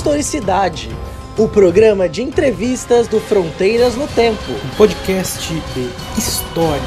Historicidade, 0.00 0.88
o 1.36 1.46
programa 1.46 2.08
de 2.08 2.22
entrevistas 2.22 3.06
do 3.06 3.20
Fronteiras 3.20 3.96
no 3.96 4.08
Tempo. 4.08 4.50
Um 4.50 4.74
podcast 4.74 5.52
de 5.52 5.90
história. 6.18 6.80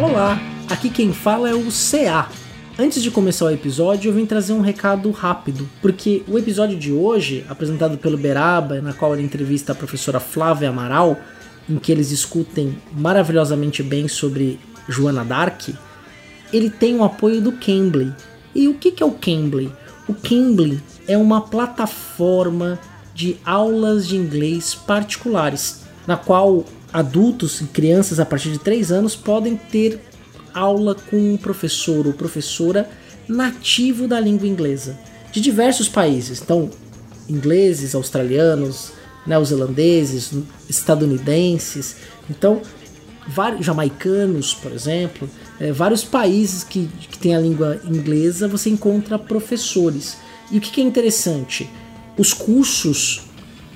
Olá, 0.00 0.40
aqui 0.70 0.88
quem 0.88 1.12
fala 1.12 1.50
é 1.50 1.54
o 1.54 1.66
CA. 1.72 2.28
Antes 2.78 3.02
de 3.02 3.10
começar 3.10 3.44
o 3.46 3.50
episódio, 3.50 4.08
eu 4.08 4.14
vim 4.14 4.24
trazer 4.24 4.52
um 4.52 4.60
recado 4.60 5.10
rápido, 5.10 5.68
porque 5.82 6.22
o 6.26 6.38
episódio 6.38 6.78
de 6.78 6.92
hoje, 6.92 7.44
apresentado 7.48 7.98
pelo 7.98 8.16
Beraba, 8.16 8.80
na 8.80 8.92
qual 8.92 9.12
ele 9.12 9.22
entrevista 9.22 9.72
a 9.72 9.74
professora 9.74 10.18
Flávia 10.18 10.70
Amaral, 10.70 11.18
em 11.68 11.76
que 11.76 11.92
eles 11.92 12.08
discutem 12.08 12.78
maravilhosamente 12.92 13.82
bem 13.82 14.08
sobre 14.08 14.58
Joana 14.88 15.24
Dark, 15.24 15.68
ele 16.52 16.70
tem 16.70 16.96
o 16.96 17.04
apoio 17.04 17.40
do 17.40 17.52
Cambly. 17.52 18.14
E 18.54 18.66
o 18.66 18.74
que 18.74 19.02
é 19.02 19.06
o 19.06 19.12
Cambly? 19.12 19.70
O 20.08 20.14
Cambly 20.14 20.82
é 21.06 21.18
uma 21.18 21.42
plataforma 21.42 22.78
de 23.14 23.36
aulas 23.44 24.08
de 24.08 24.16
inglês 24.16 24.74
particulares, 24.74 25.82
na 26.06 26.16
qual 26.16 26.64
adultos 26.92 27.60
e 27.60 27.64
crianças 27.64 28.18
a 28.18 28.24
partir 28.24 28.50
de 28.50 28.58
3 28.58 28.90
anos 28.90 29.14
podem 29.14 29.56
ter 29.56 30.00
aula 30.54 30.94
com 30.94 31.16
um 31.16 31.36
professor 31.36 32.06
ou 32.06 32.12
professora 32.12 32.88
nativo 33.28 34.08
da 34.08 34.18
língua 34.18 34.46
inglesa, 34.46 34.98
de 35.32 35.40
diversos 35.40 35.88
países. 35.88 36.40
Então, 36.42 36.70
ingleses, 37.28 37.94
australianos, 37.94 38.92
neozelandeses, 39.26 40.32
estadunidenses, 40.68 41.96
então 42.28 42.60
vários 43.26 43.64
jamaicanos, 43.64 44.54
por 44.54 44.72
exemplo, 44.72 45.28
é, 45.60 45.70
vários 45.70 46.02
países 46.02 46.64
que, 46.64 46.88
que 47.08 47.18
têm 47.18 47.36
a 47.36 47.40
língua 47.40 47.80
inglesa, 47.84 48.48
você 48.48 48.70
encontra 48.70 49.18
professores. 49.18 50.16
E 50.50 50.58
o 50.58 50.60
que, 50.60 50.70
que 50.70 50.80
é 50.80 50.84
interessante? 50.84 51.70
Os 52.18 52.32
cursos 52.32 53.22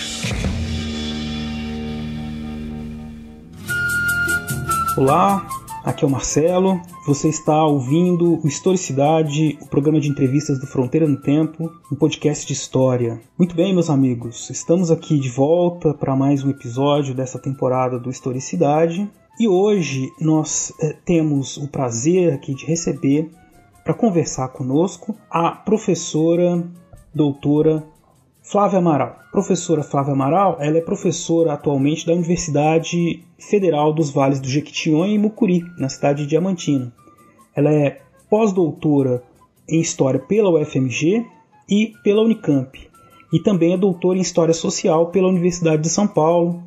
Olá, 4.97 5.47
aqui 5.83 6.03
é 6.03 6.07
o 6.07 6.11
Marcelo. 6.11 6.81
Você 7.05 7.29
está 7.29 7.63
ouvindo 7.63 8.39
o 8.43 8.47
Historicidade, 8.47 9.57
o 9.61 9.67
programa 9.67 9.99
de 9.99 10.09
entrevistas 10.09 10.59
do 10.59 10.67
Fronteira 10.67 11.07
no 11.07 11.21
Tempo, 11.21 11.71
um 11.91 11.95
podcast 11.95 12.45
de 12.45 12.53
história. 12.53 13.21
Muito 13.37 13.55
bem, 13.55 13.73
meus 13.73 13.89
amigos, 13.89 14.49
estamos 14.49 14.91
aqui 14.91 15.19
de 15.19 15.29
volta 15.29 15.93
para 15.93 16.15
mais 16.15 16.43
um 16.43 16.49
episódio 16.49 17.13
dessa 17.13 17.39
temporada 17.39 17.99
do 17.99 18.09
Historicidade. 18.09 19.09
E 19.39 19.47
hoje 19.47 20.11
nós 20.19 20.73
eh, 20.81 20.95
temos 21.05 21.57
o 21.57 21.67
prazer 21.67 22.33
aqui 22.33 22.53
de 22.53 22.65
receber 22.65 23.31
para 23.83 23.93
conversar 23.93 24.49
conosco 24.49 25.15
a 25.31 25.51
professora 25.51 26.63
doutora 27.13 27.83
Flávia 28.49 28.79
Amaral. 28.79 29.19
Professora 29.31 29.83
Flávia 29.83 30.13
Amaral, 30.13 30.57
ela 30.59 30.79
é 30.79 30.81
professora 30.81 31.53
atualmente 31.53 32.03
da 32.03 32.13
Universidade 32.13 33.23
Federal 33.37 33.93
dos 33.93 34.09
Vales 34.09 34.39
do 34.39 34.49
Jequitinhonha 34.49 35.13
e 35.13 35.19
Mucuri, 35.19 35.63
na 35.77 35.87
cidade 35.87 36.23
de 36.23 36.29
Diamantina. 36.29 36.91
Ela 37.55 37.71
é 37.71 38.01
pós-doutora 38.27 39.21
em 39.69 39.79
História 39.79 40.19
pela 40.19 40.49
UFMG 40.49 41.23
e 41.69 41.93
pela 42.03 42.23
Unicamp. 42.23 42.89
E 43.31 43.39
também 43.39 43.73
é 43.73 43.77
doutora 43.77 44.17
em 44.17 44.21
História 44.21 44.53
Social 44.55 45.11
pela 45.11 45.27
Universidade 45.27 45.83
de 45.83 45.89
São 45.89 46.07
Paulo, 46.07 46.63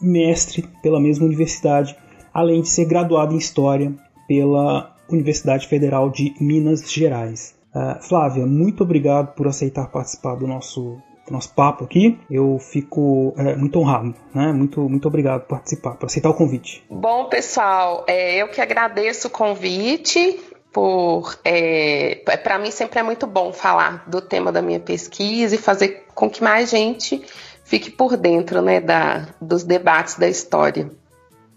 mestre 0.00 0.64
pela 0.84 1.00
mesma 1.00 1.26
universidade, 1.26 1.96
além 2.32 2.62
de 2.62 2.68
ser 2.68 2.84
graduada 2.84 3.34
em 3.34 3.38
História 3.38 3.92
pela 4.28 4.94
Universidade 5.10 5.66
Federal 5.66 6.10
de 6.10 6.32
Minas 6.40 6.88
Gerais. 6.88 7.56
Uh, 7.74 8.00
Flávia, 8.00 8.46
muito 8.46 8.84
obrigado 8.84 9.34
por 9.34 9.48
aceitar 9.48 9.90
participar 9.90 10.36
do 10.36 10.46
nosso 10.46 10.96
nosso 11.32 11.52
papo 11.54 11.84
aqui. 11.84 12.18
Eu 12.30 12.58
fico 12.58 13.34
é, 13.36 13.56
muito 13.56 13.78
honrado, 13.78 14.14
né? 14.34 14.52
Muito, 14.52 14.88
muito 14.88 15.08
obrigado 15.08 15.42
por 15.42 15.48
participar, 15.48 15.96
por 15.96 16.06
aceitar 16.06 16.30
o 16.30 16.34
convite. 16.34 16.84
Bom, 16.90 17.26
pessoal, 17.28 18.04
é, 18.06 18.36
eu 18.36 18.48
que 18.48 18.60
agradeço 18.60 19.28
o 19.28 19.30
convite. 19.30 20.40
Por, 20.72 21.38
é, 21.44 22.20
é 22.26 22.36
para 22.36 22.58
mim 22.58 22.70
sempre 22.70 22.98
é 22.98 23.02
muito 23.02 23.28
bom 23.28 23.52
falar 23.52 24.08
do 24.08 24.20
tema 24.20 24.50
da 24.50 24.60
minha 24.60 24.80
pesquisa 24.80 25.54
e 25.54 25.58
fazer 25.58 26.04
com 26.14 26.28
que 26.28 26.42
mais 26.42 26.68
gente 26.68 27.22
fique 27.64 27.90
por 27.90 28.16
dentro 28.16 28.60
né, 28.60 28.80
da, 28.80 29.28
dos 29.40 29.64
debates 29.64 30.16
da 30.16 30.28
história. 30.28 30.90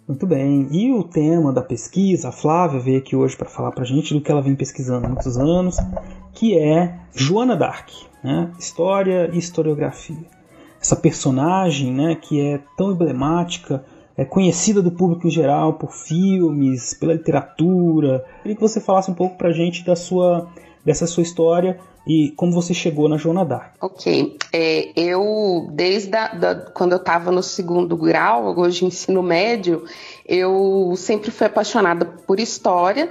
Muito 0.07 0.25
bem. 0.25 0.69
E 0.71 0.93
o 0.93 1.03
tema 1.03 1.51
da 1.51 1.61
pesquisa, 1.61 2.29
a 2.29 2.31
Flávia 2.31 2.79
veio 2.79 2.99
aqui 2.99 3.13
hoje 3.13 3.35
para 3.35 3.49
falar 3.49 3.71
para 3.71 3.83
a 3.83 3.85
gente 3.85 4.13
do 4.13 4.21
que 4.21 4.31
ela 4.31 4.41
vem 4.41 4.55
pesquisando 4.55 5.05
há 5.05 5.09
muitos 5.09 5.37
anos, 5.37 5.75
que 6.37 6.55
é 6.55 6.99
Joana 7.15 7.55
d'Arc 7.55 7.89
né? 8.23 8.51
história 8.59 9.27
e 9.33 9.39
historiografia. 9.39 10.27
Essa 10.79 10.95
personagem 10.95 11.91
né, 11.91 12.13
que 12.13 12.39
é 12.39 12.59
tão 12.77 12.91
emblemática, 12.91 13.83
é 14.17 14.25
conhecida 14.25 14.81
do 14.81 14.91
público 14.91 15.27
em 15.27 15.31
geral 15.31 15.73
por 15.73 15.91
filmes, 15.91 16.93
pela 16.93 17.13
literatura. 17.13 18.25
Queria 18.41 18.55
que 18.55 18.61
você 18.61 18.81
falasse 18.81 19.11
um 19.11 19.13
pouco 19.13 19.37
para 19.37 19.49
a 19.49 19.53
gente 19.53 19.85
da 19.85 19.95
sua, 19.95 20.47
dessa 20.83 21.05
sua 21.05 21.23
história 21.23 21.79
e 22.07 22.31
como 22.37 22.51
você 22.51 22.73
chegou 22.73 23.07
na 23.07 23.17
Joana. 23.17 23.71
Ok, 23.81 24.37
é, 24.51 24.91
eu 24.95 25.67
desde 25.71 26.15
a, 26.15 26.33
da, 26.33 26.55
quando 26.55 26.93
eu 26.93 26.97
estava 26.97 27.31
no 27.31 27.43
segundo 27.43 27.95
grau, 27.95 28.57
hoje 28.57 28.85
ensino 28.85 29.21
médio, 29.21 29.83
eu 30.25 30.93
sempre 30.95 31.29
fui 31.29 31.45
apaixonada 31.45 32.05
por 32.05 32.39
história 32.39 33.09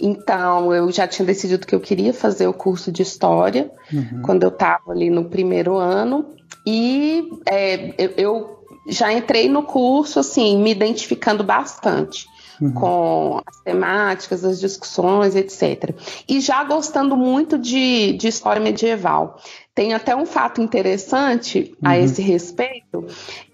então, 0.00 0.72
eu 0.72 0.90
já 0.92 1.06
tinha 1.06 1.26
decidido 1.26 1.66
que 1.66 1.74
eu 1.74 1.80
queria 1.80 2.14
fazer 2.14 2.46
o 2.46 2.52
curso 2.52 2.92
de 2.92 3.02
História 3.02 3.70
uhum. 3.92 4.22
quando 4.22 4.44
eu 4.44 4.48
estava 4.48 4.92
ali 4.92 5.10
no 5.10 5.24
primeiro 5.24 5.76
ano. 5.76 6.26
E 6.64 7.28
é, 7.46 7.94
eu 8.16 8.57
já 8.88 9.12
entrei 9.12 9.48
no 9.48 9.62
curso, 9.62 10.18
assim, 10.18 10.58
me 10.58 10.70
identificando 10.70 11.44
bastante 11.44 12.26
uhum. 12.60 12.72
com 12.72 13.42
as 13.46 13.60
temáticas, 13.60 14.44
as 14.44 14.60
discussões, 14.60 15.34
etc. 15.34 15.94
E 16.28 16.40
já 16.40 16.62
gostando 16.64 17.16
muito 17.16 17.58
de, 17.58 18.12
de 18.14 18.28
história 18.28 18.60
medieval. 18.60 19.40
Tem 19.74 19.94
até 19.94 20.14
um 20.16 20.26
fato 20.26 20.60
interessante 20.60 21.74
a 21.82 21.90
uhum. 21.90 21.94
esse 21.94 22.20
respeito, 22.20 23.06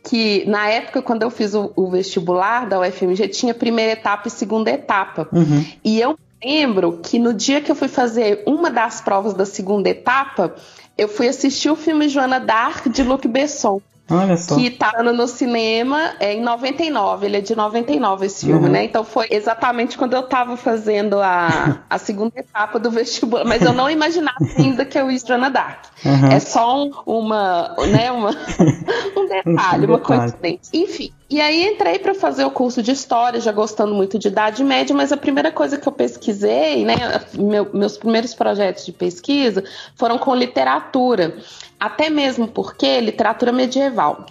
que 0.03 0.45
na 0.47 0.69
época, 0.69 1.03
quando 1.03 1.23
eu 1.23 1.31
fiz 1.31 1.55
o, 1.55 1.71
o, 1.77 1.91
vestibular 1.91 2.67
da 2.67 2.81
UFMG, 2.81 3.29
tinha 3.29 3.55
primeira 3.55 3.93
etapa 3.93 4.29
e 4.29 4.31
segunda 4.31 4.71
etapa. 4.71 5.29
Uhum. 5.33 5.65
E 5.85 6.01
eu 6.01 6.19
lembro 6.43 7.01
que 7.03 7.19
no 7.19 7.35
dia 7.35 7.61
que 7.61 7.71
eu 7.71 7.77
fui 7.77 7.89
fazer 7.89 8.43
uma 8.47 8.71
das 8.71 9.01
provas 9.01 9.35
da 9.35 9.45
segunda 9.45 9.89
etapa, 9.89 10.55
eu 10.97 11.09
fui 11.09 11.29
assistir 11.29 11.71
o 11.71 11.77
filme 11.77 12.09
Joana 12.09 12.39
Dark 12.39 12.89
de 12.89 13.03
Luc 13.03 13.27
Besson. 13.27 13.81
Olha 14.11 14.37
só. 14.37 14.55
Que 14.55 14.71
tá 14.71 15.03
no 15.03 15.27
cinema 15.27 16.13
é, 16.21 16.35
em 16.35 16.43
99, 16.43 17.27
ele 17.27 17.39
é 17.39 17.41
de 17.41 17.57
99 17.57 18.27
esse 18.27 18.45
filme, 18.47 18.67
uhum. 18.67 18.73
né? 18.73 18.85
Então 18.85 19.03
foi 19.03 19.27
exatamente 19.31 19.97
quando 19.97 20.13
eu 20.13 20.23
tava 20.23 20.57
fazendo 20.57 21.21
a, 21.21 21.81
a 21.89 21.99
segunda 21.99 22.33
etapa 22.37 22.79
do 22.79 22.91
vestibular, 22.91 23.45
mas 23.45 23.63
eu 23.63 23.73
não 23.73 23.89
imaginava 23.89 24.37
ainda 24.59 24.85
que 24.85 24.99
eu 24.99 25.11
ia 25.11 25.19
Joana 25.19 25.51
Dark. 25.51 25.85
Uhum. 26.05 26.29
É 26.29 26.39
só 26.39 26.85
um, 26.85 26.91
uma, 27.07 27.75
né, 27.91 28.13
uma, 28.13 28.31
um 29.17 29.27
detalhe, 29.27 29.87
uma 29.87 29.99
coincidência. 29.99 30.71
Enfim, 30.75 31.11
e 31.35 31.41
aí 31.41 31.67
entrei 31.67 31.99
para 31.99 32.15
fazer 32.15 32.45
o 32.45 32.51
curso 32.53 32.81
de 32.81 32.93
História, 32.93 33.41
já 33.41 33.51
gostando 33.51 33.93
muito 33.93 34.17
de 34.21 34.29
Idade 34.29 34.63
Média, 34.63 34.95
mas 34.95 35.11
a 35.11 35.17
primeira 35.17 35.51
coisa 35.51 35.77
que 35.77 35.89
eu 35.89 35.91
pesquisei, 35.91 36.85
né, 36.85 36.95
meu, 37.35 37.69
meus 37.75 37.99
primeiros 37.99 38.33
projetos 38.33 38.87
de 38.87 38.93
pesquisa 38.93 39.65
foram 39.97 40.17
com 40.17 40.33
literatura. 40.33 41.37
Até 41.81 42.09
mesmo 42.09 42.47
porque 42.47 43.01
literatura 43.01 43.51
medieval, 43.51 44.27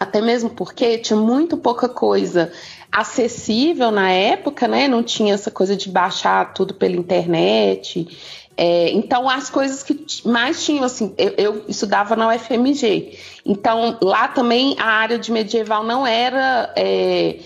até 0.00 0.20
mesmo 0.20 0.50
porque 0.50 0.98
tinha 0.98 1.16
muito 1.16 1.56
pouca 1.56 1.88
coisa 1.88 2.50
acessível 2.92 3.90
na 3.90 4.10
época, 4.10 4.68
né? 4.68 4.86
Não 4.86 5.02
tinha 5.02 5.32
essa 5.32 5.50
coisa 5.50 5.74
de 5.74 5.88
baixar 5.88 6.52
tudo 6.52 6.74
pela 6.74 6.94
internet. 6.94 8.06
É, 8.54 8.90
então, 8.90 9.28
as 9.28 9.48
coisas 9.48 9.82
que 9.82 10.04
mais 10.26 10.62
tinham, 10.62 10.84
assim, 10.84 11.14
eu, 11.16 11.34
eu, 11.38 11.64
estudava 11.68 12.14
na 12.14 12.28
UFMG. 12.28 13.18
Então, 13.46 13.98
lá 14.02 14.28
também 14.28 14.76
a 14.78 14.86
área 14.86 15.18
de 15.18 15.32
medieval 15.32 15.82
não 15.82 16.06
era. 16.06 16.70
É, 16.76 17.38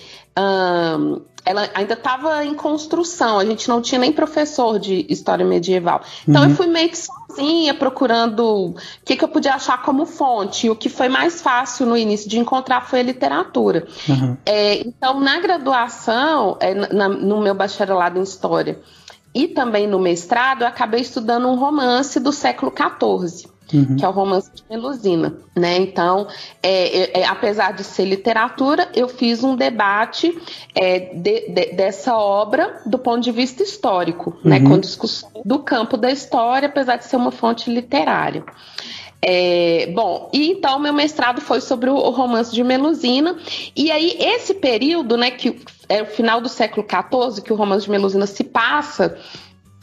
ela 1.46 1.70
ainda 1.74 1.94
estava 1.94 2.44
em 2.44 2.54
construção, 2.54 3.38
a 3.38 3.44
gente 3.44 3.68
não 3.68 3.80
tinha 3.80 4.00
nem 4.00 4.12
professor 4.12 4.80
de 4.80 5.06
história 5.08 5.46
medieval. 5.46 6.02
Então 6.28 6.42
uhum. 6.42 6.50
eu 6.50 6.56
fui 6.56 6.66
meio 6.66 6.88
que 6.88 6.98
sozinha 6.98 7.72
procurando 7.72 8.44
o 8.44 8.74
que, 9.04 9.16
que 9.16 9.24
eu 9.24 9.28
podia 9.28 9.54
achar 9.54 9.80
como 9.82 10.04
fonte. 10.04 10.66
E 10.66 10.70
o 10.70 10.74
que 10.74 10.88
foi 10.88 11.08
mais 11.08 11.40
fácil 11.40 11.86
no 11.86 11.96
início 11.96 12.28
de 12.28 12.36
encontrar 12.36 12.80
foi 12.80 12.98
a 12.98 13.02
literatura. 13.04 13.86
Uhum. 14.08 14.36
É, 14.44 14.80
então, 14.80 15.20
na 15.20 15.38
graduação, 15.38 16.56
é, 16.58 16.74
na, 16.74 17.08
no 17.08 17.40
meu 17.40 17.54
bacharelado 17.54 18.18
em 18.18 18.22
história 18.22 18.80
e 19.32 19.46
também 19.46 19.86
no 19.86 20.00
mestrado, 20.00 20.62
eu 20.62 20.66
acabei 20.66 21.00
estudando 21.00 21.46
um 21.46 21.54
romance 21.54 22.18
do 22.18 22.32
século 22.32 22.72
XIV 22.72 23.55
uhum. 23.72 23.96
que 23.96 24.04
é 24.04 24.08
o 24.08 24.12
romance 24.12 24.50
de 24.54 24.62
Melusina, 24.68 25.36
né? 25.54 25.76
Então, 25.76 26.26
é, 26.62 26.98
é, 26.98 27.20
é, 27.20 27.26
apesar 27.26 27.72
de 27.72 27.84
ser 27.84 28.04
literatura, 28.04 28.88
eu 28.94 29.08
fiz 29.08 29.42
um 29.42 29.56
debate 29.56 30.36
é, 30.74 31.14
de, 31.14 31.48
de, 31.48 31.72
dessa 31.72 32.16
obra 32.16 32.80
do 32.86 32.98
ponto 32.98 33.20
de 33.20 33.32
vista 33.32 33.62
histórico, 33.62 34.36
né? 34.44 34.58
uhum. 34.58 34.62
né? 34.64 34.70
Com 34.70 34.78
discussão 34.78 35.30
do 35.44 35.58
campo 35.60 35.96
da 35.96 36.10
história, 36.10 36.68
apesar 36.68 36.96
de 36.96 37.04
ser 37.04 37.16
uma 37.16 37.30
fonte 37.30 37.70
literária. 37.70 38.44
É, 39.22 39.90
bom, 39.94 40.30
e 40.32 40.52
então 40.52 40.78
meu 40.78 40.92
mestrado 40.92 41.40
foi 41.40 41.60
sobre 41.60 41.88
o, 41.88 42.10
romance 42.10 42.54
de 42.54 42.62
Melusina, 42.62 43.36
e 43.74 43.90
aí 43.90 44.14
esse 44.20 44.54
período, 44.54 45.16
né, 45.16 45.30
que 45.30 45.58
é 45.88 46.02
o 46.02 46.06
final 46.06 46.40
do 46.40 46.48
século 46.48 46.86
XIV, 46.86 47.42
que 47.42 47.52
o 47.52 47.56
romance 47.56 47.86
de 47.86 47.90
Melusina 47.90 48.26
se 48.26 48.44
passa, 48.44 49.18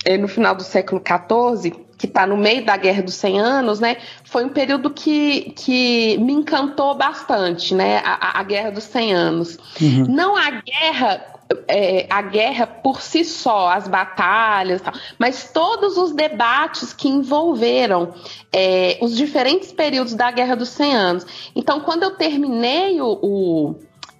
é, 0.05 0.17
no 0.17 0.27
final 0.27 0.53
do 0.55 0.63
século 0.63 1.01
XIV, 1.01 1.73
que 2.03 2.07
está 2.07 2.27
no 2.27 2.35
meio 2.35 2.65
da 2.65 2.75
Guerra 2.75 3.01
dos 3.01 3.13
100 3.13 3.39
Anos, 3.39 3.79
né, 3.79 3.95
foi 4.25 4.43
um 4.43 4.49
período 4.49 4.89
que, 4.89 5.53
que 5.55 6.17
me 6.17 6.33
encantou 6.33 6.93
bastante, 6.95 7.73
né, 7.73 8.01
a, 8.03 8.41
a 8.41 8.43
Guerra 8.43 8.71
dos 8.71 8.83
100 8.83 9.13
Anos. 9.13 9.57
Uhum. 9.81 10.07
Não 10.09 10.35
a 10.35 10.51
guerra 10.51 11.25
é, 11.65 12.05
a 12.09 12.21
guerra 12.21 12.67
por 12.67 13.01
si 13.01 13.23
só, 13.23 13.69
as 13.69 13.87
batalhas, 13.87 14.81
tal, 14.81 14.93
mas 15.17 15.49
todos 15.53 15.97
os 15.97 16.11
debates 16.11 16.91
que 16.91 17.07
envolveram 17.07 18.13
é, 18.51 18.97
os 19.01 19.15
diferentes 19.15 19.71
períodos 19.71 20.13
da 20.13 20.29
Guerra 20.29 20.55
dos 20.55 20.69
100 20.69 20.95
Anos. 20.95 21.25
Então, 21.55 21.79
quando 21.79 22.03
eu 22.03 22.11
terminei 22.11 22.99
o, 22.99 23.19
o 23.21 23.75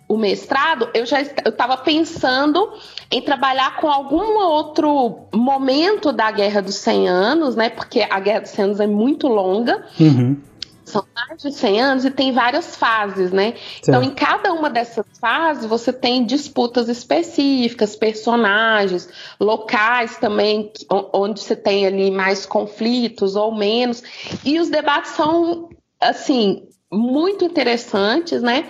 o 0.08 0.18
mestrado, 0.18 0.90
eu 0.94 1.06
já 1.06 1.22
estava 1.22 1.78
pensando 1.78 2.74
em 3.10 3.22
trabalhar 3.22 3.78
com 3.78 3.90
algum 3.90 4.38
outro 4.40 5.28
momento 5.34 6.12
da 6.12 6.30
Guerra 6.32 6.62
dos 6.62 6.76
100 6.76 7.08
Anos, 7.08 7.56
né? 7.56 7.70
Porque 7.70 8.06
a 8.10 8.20
Guerra 8.20 8.42
dos 8.42 8.52
100 8.52 8.66
Anos 8.66 8.80
é 8.80 8.88
muito 8.88 9.28
longa. 9.28 9.86
Uhum. 10.00 10.42
São 10.86 11.06
mais 11.16 11.42
de 11.42 11.52
100 11.52 11.82
anos 11.82 12.06
e 12.06 12.12
tem 12.12 12.34
várias 12.34 12.76
fases, 12.76 13.32
né? 13.32 13.54
Certo. 13.54 13.88
Então, 13.88 14.04
em 14.04 14.12
cada 14.12 14.52
uma 14.54 14.70
dessas 14.70 15.06
fases, 15.20 15.66
você 15.66 15.94
tem 15.94 16.26
disputas 16.26 16.90
específicas, 16.90 17.96
personagens, 17.96 19.08
locais 19.40 20.18
também, 20.18 20.72
onde 21.14 21.40
você 21.40 21.56
tem 21.56 21.88
ali 21.88 22.12
mais 22.12 22.46
conflitos 22.46 23.38
ou 23.38 23.56
menos. 23.56 24.04
E 24.44 24.60
os 24.60 24.70
debates 24.70 25.12
são, 25.12 25.70
assim, 26.02 26.68
muito 26.92 27.46
interessantes, 27.46 28.42
né? 28.42 28.70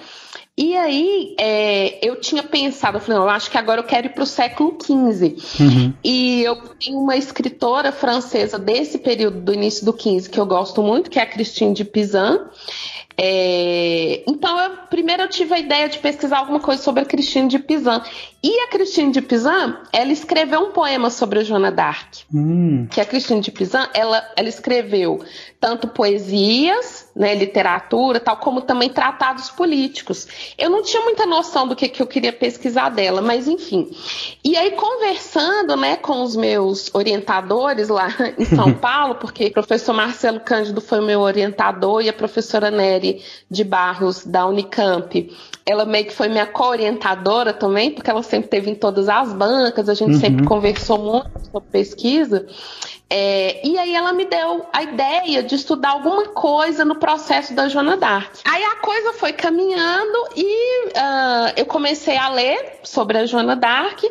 E 0.55 0.77
aí, 0.77 1.35
é, 1.39 2.07
eu 2.07 2.19
tinha 2.19 2.43
pensado, 2.43 2.97
eu 2.97 3.01
falei, 3.01 3.17
não, 3.17 3.25
eu 3.25 3.31
acho 3.31 3.49
que 3.49 3.57
agora 3.57 3.81
eu 3.81 3.85
quero 3.85 4.05
ir 4.05 4.11
para 4.11 4.23
o 4.23 4.27
século 4.27 4.77
XV. 4.79 5.35
Uhum. 5.59 5.93
E 6.03 6.43
eu 6.43 6.55
tenho 6.79 6.99
uma 6.99 7.17
escritora 7.17 7.91
francesa 7.91 8.59
desse 8.59 8.99
período, 8.99 9.41
do 9.41 9.51
início 9.51 9.83
do 9.83 9.91
XV, 9.91 10.29
que 10.29 10.39
eu 10.39 10.45
gosto 10.45 10.83
muito, 10.83 11.09
que 11.09 11.17
é 11.17 11.23
a 11.23 11.25
Christine 11.25 11.73
de 11.73 11.83
Pizan. 11.83 12.49
É, 13.17 14.23
então, 14.27 14.59
eu, 14.59 14.77
primeiro 14.89 15.23
eu 15.23 15.29
tive 15.29 15.53
a 15.53 15.59
ideia 15.59 15.87
de 15.87 15.99
pesquisar 15.99 16.39
alguma 16.39 16.59
coisa 16.59 16.81
sobre 16.81 17.03
a 17.03 17.05
Christine 17.05 17.47
de 17.47 17.59
Pizan. 17.59 18.01
E 18.45 18.59
a 18.59 18.67
Christine 18.67 19.11
de 19.11 19.21
Pizan, 19.21 19.77
ela 19.91 20.11
escreveu 20.11 20.59
um 20.59 20.71
poema 20.71 21.09
sobre 21.09 21.39
a 21.39 21.43
Joana 21.43 21.71
d'Arc. 21.71 22.25
Hum. 22.33 22.87
Que 22.91 22.99
a 22.99 23.05
Christine 23.05 23.39
de 23.39 23.51
Pizan, 23.51 23.87
ela, 23.93 24.21
ela 24.35 24.49
escreveu 24.49 25.23
tanto 25.61 25.87
poesias, 25.87 27.09
né, 27.15 27.33
literatura, 27.33 28.19
tal, 28.19 28.35
como 28.35 28.59
também 28.59 28.89
tratados 28.89 29.49
políticos. 29.49 30.27
Eu 30.57 30.69
não 30.69 30.83
tinha 30.83 31.01
muita 31.03 31.25
noção 31.25 31.65
do 31.65 31.73
que, 31.73 31.87
que 31.87 32.01
eu 32.01 32.07
queria 32.07 32.33
pesquisar 32.33 32.89
dela, 32.89 33.21
mas 33.21 33.47
enfim. 33.47 33.89
E 34.43 34.57
aí, 34.57 34.71
conversando 34.71 35.77
né, 35.77 35.95
com 35.95 36.21
os 36.21 36.35
meus 36.35 36.93
orientadores 36.93 37.87
lá 37.87 38.09
em 38.37 38.43
São 38.43 38.73
Paulo, 38.75 39.15
porque 39.15 39.45
o 39.45 39.53
professor 39.53 39.93
Marcelo 39.93 40.41
Cândido 40.41 40.81
foi 40.81 40.99
meu 40.99 41.21
orientador 41.21 42.01
e 42.01 42.09
a 42.09 42.13
professora 42.13 42.69
Nery 42.69 43.02
de 43.49 43.63
Barros, 43.63 44.25
da 44.25 44.45
Unicamp, 44.45 45.31
ela 45.65 45.85
meio 45.85 46.05
que 46.05 46.13
foi 46.13 46.27
minha 46.27 46.45
co-orientadora 46.45 47.53
também, 47.53 47.91
porque 47.91 48.09
ela 48.09 48.23
sempre 48.23 48.49
teve 48.49 48.71
em 48.71 48.75
todas 48.75 49.07
as 49.07 49.31
bancas, 49.33 49.87
a 49.87 49.93
gente 49.93 50.13
uhum. 50.13 50.19
sempre 50.19 50.45
conversou 50.45 50.97
muito 50.97 51.51
sobre 51.51 51.69
pesquisa. 51.71 52.45
É, 53.09 53.65
e 53.65 53.77
aí 53.77 53.93
ela 53.93 54.11
me 54.11 54.25
deu 54.25 54.65
a 54.73 54.81
ideia 54.81 55.43
de 55.43 55.53
estudar 55.53 55.91
alguma 55.91 56.29
coisa 56.29 56.83
no 56.83 56.95
processo 56.95 57.53
da 57.53 57.69
Joana 57.69 57.95
d'Arc. 57.95 58.39
Aí 58.43 58.63
a 58.63 58.77
coisa 58.77 59.13
foi 59.13 59.31
caminhando 59.31 60.29
e 60.35 60.87
uh, 60.87 61.53
eu 61.55 61.65
comecei 61.65 62.17
a 62.17 62.29
ler 62.29 62.79
sobre 62.83 63.19
a 63.19 63.25
Joana 63.27 63.55
d'Arc 63.55 64.03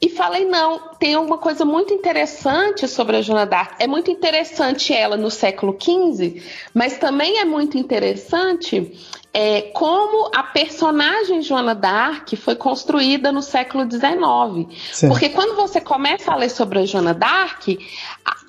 e 0.00 0.08
falei, 0.08 0.44
não, 0.44 0.78
tem 0.98 1.16
uma 1.16 1.38
coisa 1.38 1.64
muito 1.64 1.92
interessante 1.92 2.86
sobre 2.86 3.16
a 3.16 3.20
Joana 3.20 3.44
d'Arc. 3.44 3.74
É 3.80 3.86
muito 3.86 4.10
interessante 4.10 4.92
ela 4.92 5.16
no 5.16 5.30
século 5.30 5.76
XV, 5.80 6.40
mas 6.72 6.98
também 6.98 7.38
é 7.38 7.44
muito 7.44 7.76
interessante 7.76 8.92
é, 9.34 9.62
como 9.62 10.30
a 10.34 10.42
personagem 10.42 11.42
Joana 11.42 11.74
d'Arc 11.74 12.34
foi 12.36 12.54
construída 12.54 13.32
no 13.32 13.42
século 13.42 13.90
XIX. 13.90 14.74
Certo. 14.92 15.12
Porque 15.12 15.28
quando 15.30 15.56
você 15.56 15.80
começa 15.80 16.32
a 16.32 16.36
ler 16.36 16.48
sobre 16.48 16.78
a 16.78 16.86
Joana 16.86 17.12
d'Arc, 17.12 17.68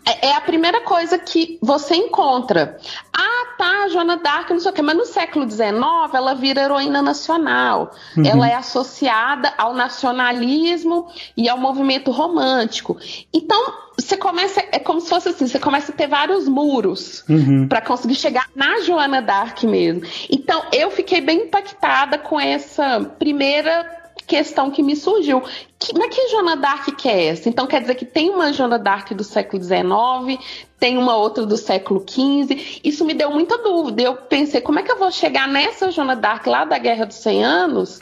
é, 0.05 0.29
é 0.29 0.35
a 0.35 0.41
primeira 0.41 0.81
coisa 0.81 1.17
que 1.17 1.57
você 1.61 1.95
encontra. 1.95 2.79
Ah, 3.13 3.38
tá, 3.59 3.89
Joana 3.89 4.15
d'Arc, 4.15 4.51
não 4.51 4.59
sei 4.61 4.71
o 4.71 4.73
quê, 4.73 4.81
mas 4.81 4.95
no 4.95 5.05
século 5.05 5.49
XIX 5.49 5.69
ela 6.13 6.33
vira 6.33 6.61
heroína 6.61 7.01
nacional. 7.01 7.91
Uhum. 8.15 8.25
Ela 8.25 8.49
é 8.49 8.55
associada 8.55 9.53
ao 9.57 9.73
nacionalismo 9.73 11.09
e 11.35 11.49
ao 11.49 11.57
movimento 11.57 12.09
romântico. 12.09 12.97
Então, 13.33 13.73
você 13.97 14.15
começa, 14.15 14.63
é 14.71 14.79
como 14.79 15.01
se 15.01 15.09
fosse 15.09 15.27
assim, 15.27 15.45
você 15.45 15.59
começa 15.59 15.91
a 15.91 15.95
ter 15.95 16.07
vários 16.07 16.47
muros 16.47 17.25
uhum. 17.27 17.67
para 17.67 17.81
conseguir 17.81 18.15
chegar 18.15 18.47
na 18.55 18.79
Joana 18.79 19.21
d'Arc 19.21 19.65
mesmo. 19.65 20.03
Então, 20.29 20.63
eu 20.71 20.89
fiquei 20.89 21.19
bem 21.19 21.43
impactada 21.43 22.17
com 22.17 22.39
essa 22.39 23.01
primeira 23.19 23.98
questão 24.29 24.71
que 24.71 24.81
me 24.81 24.95
surgiu. 24.95 25.41
Que, 25.77 25.97
mas 25.97 26.15
que 26.15 26.29
Joana 26.29 26.55
d'Arc 26.55 26.95
que 26.95 27.09
é 27.09 27.25
essa? 27.25 27.49
Então 27.49 27.67
quer 27.67 27.81
dizer 27.81 27.95
que 27.95 28.05
tem 28.05 28.29
uma 28.29 28.53
Joana 28.53 28.79
d'Arc 28.79 29.13
do 29.13 29.23
século 29.23 29.61
XIX, 29.61 30.39
tem 30.79 30.97
uma 30.97 31.17
outra 31.17 31.45
do 31.45 31.57
século 31.57 32.05
XV. 32.07 32.79
Isso 32.83 33.03
me 33.03 33.13
deu 33.13 33.31
muita 33.31 33.57
dúvida. 33.57 34.01
Eu 34.01 34.15
pensei, 34.15 34.61
como 34.61 34.79
é 34.79 34.83
que 34.83 34.91
eu 34.91 34.97
vou 34.97 35.11
chegar 35.11 35.47
nessa 35.47 35.91
Joana 35.91 36.15
d'Arc 36.15 36.47
lá 36.47 36.63
da 36.63 36.77
Guerra 36.77 37.05
dos 37.05 37.17
100 37.17 37.43
Anos? 37.43 37.99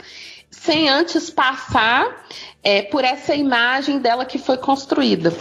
sem 0.50 0.90
antes 0.90 1.30
passar 1.30 2.26
é, 2.64 2.82
por 2.82 3.04
essa 3.04 3.36
imagem 3.36 4.00
dela 4.00 4.26
que 4.26 4.38
foi 4.38 4.58
construída. 4.58 5.34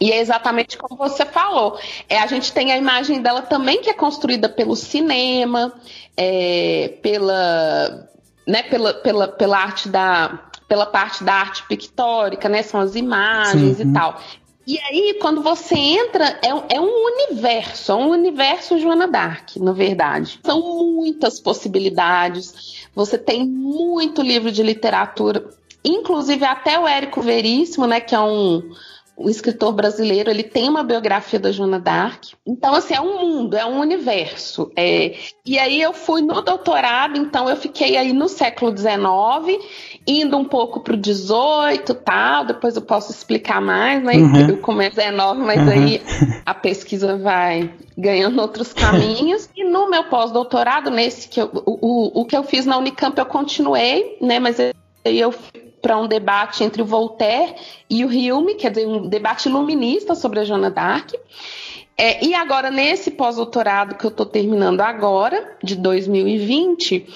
E 0.00 0.12
é 0.12 0.20
exatamente 0.20 0.78
como 0.78 0.96
você 0.96 1.24
falou. 1.24 1.78
É, 2.08 2.18
a 2.18 2.26
gente 2.26 2.52
tem 2.52 2.72
a 2.72 2.76
imagem 2.76 3.20
dela 3.20 3.42
também 3.42 3.80
que 3.82 3.90
é 3.90 3.94
construída 3.94 4.48
pelo 4.48 4.76
cinema, 4.76 5.72
é, 6.16 6.94
pela, 7.02 8.08
né, 8.48 8.62
pela, 8.62 8.94
pela, 8.94 9.28
pela 9.28 9.58
arte 9.58 9.90
da. 9.90 10.50
pela 10.66 10.86
parte 10.86 11.22
da 11.22 11.34
arte 11.34 11.62
pictórica, 11.68 12.48
né? 12.48 12.62
São 12.62 12.80
as 12.80 12.96
imagens 12.96 13.76
Sim. 13.76 13.90
e 13.90 13.92
tal. 13.92 14.18
E 14.66 14.78
aí, 14.78 15.16
quando 15.20 15.42
você 15.42 15.74
entra, 15.74 16.38
é, 16.42 16.76
é, 16.76 16.80
um 16.80 17.06
universo, 17.06 17.92
é 17.92 17.94
um 17.94 18.10
universo 18.10 18.78
Joana 18.78 19.06
Dark, 19.06 19.56
na 19.56 19.72
verdade. 19.72 20.40
São 20.44 20.60
muitas 20.60 21.40
possibilidades. 21.40 22.86
Você 22.94 23.16
tem 23.16 23.46
muito 23.46 24.20
livro 24.20 24.52
de 24.52 24.62
literatura, 24.62 25.48
inclusive 25.82 26.44
até 26.44 26.78
o 26.78 26.86
Érico 26.86 27.22
Veríssimo, 27.22 27.86
né, 27.86 27.98
que 28.00 28.14
é 28.14 28.20
um 28.20 28.62
o 29.18 29.28
escritor 29.28 29.72
brasileiro 29.72 30.30
ele 30.30 30.44
tem 30.44 30.68
uma 30.68 30.84
biografia 30.84 31.40
da 31.40 31.50
Joana 31.50 31.80
Dark. 31.80 32.22
Então, 32.46 32.72
assim, 32.74 32.94
é 32.94 33.00
um 33.00 33.20
mundo, 33.20 33.56
é 33.56 33.66
um 33.66 33.80
universo. 33.80 34.70
É... 34.76 35.16
E 35.44 35.58
aí 35.58 35.82
eu 35.82 35.92
fui 35.92 36.22
no 36.22 36.40
doutorado, 36.40 37.18
então 37.18 37.48
eu 37.48 37.56
fiquei 37.56 37.96
aí 37.96 38.12
no 38.12 38.28
século 38.28 38.70
XIX, 38.76 39.60
indo 40.06 40.36
um 40.36 40.44
pouco 40.44 40.80
para 40.80 40.94
o 40.94 40.96
XVIII 40.96 41.74
e 41.74 41.94
tal, 41.94 42.44
depois 42.44 42.76
eu 42.76 42.82
posso 42.82 43.10
explicar 43.10 43.60
mais, 43.60 44.02
né? 44.02 44.14
Uhum. 44.14 44.50
Eu 44.50 44.56
começo 44.58 44.94
19, 44.94 45.40
mas 45.40 45.60
uhum. 45.60 45.68
aí 45.68 46.02
a 46.46 46.54
pesquisa 46.54 47.16
vai 47.16 47.70
ganhando 47.96 48.40
outros 48.40 48.72
caminhos. 48.72 49.50
e 49.56 49.64
no 49.64 49.90
meu 49.90 50.04
pós-doutorado, 50.04 50.90
nesse 50.90 51.28
que 51.28 51.40
eu, 51.40 51.50
o, 51.66 51.78
o, 51.80 52.20
o 52.20 52.24
que 52.24 52.36
eu 52.36 52.44
fiz 52.44 52.64
na 52.64 52.78
Unicamp, 52.78 53.18
eu 53.18 53.26
continuei, 53.26 54.16
né? 54.20 54.38
Mas 54.38 54.60
aí 54.60 54.72
eu 55.04 55.34
para 55.80 55.98
um 55.98 56.06
debate 56.06 56.64
entre 56.64 56.82
o 56.82 56.84
Voltaire 56.84 57.54
e 57.88 58.04
o 58.04 58.08
Hume, 58.08 58.54
quer 58.54 58.70
dizer, 58.70 58.86
um 58.86 59.08
debate 59.08 59.48
iluminista 59.48 60.14
sobre 60.14 60.40
a 60.40 60.44
Joana 60.44 60.70
d'Arc. 60.70 61.14
É, 61.96 62.24
e 62.24 62.32
agora, 62.32 62.70
nesse 62.70 63.10
pós-doutorado 63.10 63.96
que 63.96 64.04
eu 64.04 64.10
estou 64.10 64.24
terminando 64.24 64.80
agora, 64.80 65.56
de 65.62 65.74
2020, 65.74 67.08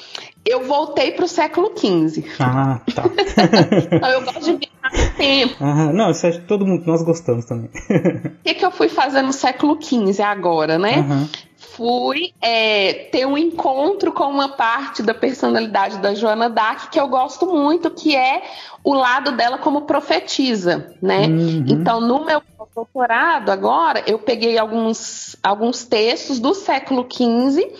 eu 0.45 0.65
voltei 0.65 1.13
para 1.13 1.25
o 1.25 1.29
século 1.29 1.73
XV. 1.77 2.25
Ah, 2.41 2.81
tá. 2.93 3.05
então 3.95 4.09
eu 4.11 4.23
gosto 4.23 4.41
de 4.41 4.69
viajar 4.83 5.17
tempo. 5.17 5.55
Ah, 5.61 5.93
não, 5.93 6.11
isso 6.11 6.27
é 6.27 6.33
todo 6.33 6.67
mundo, 6.67 6.85
nós 6.85 7.03
gostamos 7.05 7.45
também. 7.45 7.71
O 7.71 8.43
que, 8.43 8.55
que 8.55 8.65
eu 8.65 8.73
fui 8.73 8.89
fazer 8.89 9.23
no 9.23 9.33
século 9.33 9.79
XV 9.81 10.21
agora, 10.21 10.79
né? 10.79 10.99
Uhum 10.99 11.29
fui 11.77 12.33
é, 12.41 13.09
ter 13.11 13.27
um 13.27 13.37
encontro 13.37 14.13
com 14.13 14.25
uma 14.25 14.51
parte 14.51 15.03
da 15.03 15.15
personalidade 15.15 15.99
da 15.99 16.15
Joana 16.15 16.49
Dark 16.49 16.91
que 16.91 17.01
eu 17.01 17.09
gosto 17.09 17.47
muito, 17.47 17.91
que 17.91 18.15
é 18.15 18.43
o 18.85 18.95
lado 18.95 19.33
dela 19.33 19.59
como 19.59 19.83
profetisa, 19.83 20.95
né? 21.01 21.27
Uhum. 21.27 21.65
Então, 21.69 22.01
no 22.01 22.25
meu 22.25 22.43
doutorado 22.75 23.51
agora, 23.51 24.03
eu 24.07 24.19
peguei 24.19 24.59
alguns, 24.59 25.37
alguns 25.43 25.85
textos 25.85 26.39
do 26.39 26.55
século 26.55 27.07
XV 27.11 27.71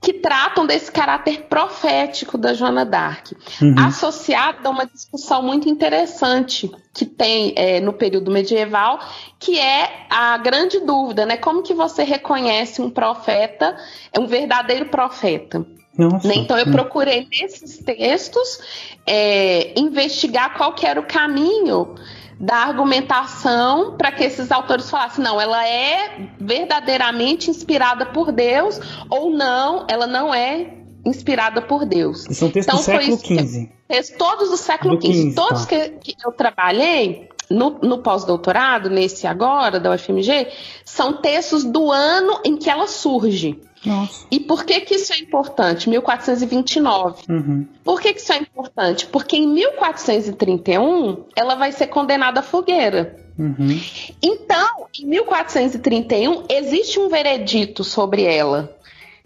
que 0.00 0.14
tratam 0.14 0.66
desse 0.66 0.90
caráter 0.90 1.42
profético 1.42 2.36
da 2.36 2.52
Joana 2.52 2.84
d'Arc, 2.84 3.32
uhum. 3.60 3.74
associado 3.78 4.66
a 4.66 4.70
uma 4.70 4.84
discussão 4.84 5.42
muito 5.42 5.68
interessante 5.68 6.70
que 6.92 7.06
tem 7.06 7.54
é, 7.56 7.80
no 7.80 7.92
período 7.92 8.30
medieval, 8.30 8.98
que 9.38 9.58
é 9.58 10.06
a 10.10 10.36
grande 10.38 10.80
dúvida, 10.80 11.24
né? 11.24 11.36
Como 11.36 11.62
que 11.62 11.72
você 11.72 12.02
reconhece 12.02 12.82
um 12.82 12.90
profeta, 12.90 13.76
um 14.18 14.26
verdadeiro 14.26 14.86
profeta? 14.86 15.64
Nossa. 15.96 16.28
Né? 16.28 16.34
Então 16.36 16.58
eu 16.58 16.66
hum. 16.66 16.72
procurei 16.72 17.28
nesses 17.30 17.78
textos 17.78 18.58
é, 19.06 19.78
investigar 19.78 20.56
qual 20.56 20.74
que 20.74 20.86
era 20.86 20.98
o 20.98 21.04
caminho 21.04 21.94
da 22.40 22.56
argumentação 22.56 23.96
para 23.96 24.10
que 24.10 24.24
esses 24.24 24.50
autores 24.50 24.90
falassem, 24.90 25.22
não, 25.22 25.40
ela 25.40 25.66
é 25.68 26.28
verdadeiramente 26.40 27.50
inspirada 27.50 28.06
por 28.06 28.32
Deus 28.32 28.80
ou 29.08 29.30
não, 29.30 29.86
ela 29.88 30.06
não 30.06 30.34
é 30.34 30.74
inspirada 31.04 31.62
por 31.62 31.84
Deus. 31.84 32.26
E 32.28 32.34
são 32.34 32.50
textos 32.50 32.80
então, 32.80 32.96
do 32.96 33.18
século 33.18 33.18
XV. 33.18 34.16
Todos 34.18 34.50
do 34.50 34.56
século 34.56 35.00
XV. 35.00 35.34
Todos 35.34 35.66
tá. 35.66 35.68
que, 35.68 35.90
que 35.90 36.16
eu 36.24 36.32
trabalhei, 36.32 37.28
no, 37.50 37.78
no 37.82 37.98
pós-doutorado, 37.98 38.88
nesse 38.88 39.26
agora, 39.26 39.78
da 39.78 39.92
UFMG, 39.92 40.48
são 40.84 41.14
textos 41.14 41.64
do 41.64 41.90
ano 41.92 42.40
em 42.44 42.56
que 42.56 42.70
ela 42.70 42.86
surge. 42.86 43.60
Nossa. 43.84 44.26
E 44.30 44.38
por 44.40 44.64
que, 44.64 44.80
que 44.80 44.94
isso 44.94 45.12
é 45.12 45.18
importante? 45.18 45.88
1429. 45.88 47.24
Uhum. 47.28 47.66
Por 47.82 48.00
que, 48.00 48.14
que 48.14 48.20
isso 48.20 48.32
é 48.32 48.38
importante? 48.38 49.06
Porque 49.06 49.36
em 49.36 49.46
1431 49.48 51.24
ela 51.34 51.54
vai 51.54 51.72
ser 51.72 51.88
condenada 51.88 52.40
à 52.40 52.42
fogueira. 52.42 53.16
Uhum. 53.38 53.80
Então, 54.22 54.86
em 54.98 55.06
1431, 55.06 56.44
existe 56.48 57.00
um 57.00 57.08
veredito 57.08 57.82
sobre 57.82 58.24
ela 58.24 58.76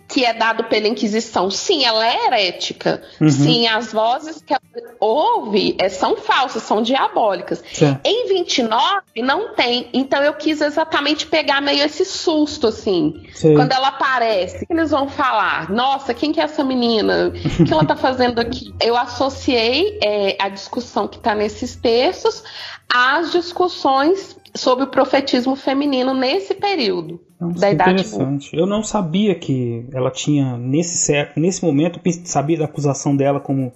que 0.09 0.25
é 0.25 0.33
dado 0.33 0.65
pela 0.65 0.87
Inquisição. 0.87 1.51
Sim, 1.51 1.85
ela 1.85 2.07
é 2.07 2.27
herética. 2.27 3.03
Uhum. 3.21 3.29
Sim, 3.29 3.67
as 3.67 3.93
vozes 3.93 4.43
que 4.43 4.53
ela 4.53 4.63
ouve 5.01 5.77
é, 5.79 5.89
são 5.89 6.17
falsas, 6.17 6.63
são 6.63 6.83
diabólicas. 6.83 7.63
Sim. 7.73 7.99
Em 8.05 8.29
29 8.29 9.03
não 9.23 9.55
tem. 9.55 9.89
Então 9.93 10.23
eu 10.23 10.35
quis 10.35 10.61
exatamente 10.61 11.27
pegar 11.27 11.61
meio 11.61 11.85
esse 11.85 12.05
susto, 12.05 12.69
assim. 12.69 13.27
Sim. 13.35 13.55
Quando 13.55 13.73
ela 13.73 13.89
aparece, 13.89 14.65
o 14.65 14.67
que 14.67 14.73
eles 14.73 14.91
vão 14.91 15.09
falar? 15.09 15.71
Nossa, 15.71 16.15
quem 16.15 16.33
que 16.33 16.41
é 16.41 16.45
essa 16.45 16.63
menina? 16.63 17.33
O 17.61 17.65
que 17.65 17.73
ela 17.73 17.85
tá 17.85 17.97
fazendo 17.97 18.39
aqui? 18.39 18.75
Eu 18.81 18.97
associei 18.97 19.99
é, 20.03 20.37
a 20.39 20.49
discussão 20.49 21.09
que 21.09 21.17
está 21.17 21.35
nesses 21.35 21.75
textos 21.77 22.43
às 22.89 23.33
discussões 23.33 24.37
sobre 24.57 24.85
o 24.85 24.89
profetismo 24.89 25.55
feminino 25.57 26.15
nesse 26.15 26.55
período 26.55 27.21
Nossa, 27.41 27.61
da 27.61 27.71
Idade 27.71 27.91
Interessante. 27.91 28.57
Eu 28.57 28.67
não 28.67 28.83
sabia 28.83 29.35
que 29.35 29.87
ela 29.93 30.11
tinha, 30.11 30.57
nesse, 30.57 31.13
nesse 31.37 31.65
momento, 31.65 32.01
sabia 32.25 32.59
da 32.59 32.65
acusação 32.65 33.17
dela 33.17 33.41
como 33.41 33.73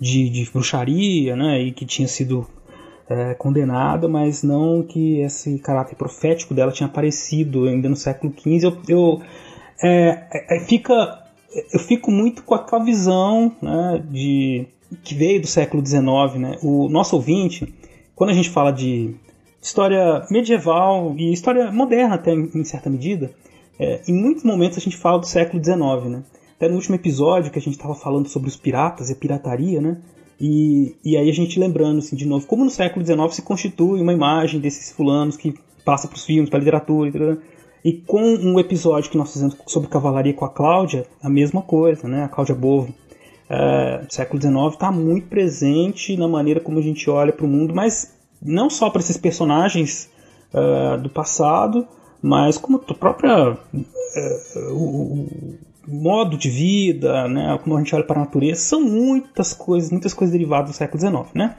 de, 0.00 0.28
de 0.28 0.50
bruxaria, 0.50 1.36
né, 1.36 1.62
e 1.62 1.72
que 1.72 1.86
tinha 1.86 2.08
sido 2.08 2.46
é, 3.08 3.34
condenada, 3.34 4.08
mas 4.08 4.42
não 4.42 4.82
que 4.82 5.20
esse 5.20 5.58
caráter 5.58 5.96
profético 5.96 6.54
dela 6.54 6.72
tinha 6.72 6.86
aparecido 6.86 7.64
ainda 7.64 7.88
no 7.88 7.96
século 7.96 8.32
XV. 8.32 8.66
Eu, 8.66 8.78
eu 8.88 9.22
é, 9.82 10.56
é, 10.56 10.60
fica, 10.60 11.22
eu 11.72 11.78
fico 11.80 12.10
muito 12.10 12.42
com 12.42 12.54
a, 12.54 12.58
com 12.58 12.76
a 12.76 12.84
visão 12.84 13.54
né, 13.60 14.02
de 14.10 14.66
que 15.02 15.14
veio 15.14 15.40
do 15.40 15.46
século 15.46 15.84
XIX. 15.84 16.02
Né? 16.36 16.58
O 16.62 16.88
nosso 16.88 17.16
ouvinte, 17.16 17.72
quando 18.14 18.30
a 18.30 18.34
gente 18.34 18.50
fala 18.50 18.70
de 18.72 19.14
história 19.64 20.26
medieval 20.30 21.14
e 21.16 21.32
história 21.32 21.72
moderna 21.72 22.16
até 22.16 22.34
em 22.34 22.64
certa 22.64 22.90
medida, 22.90 23.30
é, 23.80 24.02
em 24.06 24.12
muitos 24.12 24.44
momentos 24.44 24.76
a 24.76 24.80
gente 24.80 24.96
fala 24.96 25.18
do 25.18 25.26
século 25.26 25.64
XIX, 25.64 26.10
né? 26.10 26.22
Até 26.56 26.68
no 26.68 26.74
último 26.74 26.94
episódio 26.94 27.50
que 27.50 27.58
a 27.58 27.62
gente 27.62 27.74
estava 27.74 27.94
falando 27.94 28.28
sobre 28.28 28.48
os 28.48 28.56
piratas 28.56 29.08
e 29.08 29.14
a 29.14 29.16
pirataria, 29.16 29.80
né? 29.80 29.96
E, 30.38 30.94
e 31.02 31.16
aí 31.16 31.30
a 31.30 31.32
gente 31.32 31.58
lembrando 31.58 31.98
assim, 31.98 32.14
de 32.14 32.26
novo, 32.26 32.46
como 32.46 32.62
no 32.62 32.70
século 32.70 33.04
XIX 33.04 33.34
se 33.34 33.40
constitui 33.40 34.02
uma 34.02 34.12
imagem 34.12 34.60
desses 34.60 34.92
fulanos 34.92 35.36
que 35.36 35.54
passa 35.82 36.06
para 36.06 36.16
os 36.16 36.24
filmes, 36.24 36.50
para 36.50 36.58
a 36.58 36.60
literatura, 36.60 37.08
etc. 37.08 37.42
E 37.82 37.92
com 37.94 38.22
um 38.22 38.60
episódio 38.60 39.10
que 39.10 39.16
nós 39.16 39.32
fizemos 39.32 39.56
sobre 39.66 39.88
cavalaria 39.88 40.34
com 40.34 40.44
a 40.44 40.50
Cláudia, 40.50 41.06
a 41.22 41.30
mesma 41.30 41.62
coisa, 41.62 42.06
né? 42.06 42.24
A 42.24 42.28
Cláudia 42.28 42.54
Bovo. 42.54 42.94
É, 43.48 44.04
século 44.10 44.40
XIX 44.40 44.54
está 44.72 44.92
muito 44.92 45.26
presente 45.26 46.16
na 46.16 46.28
maneira 46.28 46.60
como 46.60 46.78
a 46.78 46.82
gente 46.82 47.08
olha 47.08 47.32
para 47.32 47.44
o 47.44 47.48
mundo, 47.48 47.74
mas 47.74 48.14
não 48.44 48.68
só 48.68 48.90
para 48.90 49.00
esses 49.00 49.16
personagens 49.16 50.10
uh, 50.52 51.00
do 51.00 51.08
passado, 51.08 51.86
mas 52.22 52.58
como 52.58 52.76
a 52.86 52.94
própria 52.94 53.52
uh, 53.52 53.56
o, 54.70 55.26
o, 55.26 55.58
modo 55.86 56.36
de 56.36 56.48
vida, 56.48 57.28
né, 57.28 57.58
como 57.62 57.76
a 57.76 57.78
gente 57.78 57.94
olha 57.94 58.04
para 58.04 58.20
a 58.20 58.24
natureza, 58.24 58.60
são 58.60 58.80
muitas 58.80 59.52
coisas, 59.52 59.90
muitas 59.90 60.14
coisas 60.14 60.32
derivadas 60.32 60.70
do 60.70 60.76
século 60.76 61.00
XIX, 61.00 61.34
né? 61.34 61.56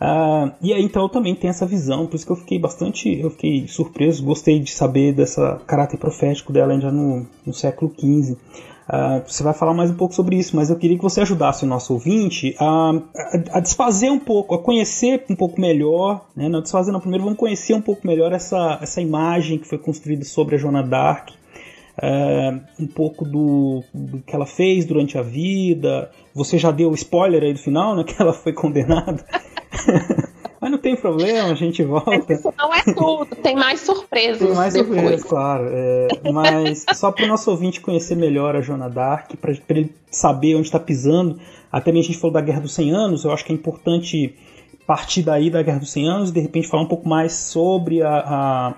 Uh, 0.00 0.52
e 0.60 0.74
aí 0.74 0.82
então 0.82 1.02
eu 1.02 1.08
também 1.08 1.34
tenho 1.34 1.50
essa 1.50 1.64
visão, 1.64 2.06
por 2.06 2.16
isso 2.16 2.26
que 2.26 2.32
eu 2.32 2.36
fiquei 2.36 2.58
bastante, 2.58 3.18
eu 3.18 3.30
fiquei 3.30 3.66
surpreso, 3.66 4.22
gostei 4.22 4.60
de 4.60 4.70
saber 4.70 5.12
dessa 5.14 5.58
caráter 5.66 5.96
profético 5.96 6.52
dela 6.52 6.72
ainda 6.72 6.90
no, 6.90 7.26
no 7.46 7.54
século 7.54 7.90
XV. 7.98 8.36
Uh, 8.88 9.20
você 9.26 9.42
vai 9.42 9.52
falar 9.52 9.74
mais 9.74 9.90
um 9.90 9.96
pouco 9.96 10.14
sobre 10.14 10.36
isso, 10.36 10.54
mas 10.54 10.70
eu 10.70 10.76
queria 10.76 10.96
que 10.96 11.02
você 11.02 11.20
ajudasse 11.20 11.64
o 11.64 11.66
nosso 11.66 11.92
ouvinte 11.92 12.54
a, 12.56 12.92
a, 12.92 13.58
a 13.58 13.60
desfazer 13.60 14.10
um 14.10 14.18
pouco, 14.18 14.54
a 14.54 14.62
conhecer 14.62 15.24
um 15.28 15.34
pouco 15.34 15.60
melhor, 15.60 16.24
né? 16.36 16.48
não 16.48 16.62
desfazer 16.62 16.92
não, 16.92 17.00
primeiro 17.00 17.24
vamos 17.24 17.38
conhecer 17.38 17.74
um 17.74 17.80
pouco 17.80 18.06
melhor 18.06 18.32
essa, 18.32 18.78
essa 18.80 19.00
imagem 19.00 19.58
que 19.58 19.66
foi 19.66 19.78
construída 19.78 20.24
sobre 20.24 20.54
a 20.54 20.58
Joana 20.58 20.84
Dark, 20.84 21.30
uh, 21.30 22.60
um 22.78 22.86
pouco 22.86 23.24
do, 23.24 23.82
do, 23.92 24.22
que 24.22 24.34
ela 24.34 24.46
fez 24.46 24.84
durante 24.84 25.18
a 25.18 25.22
vida. 25.22 26.08
Você 26.32 26.56
já 26.56 26.70
deu 26.70 26.92
spoiler 26.94 27.42
aí 27.42 27.52
do 27.52 27.58
final, 27.58 27.96
né? 27.96 28.04
Que 28.06 28.22
ela 28.22 28.32
foi 28.32 28.52
condenada. 28.52 29.24
Mas 30.66 30.72
não 30.72 30.78
tem 30.78 30.96
problema, 30.96 31.52
a 31.52 31.54
gente 31.54 31.80
volta. 31.84 32.32
Isso 32.32 32.52
não 32.58 32.74
é 32.74 32.82
tudo, 32.82 33.36
tem 33.36 33.54
mais 33.54 33.82
surpresas. 33.82 34.38
Tem 34.38 34.52
mais 34.52 34.74
depois. 34.74 34.98
surpresas, 34.98 35.24
claro. 35.24 35.68
É, 35.70 36.08
mas 36.32 36.84
só 36.92 37.12
para 37.12 37.24
o 37.24 37.28
nosso 37.28 37.48
ouvinte 37.52 37.80
conhecer 37.80 38.16
melhor 38.16 38.56
a 38.56 38.60
Joana 38.60 38.90
Dark, 38.90 39.30
para 39.36 39.54
ele 39.68 39.94
saber 40.10 40.56
onde 40.56 40.66
está 40.66 40.80
pisando. 40.80 41.38
Até 41.70 41.92
mesmo 41.92 42.06
a 42.06 42.12
gente 42.12 42.18
falou 42.18 42.34
da 42.34 42.40
Guerra 42.40 42.62
dos 42.62 42.74
100 42.74 42.90
Anos, 42.90 43.24
eu 43.24 43.30
acho 43.30 43.44
que 43.44 43.52
é 43.52 43.54
importante 43.54 44.34
partir 44.84 45.22
daí 45.22 45.50
da 45.50 45.62
Guerra 45.62 45.78
dos 45.78 45.92
100 45.92 46.08
Anos 46.08 46.30
e 46.30 46.32
de 46.32 46.40
repente 46.40 46.66
falar 46.66 46.82
um 46.82 46.88
pouco 46.88 47.08
mais 47.08 47.32
sobre 47.32 48.02
a, 48.02 48.18
a 48.18 48.74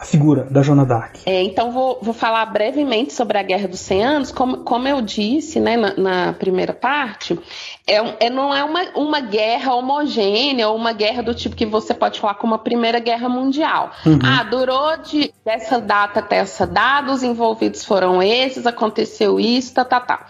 a 0.00 0.04
figura 0.06 0.44
da 0.44 0.62
Joana 0.62 0.86
Dark? 0.86 1.16
É, 1.26 1.42
então 1.42 1.70
vou, 1.70 1.98
vou 2.00 2.14
falar 2.14 2.46
brevemente 2.46 3.12
sobre 3.12 3.36
a 3.36 3.42
Guerra 3.42 3.68
dos 3.68 3.80
100 3.80 4.02
Anos. 4.02 4.32
Como, 4.32 4.58
como 4.58 4.88
eu 4.88 5.02
disse 5.02 5.60
né, 5.60 5.76
na, 5.76 5.94
na 5.94 6.32
primeira 6.32 6.72
parte, 6.72 7.38
é, 7.86 8.26
é, 8.26 8.30
não 8.30 8.54
é 8.54 8.64
uma, 8.64 8.82
uma 8.96 9.20
guerra 9.20 9.74
homogênea 9.74 10.70
ou 10.70 10.76
uma 10.76 10.94
guerra 10.94 11.22
do 11.22 11.34
tipo 11.34 11.54
que 11.54 11.66
você 11.66 11.92
pode 11.92 12.18
falar 12.18 12.34
como 12.36 12.54
a 12.54 12.58
Primeira 12.58 12.98
Guerra 12.98 13.28
Mundial. 13.28 13.90
Uhum. 14.06 14.18
Ah, 14.24 14.42
durou 14.42 14.96
de, 14.96 15.34
dessa 15.44 15.78
data 15.78 16.20
até 16.20 16.36
essa 16.36 16.66
data, 16.66 17.12
os 17.12 17.22
envolvidos 17.22 17.84
foram 17.84 18.22
esses, 18.22 18.66
aconteceu 18.66 19.38
isso, 19.38 19.74
tá, 19.74 19.84
tá, 19.84 20.00
tá. 20.00 20.26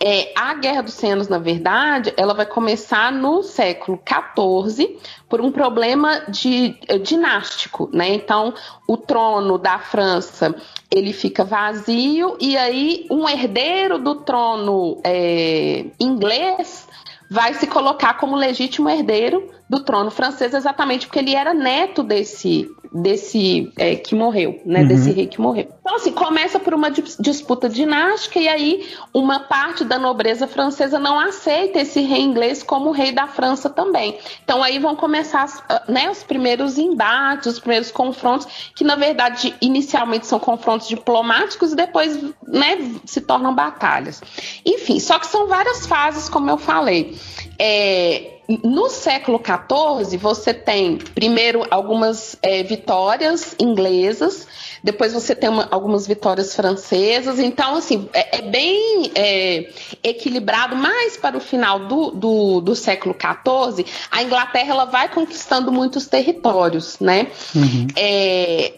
É, 0.00 0.32
a 0.36 0.54
Guerra 0.54 0.82
dos 0.82 0.94
100 0.94 1.12
Anos, 1.12 1.28
na 1.28 1.38
verdade, 1.38 2.14
ela 2.16 2.32
vai 2.32 2.46
começar 2.46 3.10
no 3.10 3.42
século 3.42 4.00
XIV 4.06 4.96
por 5.28 5.40
um 5.40 5.50
problema 5.50 6.20
de, 6.28 6.78
eh, 6.86 6.98
dinástico, 6.98 7.90
né? 7.92 8.14
Então, 8.14 8.54
o 8.86 8.96
trono 8.96 9.58
da 9.58 9.80
França 9.80 10.54
ele 10.88 11.12
fica 11.12 11.44
vazio 11.44 12.36
e 12.40 12.56
aí 12.56 13.06
um 13.10 13.28
herdeiro 13.28 13.98
do 13.98 14.16
trono 14.16 15.00
é, 15.04 15.86
inglês 16.00 16.88
vai 17.28 17.52
se 17.54 17.66
colocar 17.66 18.14
como 18.14 18.36
legítimo 18.36 18.88
herdeiro 18.88 19.50
do 19.68 19.80
trono 19.80 20.10
francês, 20.10 20.54
exatamente 20.54 21.06
porque 21.06 21.18
ele 21.18 21.34
era 21.34 21.52
neto 21.52 22.02
desse 22.02 22.70
desse 22.92 23.70
é, 23.76 23.96
que 23.96 24.14
morreu, 24.14 24.60
né? 24.64 24.80
Uhum. 24.80 24.88
Desse 24.88 25.10
rei 25.10 25.26
que 25.26 25.40
morreu. 25.40 25.68
Então, 25.80 25.96
assim, 25.96 26.12
começa 26.12 26.58
por 26.58 26.74
uma 26.74 26.90
disputa 26.90 27.68
dinástica 27.68 28.38
e 28.38 28.48
aí 28.48 28.88
uma 29.12 29.40
parte 29.40 29.84
da 29.84 29.98
nobreza 29.98 30.46
francesa 30.46 30.98
não 30.98 31.18
aceita 31.18 31.80
esse 31.80 32.00
rei 32.00 32.22
inglês 32.22 32.62
como 32.62 32.90
rei 32.90 33.12
da 33.12 33.26
França 33.26 33.68
também. 33.68 34.18
Então 34.42 34.62
aí 34.62 34.78
vão 34.78 34.96
começar 34.96 35.46
ah, 35.68 35.82
né, 35.88 36.10
os 36.10 36.22
primeiros 36.22 36.78
embates, 36.78 37.46
os 37.46 37.58
primeiros 37.58 37.90
confrontos, 37.90 38.72
que 38.74 38.84
na 38.84 38.96
verdade 38.96 39.54
inicialmente 39.60 40.26
são 40.26 40.38
confrontos 40.38 40.88
diplomáticos 40.88 41.72
e 41.72 41.76
depois 41.76 42.18
né, 42.46 42.78
se 43.04 43.20
tornam 43.20 43.54
batalhas. 43.54 44.22
Enfim, 44.64 44.98
só 44.98 45.18
que 45.18 45.26
são 45.26 45.46
várias 45.46 45.86
fases, 45.86 46.28
como 46.28 46.50
eu 46.50 46.58
falei. 46.58 47.16
É, 47.58 48.38
no 48.48 48.88
século 48.88 49.38
XIV, 49.44 50.16
você 50.16 50.54
tem 50.54 50.96
primeiro 50.96 51.66
algumas 51.70 52.38
é, 52.40 52.62
vitórias 52.62 53.54
inglesas, 53.60 54.46
depois 54.82 55.12
você 55.12 55.34
tem 55.34 55.50
uma, 55.50 55.68
algumas 55.70 56.06
vitórias 56.06 56.54
francesas. 56.54 57.38
Então, 57.38 57.76
assim, 57.76 58.08
é, 58.14 58.38
é 58.38 58.42
bem 58.42 59.10
é, 59.14 59.70
equilibrado, 60.02 60.76
mas 60.76 61.16
para 61.16 61.36
o 61.36 61.40
final 61.40 61.80
do, 61.80 62.10
do, 62.10 62.60
do, 62.62 62.74
século 62.74 63.14
XIV, 63.14 63.84
a 64.10 64.22
Inglaterra 64.22 64.70
ela 64.70 64.84
vai 64.86 65.08
conquistando 65.08 65.70
muitos 65.70 66.06
territórios, 66.06 66.98
né? 67.00 67.26
Uhum. 67.54 67.86
É, 67.96 68.72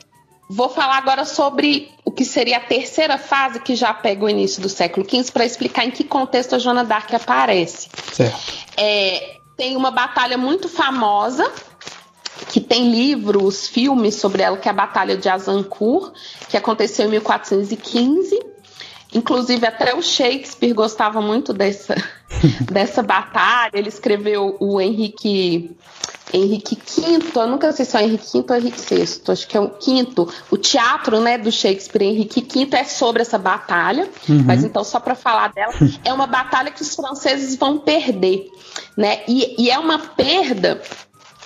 vou 0.49 0.68
falar 0.68 0.96
agora 0.96 1.25
sobre 1.25 1.88
o 2.10 2.12
que 2.12 2.24
seria 2.24 2.56
a 2.56 2.60
terceira 2.60 3.16
fase, 3.16 3.60
que 3.60 3.76
já 3.76 3.94
pega 3.94 4.24
o 4.24 4.28
início 4.28 4.60
do 4.60 4.68
século 4.68 5.08
XV, 5.08 5.30
para 5.30 5.46
explicar 5.46 5.84
em 5.84 5.92
que 5.92 6.02
contexto 6.02 6.56
a 6.56 6.58
Joana 6.58 6.84
d'Arc 6.84 7.14
aparece. 7.14 7.88
É, 8.76 9.36
tem 9.56 9.76
uma 9.76 9.92
batalha 9.92 10.36
muito 10.36 10.68
famosa 10.68 11.48
que 12.48 12.60
tem 12.60 12.90
livros, 12.90 13.68
filmes 13.68 14.16
sobre 14.16 14.42
ela, 14.42 14.56
que 14.56 14.66
é 14.66 14.72
a 14.72 14.74
Batalha 14.74 15.16
de 15.16 15.28
Azancourt, 15.28 16.12
que 16.48 16.56
aconteceu 16.56 17.06
em 17.06 17.10
1415. 17.10 18.40
Inclusive, 19.14 19.64
até 19.64 19.94
o 19.94 20.02
Shakespeare 20.02 20.72
gostava 20.72 21.20
muito 21.20 21.52
dessa, 21.52 21.94
dessa 22.72 23.04
batalha. 23.04 23.70
Ele 23.75 23.88
escreveu 23.88 24.56
o 24.58 24.80
Henrique 24.80 25.76
Henrique 26.32 26.76
V, 26.76 27.21
eu 27.34 27.47
nunca 27.47 27.73
sei 27.73 27.84
se 27.84 27.97
é 27.97 28.02
Henrique 28.02 28.26
V 28.32 28.45
ou 28.49 28.56
Henrique 28.56 28.80
VI, 28.80 29.21
acho 29.28 29.49
que 29.49 29.56
é 29.56 29.60
o 29.60 29.71
quinto. 29.71 30.28
O 30.50 30.56
teatro 30.56 31.21
né, 31.21 31.38
do 31.38 31.50
Shakespeare 31.50 32.04
Henrique 32.04 32.40
V 32.40 32.76
é 32.76 32.84
sobre 32.84 33.23
essa 33.23 33.38
batalha, 33.38 34.08
uhum. 34.28 34.45
mas 34.45 34.64
então, 34.64 34.84
só 34.84 35.00
para 35.00 35.14
falar 35.14 35.52
dela, 35.52 35.73
é 36.04 36.12
uma 36.12 36.26
batalha 36.26 36.71
que 36.71 36.82
os 36.82 36.95
franceses 36.95 37.56
vão 37.56 37.78
perder. 37.78 38.50
Né? 38.97 39.21
E, 39.26 39.64
e 39.64 39.71
é 39.71 39.78
uma 39.78 39.99
perda 39.99 40.80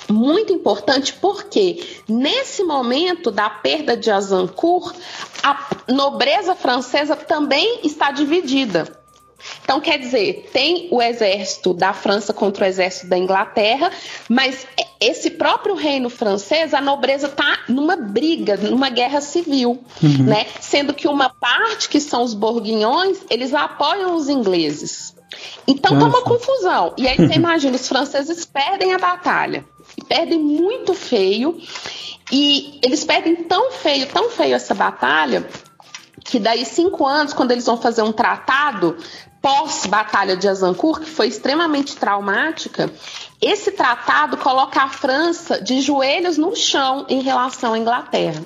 muito 0.09 0.53
importante 0.53 1.15
porque 1.15 2.03
nesse 2.09 2.63
momento 2.63 3.31
da 3.31 3.49
perda 3.49 3.97
de 3.97 4.11
Azancourt, 4.11 4.95
a 5.43 5.67
nobreza 5.89 6.55
francesa 6.55 7.17
também 7.17 7.81
está 7.85 8.11
dividida. 8.11 9.04
Então, 9.63 9.81
quer 9.81 9.99
dizer, 9.99 10.49
tem 10.53 10.89
o 10.91 11.01
exército 11.01 11.73
da 11.73 11.93
França 11.93 12.33
contra 12.33 12.65
o 12.65 12.69
exército 12.69 13.09
da 13.09 13.19
Inglaterra, 13.19 13.91
mas 14.29 14.67
esse 15.01 15.31
próprio 15.31 15.75
reino 15.75 16.09
francês, 16.09 16.75
a 16.75 16.81
nobreza 16.81 17.27
está 17.27 17.61
numa 17.69 17.97
briga, 17.97 18.57
numa 18.57 18.91
guerra 18.91 19.21
civil, 19.21 19.83
uhum. 20.03 20.25
né? 20.25 20.47
Sendo 20.61 20.95
que 20.95 21.09
uma 21.09 21.29
parte, 21.29 21.89
que 21.89 22.01
são 22.01 22.23
os 22.23 22.35
borguinhões, 22.35 23.19
eles 23.31 23.53
apoiam 23.55 24.15
os 24.17 24.29
ingleses. 24.29 25.15
Então 25.67 25.99
tá 25.99 26.07
uma 26.07 26.23
confusão. 26.23 26.95
E 26.97 27.09
aí 27.09 27.17
você 27.17 27.35
imagina, 27.37 27.77
os 27.77 27.89
franceses 27.89 28.45
perdem 28.45 28.93
a 28.95 28.99
batalha. 28.99 29.65
Perdem 30.09 30.39
muito 30.39 30.95
feio. 30.95 31.61
E 32.33 32.79
eles 32.83 33.05
perdem 33.05 33.37
tão 33.37 33.71
feio, 33.71 34.07
tão 34.07 34.31
feio 34.31 34.55
essa 34.55 34.75
batalha, 34.75 35.47
que 36.25 36.39
daí 36.39 36.65
cinco 36.65 37.07
anos, 37.07 37.35
quando 37.35 37.51
eles 37.51 37.67
vão 37.67 37.77
fazer 37.77 38.03
um 38.03 38.13
tratado 38.13 38.97
pós-batalha 39.45 40.39
de 40.39 40.49
Azancourt, 40.49 41.03
que 41.03 41.11
foi 41.11 41.29
extremamente 41.29 41.95
traumática, 41.97 42.91
esse 43.43 43.73
tratado 43.73 44.39
coloca 44.39 44.81
a 44.81 44.89
França 44.89 45.61
de 45.61 45.83
joelhos 45.83 46.39
no 46.39 46.57
chão 46.57 47.05
em 47.11 47.21
relação 47.21 47.75
à 47.75 47.79
Inglaterra. 47.79 48.43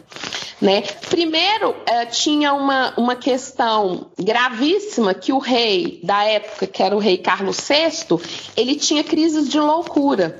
Né? 0.61 0.83
Primeiro, 1.09 1.77
eh, 1.87 2.07
tinha 2.07 2.53
uma, 2.53 2.95
uma 2.97 3.15
questão 3.15 4.11
gravíssima 4.19 5.15
que 5.15 5.33
o 5.33 5.39
rei 5.39 6.01
da 6.03 6.25
época, 6.25 6.67
que 6.67 6.83
era 6.83 6.97
o 6.97 6.99
rei 6.99 7.17
Carlos 7.17 7.59
VI, 7.59 8.21
ele 8.57 8.75
tinha 8.75 9.05
crises 9.05 9.49
de 9.49 9.61
loucura. 9.61 10.37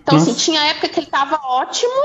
Então, 0.00 0.18
assim, 0.18 0.26
Nossa. 0.26 0.30
assim, 0.30 0.52
tinha 0.52 0.66
época 0.66 0.88
que 0.88 1.00
ele 1.00 1.06
estava 1.06 1.40
ótimo, 1.42 2.00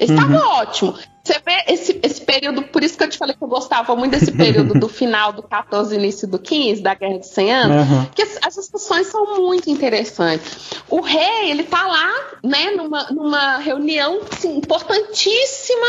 ele 0.00 0.12
estava 0.12 0.32
uhum. 0.32 0.58
ótimo. 0.58 0.98
Você 1.26 1.40
vê 1.44 1.64
esse, 1.66 1.98
esse 2.04 2.20
período, 2.20 2.62
por 2.62 2.84
isso 2.84 2.96
que 2.96 3.02
eu 3.02 3.08
te 3.08 3.18
falei 3.18 3.34
que 3.34 3.42
eu 3.42 3.48
gostava 3.48 3.96
muito 3.96 4.12
desse 4.12 4.30
período 4.30 4.78
do 4.78 4.86
final 4.88 5.32
do 5.32 5.42
14 5.42 5.92
início 5.96 6.28
do 6.28 6.38
15, 6.38 6.80
da 6.80 6.94
Guerra 6.94 7.18
de 7.18 7.26
100 7.26 7.52
anos, 7.52 7.90
uhum. 7.90 8.06
as, 8.22 8.38
as, 8.46 8.54
discussões 8.54 9.08
são 9.08 9.36
muito 9.40 9.68
interessantes. 9.68 10.76
O 10.88 11.00
rei, 11.00 11.50
ele 11.50 11.64
tá 11.64 11.84
lá, 11.84 12.12
né, 12.44 12.70
numa, 12.70 13.10
numa 13.10 13.58
reunião 13.58 14.20
assim, 14.30 14.56
importantíssima 14.56 15.86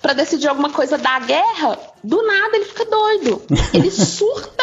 para 0.00 0.12
decidir 0.12 0.46
alguma 0.46 0.70
coisa 0.70 0.96
da 0.96 1.18
guerra, 1.18 1.76
do 2.04 2.22
nada 2.22 2.56
ele 2.56 2.64
fica 2.64 2.84
doido. 2.84 3.42
Ele 3.74 3.90
surta, 3.90 4.62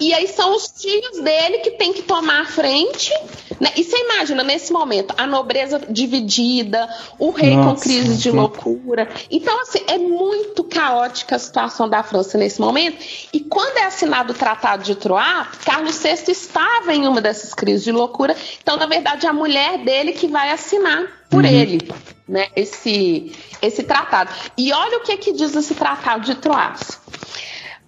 e 0.00 0.14
aí 0.14 0.26
são 0.26 0.56
os 0.56 0.68
tios 0.68 1.20
dele 1.20 1.58
que 1.58 1.72
tem 1.72 1.92
que 1.92 2.00
tomar 2.02 2.40
a 2.40 2.46
frente. 2.46 3.12
Né? 3.60 3.70
E 3.76 3.84
você 3.84 3.96
imagina, 3.96 4.42
nesse 4.42 4.72
momento, 4.72 5.14
a 5.16 5.26
nobreza 5.26 5.80
dividida, 5.88 6.88
o 7.18 7.30
rei 7.30 7.56
Nossa, 7.56 7.74
com 7.74 7.80
crise 7.80 8.16
de 8.16 8.30
loucura. 8.30 9.08
Então, 9.30 9.60
assim, 9.62 9.80
é 9.86 9.98
muito 9.98 10.64
caótica 10.64 11.36
a 11.36 11.38
situação 11.38 11.88
da 11.88 12.02
França 12.02 12.36
nesse 12.38 12.60
momento. 12.60 12.98
E 13.32 13.40
quando 13.40 13.78
é 13.78 13.84
assinado 13.84 14.32
o 14.32 14.36
Tratado 14.36 14.82
de 14.82 14.94
Troyes, 14.94 15.48
Carlos 15.64 15.96
VI 15.98 16.30
estava 16.30 16.94
em 16.94 17.06
uma 17.06 17.20
dessas 17.20 17.54
crises 17.54 17.84
de 17.84 17.92
loucura. 17.92 18.36
Então, 18.62 18.76
na 18.76 18.86
verdade, 18.86 19.26
a 19.26 19.32
mulher 19.32 19.78
dele 19.78 20.12
que 20.12 20.26
vai 20.26 20.50
assinar 20.50 21.06
por 21.30 21.44
uhum. 21.44 21.50
ele, 21.50 21.80
né? 22.28 22.48
Esse, 22.54 23.32
esse 23.60 23.82
tratado. 23.82 24.30
E 24.56 24.72
olha 24.72 24.98
o 24.98 25.00
que, 25.00 25.12
é 25.12 25.16
que 25.16 25.32
diz 25.32 25.54
esse 25.54 25.74
Tratado 25.74 26.24
de 26.24 26.34
Troyes. 26.36 27.00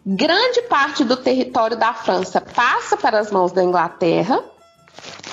Grande 0.04 0.62
parte 0.62 1.04
do 1.04 1.16
território 1.16 1.76
da 1.76 1.92
França 1.92 2.40
passa 2.40 2.96
para 2.96 3.18
as 3.18 3.30
mãos 3.30 3.50
da 3.50 3.62
Inglaterra, 3.62 4.42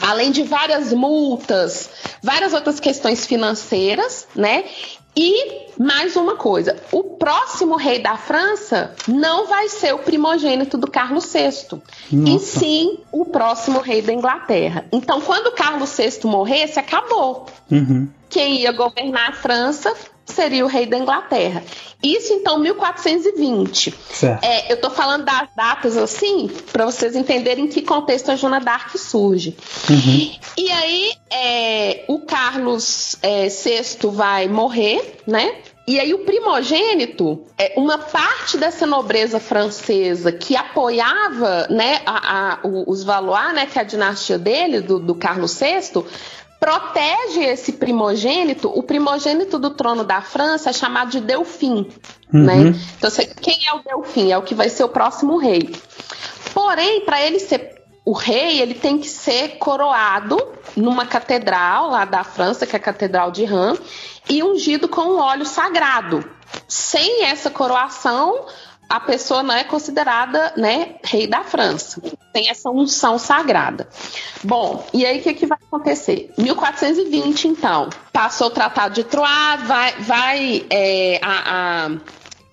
além 0.03 0.31
de 0.31 0.43
várias 0.43 0.91
multas, 0.91 1.89
várias 2.21 2.53
outras 2.53 2.79
questões 2.79 3.25
financeiras, 3.25 4.27
né? 4.35 4.65
E 5.15 5.67
mais 5.79 6.15
uma 6.15 6.35
coisa: 6.35 6.75
o 6.91 7.03
próximo 7.03 7.75
rei 7.75 7.99
da 7.99 8.17
França 8.17 8.93
não 9.07 9.47
vai 9.47 9.69
ser 9.69 9.93
o 9.93 9.99
primogênito 9.99 10.77
do 10.77 10.89
Carlos 10.89 11.31
VI, 11.31 11.79
Nossa. 12.11 12.29
e 12.29 12.39
sim 12.39 12.99
o 13.11 13.23
próximo 13.25 13.79
rei 13.79 14.01
da 14.01 14.11
Inglaterra. 14.11 14.85
Então, 14.91 15.21
quando 15.21 15.53
Carlos 15.53 15.95
VI 15.95 16.19
morresse, 16.25 16.79
acabou. 16.79 17.45
Uhum. 17.71 18.09
Quem 18.29 18.61
ia 18.61 18.71
governar 18.71 19.29
a 19.29 19.33
França 19.33 19.93
seria 20.25 20.63
o 20.65 20.67
rei 20.67 20.85
da 20.85 20.97
Inglaterra. 20.97 21.63
Isso 22.01 22.33
então 22.33 22.59
1420. 22.59 23.93
É, 24.41 24.71
eu 24.71 24.81
tô 24.81 24.89
falando 24.89 25.23
das 25.23 25.47
datas 25.55 25.95
assim 25.95 26.51
para 26.71 26.85
vocês 26.85 27.15
entenderem 27.15 27.65
em 27.65 27.67
que 27.67 27.81
contexto 27.81 28.29
a 28.29 28.35
Joana 28.35 28.59
d'Arc 28.59 28.97
surge. 28.97 29.55
Uhum. 29.89 30.31
E 30.57 30.71
aí 30.71 31.13
é, 31.31 32.05
o 32.07 32.19
Carlos 32.19 33.15
é, 33.21 33.47
VI 33.47 34.09
vai 34.11 34.47
morrer, 34.49 35.19
né? 35.25 35.55
E 35.85 35.99
aí 35.99 36.13
o 36.13 36.19
primogênito, 36.19 37.45
é 37.57 37.73
uma 37.75 37.97
parte 37.97 38.57
dessa 38.57 38.85
nobreza 38.85 39.37
francesa 39.37 40.31
que 40.31 40.55
apoiava 40.55 41.67
né, 41.69 42.01
a, 42.05 42.53
a, 42.53 42.59
os 42.63 43.03
Valois, 43.03 43.53
né, 43.53 43.65
que 43.65 43.77
é 43.77 43.81
a 43.81 43.85
dinastia 43.85 44.37
dele, 44.37 44.79
do, 44.79 44.97
do 44.97 45.13
Carlos 45.13 45.59
VI, 45.59 46.05
protege 46.63 47.43
esse 47.43 47.73
primogênito. 47.73 48.69
O 48.69 48.81
primogênito 48.81 49.59
do 49.59 49.71
trono 49.71 50.05
da 50.05 50.21
França 50.21 50.69
é 50.69 50.73
chamado 50.73 51.11
de 51.11 51.19
Delfim. 51.19 51.89
Uhum. 52.33 52.43
Né? 52.45 52.79
Então, 52.97 53.11
quem 53.41 53.67
é 53.67 53.73
o 53.73 53.79
Delfim? 53.79 54.31
É 54.31 54.37
o 54.37 54.43
que 54.43 54.55
vai 54.55 54.69
ser 54.69 54.85
o 54.85 54.89
próximo 54.89 55.35
rei. 55.37 55.75
Porém, 56.53 57.01
para 57.01 57.21
ele 57.21 57.37
ser 57.37 57.83
o 58.05 58.13
rei, 58.13 58.61
ele 58.61 58.75
tem 58.75 58.97
que 58.97 59.09
ser 59.09 59.57
coroado 59.57 60.37
numa 60.73 61.05
catedral 61.05 61.89
lá 61.89 62.05
da 62.05 62.23
França, 62.23 62.65
que 62.65 62.77
é 62.77 62.79
a 62.79 62.81
Catedral 62.81 63.29
de 63.29 63.43
Reims, 63.43 63.81
e 64.29 64.41
ungido 64.41 64.87
com 64.87 65.01
um 65.01 65.19
óleo 65.19 65.45
sagrado. 65.45 66.23
Sem 66.65 67.25
essa 67.25 67.49
coroação, 67.49 68.45
a 68.89 68.99
pessoa 68.99 69.41
não 69.41 69.55
é 69.55 69.63
considerada 69.63 70.53
né, 70.55 70.95
rei 71.03 71.27
da 71.27 71.43
França. 71.43 72.01
Tem 72.31 72.49
essa 72.49 72.69
unção 72.69 73.17
sagrada. 73.17 73.87
Bom, 74.43 74.85
e 74.93 75.05
aí 75.05 75.19
o 75.19 75.23
que, 75.23 75.33
que 75.33 75.45
vai 75.45 75.57
acontecer? 75.67 76.31
1420, 76.37 77.47
então, 77.47 77.89
passou 78.11 78.47
o 78.47 78.51
Tratado 78.51 78.93
de 78.93 79.03
Troyes, 79.03 79.63
vai, 79.65 79.93
vai 79.99 80.65
é, 80.69 81.19
a, 81.23 81.85
a, 81.85 81.89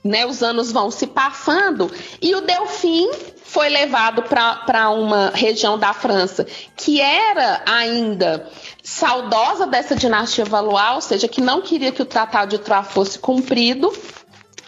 né, 0.04 0.24
os 0.26 0.42
anos 0.42 0.72
vão 0.72 0.90
se 0.90 1.06
passando 1.06 1.90
e 2.22 2.34
o 2.34 2.40
Delfim 2.40 3.10
foi 3.44 3.68
levado 3.68 4.22
para 4.22 4.90
uma 4.90 5.32
região 5.34 5.76
da 5.76 5.92
França 5.92 6.46
que 6.76 7.00
era 7.00 7.62
ainda 7.66 8.48
saudosa 8.82 9.66
dessa 9.66 9.96
dinastia 9.96 10.44
Valois, 10.44 10.94
ou 10.94 11.00
seja, 11.00 11.28
que 11.28 11.40
não 11.40 11.60
queria 11.60 11.92
que 11.92 12.00
o 12.00 12.06
Tratado 12.06 12.50
de 12.50 12.58
Troyes 12.58 12.88
fosse 12.88 13.18
cumprido 13.18 13.92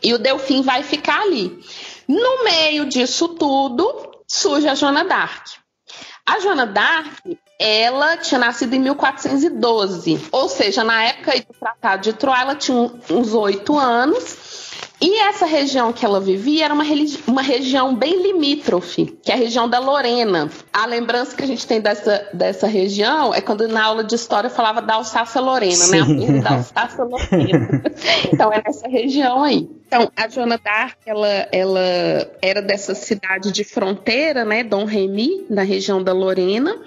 e 0.03 0.13
o 0.13 0.19
Delfim 0.19 0.63
vai 0.63 0.83
ficar 0.83 1.23
ali. 1.23 1.63
No 2.09 2.45
meio 2.45 2.87
disso 2.87 3.29
tudo, 3.29 4.11
surge 4.27 4.69
a 4.69 4.75
Joana 4.75 5.05
d'Arc. 5.05 5.61
A 6.27 6.41
Joana 6.41 6.67
d'Arc, 6.67 7.39
ela 7.59 8.17
tinha 8.17 8.39
nascido 8.39 8.75
em 8.75 8.79
1412, 8.81 10.29
ou 10.31 10.49
seja, 10.49 10.85
na 10.85 11.05
época 11.05 11.33
do 11.41 11.55
Tratado 11.59 12.03
de 12.03 12.13
Troia, 12.13 12.43
ela 12.43 12.55
tinha 12.55 12.91
uns 13.11 13.35
oito 13.35 13.79
anos 13.79 14.72
e 15.03 15.19
essa 15.19 15.45
região 15.45 15.93
que 15.93 16.07
ela 16.07 16.21
vivia 16.21 16.67
era 16.67 16.73
uma, 16.73 16.85
uma 17.27 17.43
região 17.43 17.93
bem 17.93 18.23
limítrofe, 18.23 19.19
que 19.21 19.33
é 19.33 19.35
a 19.35 19.37
região 19.37 19.69
da 19.69 19.81
Lorena. 19.81 20.49
A 20.73 20.87
lembrança 20.87 21.35
que 21.35 21.43
a 21.43 21.47
gente 21.47 21.67
tem 21.67 21.81
dessa, 21.81 22.29
dessa 22.33 22.69
região 22.69 23.35
é 23.35 23.41
quando 23.41 23.67
na 23.67 23.83
aula 23.83 24.05
de 24.05 24.15
história 24.15 24.49
falava 24.49 24.81
da 24.81 24.95
Alsácia-Lorena, 24.95 25.89
né? 25.89 25.99
A 26.01 26.41
da 26.41 26.51
Alsácia-Lorena. 26.55 27.83
então 28.33 28.53
é 28.53 28.63
nessa 28.65 28.87
região 28.87 29.43
aí. 29.43 29.69
Então, 29.89 30.09
a 30.17 30.29
Joana 30.29 30.57
d'Arc, 30.57 30.97
ela, 31.05 31.49
ela 31.51 32.31
era 32.41 32.63
dessa 32.63 32.95
cidade 32.95 33.51
de 33.51 33.65
fronteira, 33.65 34.45
né? 34.45 34.63
Dom 34.63 34.85
Remy, 34.85 35.47
na 35.51 35.63
região 35.63 36.01
da 36.01 36.13
Lorena. 36.13 36.81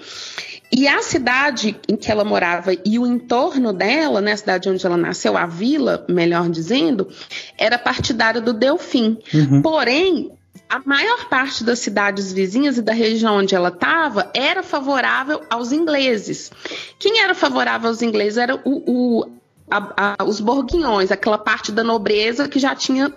E 0.70 0.88
a 0.88 1.00
cidade 1.02 1.78
em 1.88 1.96
que 1.96 2.10
ela 2.10 2.24
morava 2.24 2.72
e 2.84 2.98
o 2.98 3.06
entorno 3.06 3.72
dela, 3.72 4.20
né, 4.20 4.32
a 4.32 4.36
cidade 4.36 4.68
onde 4.68 4.84
ela 4.84 4.96
nasceu, 4.96 5.36
a 5.36 5.46
vila, 5.46 6.04
melhor 6.08 6.48
dizendo, 6.48 7.08
era 7.56 7.78
partidária 7.78 8.40
do 8.40 8.52
Delfim. 8.52 9.18
Uhum. 9.32 9.62
Porém, 9.62 10.32
a 10.68 10.80
maior 10.84 11.28
parte 11.28 11.62
das 11.62 11.78
cidades 11.78 12.32
vizinhas 12.32 12.78
e 12.78 12.82
da 12.82 12.92
região 12.92 13.36
onde 13.36 13.54
ela 13.54 13.68
estava 13.68 14.30
era 14.34 14.62
favorável 14.62 15.40
aos 15.48 15.70
ingleses. 15.70 16.50
Quem 16.98 17.20
era 17.20 17.34
favorável 17.34 17.88
aos 17.88 18.02
ingleses 18.02 18.36
era 18.36 18.56
o, 18.64 18.82
o 18.86 19.30
a, 19.70 20.16
a, 20.18 20.24
os 20.24 20.40
borguinhões, 20.40 21.12
aquela 21.12 21.38
parte 21.38 21.70
da 21.70 21.84
nobreza 21.84 22.48
que 22.48 22.58
já 22.58 22.74
tinha 22.74 23.12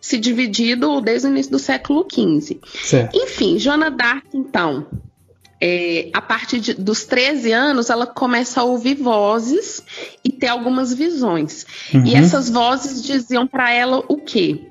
se 0.00 0.18
dividido 0.18 1.00
desde 1.00 1.26
o 1.26 1.30
início 1.30 1.52
do 1.52 1.58
século 1.58 2.06
XV. 2.10 2.60
Certo. 2.82 3.16
Enfim, 3.16 3.58
Joana 3.58 3.90
d'Arc, 3.90 4.26
então, 4.32 4.86
é, 5.60 6.10
a 6.12 6.20
partir 6.20 6.60
de, 6.60 6.74
dos 6.74 7.04
13 7.04 7.52
anos, 7.52 7.90
ela 7.90 8.06
começa 8.06 8.60
a 8.60 8.64
ouvir 8.64 8.94
vozes 8.94 9.82
e 10.22 10.30
ter 10.30 10.48
algumas 10.48 10.92
visões. 10.92 11.66
Uhum. 11.92 12.04
E 12.04 12.14
essas 12.14 12.50
vozes 12.50 13.02
diziam 13.02 13.46
para 13.46 13.72
ela 13.72 14.04
o 14.08 14.18
quê? 14.18 14.68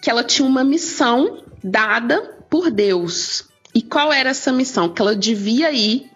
Que 0.00 0.10
ela 0.10 0.24
tinha 0.24 0.46
uma 0.46 0.64
missão 0.64 1.42
dada 1.62 2.20
por 2.50 2.70
Deus. 2.70 3.44
E 3.74 3.82
qual 3.82 4.12
era 4.12 4.30
essa 4.30 4.52
missão? 4.52 4.88
Que 4.88 5.00
ela 5.00 5.14
devia 5.14 5.72
ir, 5.72 6.10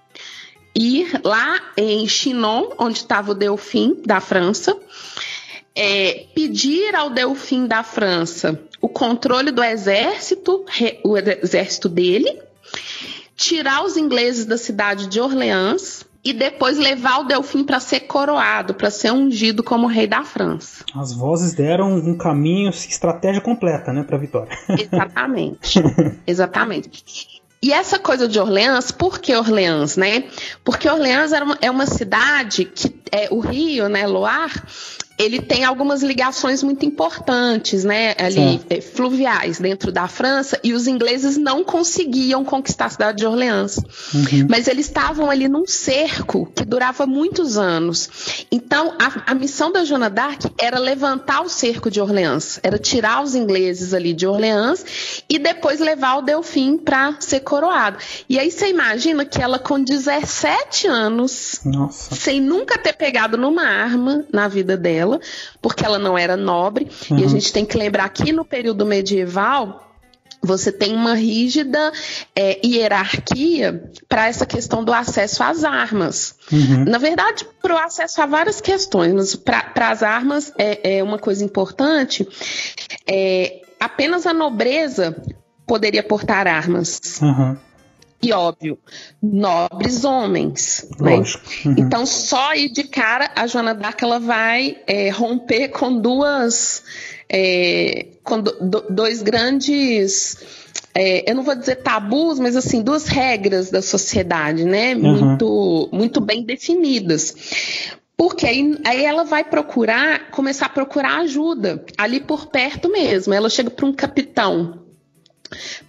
ir 0.74 1.20
lá 1.24 1.60
em 1.76 2.06
Chinon, 2.06 2.70
onde 2.78 2.98
estava 2.98 3.32
o 3.32 3.34
Delfim 3.34 4.02
da 4.04 4.20
França, 4.20 4.76
é, 5.74 6.26
pedir 6.34 6.94
ao 6.94 7.10
Delfim 7.10 7.66
da 7.66 7.84
França 7.84 8.60
o 8.80 8.88
controle 8.88 9.50
do 9.50 9.62
exército, 9.62 10.64
o 11.04 11.16
exército 11.16 11.88
dele, 11.88 12.47
tirar 13.38 13.84
os 13.84 13.96
ingleses 13.96 14.44
da 14.44 14.58
cidade 14.58 15.06
de 15.06 15.20
Orleans 15.20 16.04
e 16.24 16.32
depois 16.32 16.76
levar 16.76 17.20
o 17.20 17.24
Delfim 17.24 17.62
para 17.62 17.78
ser 17.78 18.00
coroado, 18.00 18.74
para 18.74 18.90
ser 18.90 19.12
ungido 19.12 19.62
como 19.62 19.86
rei 19.86 20.08
da 20.08 20.24
França. 20.24 20.84
As 20.94 21.14
vozes 21.14 21.54
deram 21.54 21.94
um 21.94 22.18
caminho, 22.18 22.68
estratégia 22.70 23.40
completa, 23.40 23.92
né, 23.92 24.02
para 24.02 24.16
a 24.16 24.20
vitória. 24.20 24.58
Exatamente. 24.68 25.80
Exatamente. 26.26 27.40
E 27.62 27.72
essa 27.72 27.98
coisa 27.98 28.26
de 28.28 28.38
Orleans, 28.38 28.90
por 28.90 29.20
que 29.20 29.34
Orleans, 29.34 29.96
né? 29.96 30.24
Porque 30.64 30.88
Orleans 30.88 31.32
uma, 31.32 31.58
é 31.60 31.70
uma 31.70 31.86
cidade 31.86 32.64
que 32.64 32.94
é 33.10 33.28
o 33.30 33.38
Rio, 33.38 33.88
né, 33.88 34.06
Loire, 34.06 34.52
ele 35.18 35.40
tem 35.40 35.64
algumas 35.64 36.02
ligações 36.02 36.62
muito 36.62 36.86
importantes, 36.86 37.82
né, 37.82 38.14
ali 38.16 38.60
é, 38.70 38.80
fluviais 38.80 39.58
dentro 39.58 39.90
da 39.90 40.06
França 40.06 40.60
e 40.62 40.72
os 40.72 40.86
ingleses 40.86 41.36
não 41.36 41.64
conseguiam 41.64 42.44
conquistar 42.44 42.86
a 42.86 42.90
cidade 42.90 43.18
de 43.18 43.26
Orleans, 43.26 43.78
uhum. 44.14 44.46
mas 44.48 44.68
eles 44.68 44.86
estavam 44.86 45.28
ali 45.28 45.48
num 45.48 45.66
cerco 45.66 46.46
que 46.54 46.64
durava 46.64 47.04
muitos 47.04 47.58
anos. 47.58 48.46
Então 48.50 48.94
a, 48.98 49.32
a 49.32 49.34
missão 49.34 49.72
da 49.72 49.84
Joana 49.84 50.08
d'Arc 50.08 50.44
era 50.60 50.78
levantar 50.78 51.42
o 51.42 51.48
cerco 51.48 51.90
de 51.90 52.00
Orleans, 52.00 52.60
era 52.62 52.78
tirar 52.78 53.22
os 53.22 53.34
ingleses 53.34 53.92
ali 53.92 54.12
de 54.12 54.26
Orleans 54.26 54.84
e 55.28 55.38
depois 55.38 55.80
levar 55.80 56.18
o 56.18 56.22
Delfim 56.22 56.78
para 56.78 57.16
ser 57.18 57.40
coroado. 57.40 57.98
E 58.28 58.38
aí 58.38 58.50
você 58.50 58.68
imagina 58.68 59.24
que 59.24 59.42
ela 59.42 59.58
com 59.58 59.82
17 59.82 60.86
anos, 60.86 61.60
Nossa. 61.64 62.14
sem 62.14 62.40
nunca 62.40 62.78
ter 62.78 62.92
pegado 62.92 63.36
numa 63.36 63.64
arma 63.64 64.24
na 64.32 64.46
vida 64.46 64.76
dela 64.76 65.07
porque 65.60 65.84
ela 65.84 65.98
não 65.98 66.16
era 66.16 66.36
nobre. 66.36 66.88
Uhum. 67.10 67.18
E 67.18 67.20
a 67.20 67.24
uhum. 67.24 67.28
gente 67.28 67.52
tem 67.52 67.64
que 67.64 67.76
lembrar 67.76 68.08
que 68.08 68.32
no 68.32 68.44
período 68.44 68.84
medieval 68.84 69.84
você 70.42 70.70
tem 70.70 70.94
uma 70.94 71.14
rígida 71.14 71.92
é, 72.34 72.64
hierarquia 72.64 73.90
para 74.08 74.28
essa 74.28 74.46
questão 74.46 74.84
do 74.84 74.92
acesso 74.92 75.42
às 75.42 75.64
armas. 75.64 76.36
Uhum. 76.52 76.84
Na 76.84 76.98
verdade, 76.98 77.46
para 77.60 77.74
o 77.74 77.78
acesso 77.78 78.22
a 78.22 78.26
várias 78.26 78.60
questões, 78.60 79.12
mas 79.12 79.34
para 79.34 79.90
as 79.90 80.02
armas 80.02 80.52
é, 80.56 80.98
é, 80.98 81.02
uma 81.02 81.18
coisa 81.18 81.44
importante. 81.44 82.26
É, 83.06 83.62
apenas 83.80 84.26
a 84.26 84.32
nobreza 84.32 85.16
poderia 85.66 86.02
portar 86.02 86.46
armas. 86.46 87.20
Uhum 87.20 87.56
e 88.20 88.32
óbvio, 88.32 88.78
nobres 89.22 90.04
homens. 90.04 90.88
Né? 91.00 91.16
Uhum. 91.64 91.74
Então, 91.78 92.04
só 92.04 92.50
aí 92.50 92.68
de 92.68 92.84
cara, 92.84 93.30
a 93.36 93.46
Joana 93.46 93.74
d'Arc 93.74 94.02
ela 94.02 94.18
vai 94.18 94.78
é, 94.86 95.08
romper 95.10 95.68
com 95.68 96.00
duas. 96.00 96.82
É, 97.30 98.06
com 98.24 98.40
do, 98.40 98.86
dois 98.90 99.22
grandes. 99.22 100.36
É, 100.94 101.30
eu 101.30 101.34
não 101.36 101.44
vou 101.44 101.54
dizer 101.54 101.76
tabus, 101.76 102.40
mas 102.40 102.56
assim, 102.56 102.82
duas 102.82 103.06
regras 103.06 103.70
da 103.70 103.80
sociedade, 103.80 104.64
né? 104.64 104.96
Uhum. 104.96 105.26
Muito, 105.26 105.88
muito 105.92 106.20
bem 106.20 106.42
definidas. 106.42 107.36
Porque 108.16 108.46
aí, 108.46 108.76
aí, 108.84 109.04
ela 109.04 109.22
vai 109.22 109.44
procurar, 109.44 110.30
começar 110.32 110.66
a 110.66 110.70
procurar 110.70 111.20
ajuda 111.20 111.84
ali 111.96 112.18
por 112.18 112.46
perto 112.46 112.90
mesmo. 112.90 113.32
Ela 113.32 113.48
chega 113.48 113.70
para 113.70 113.86
um 113.86 113.92
capitão 113.92 114.87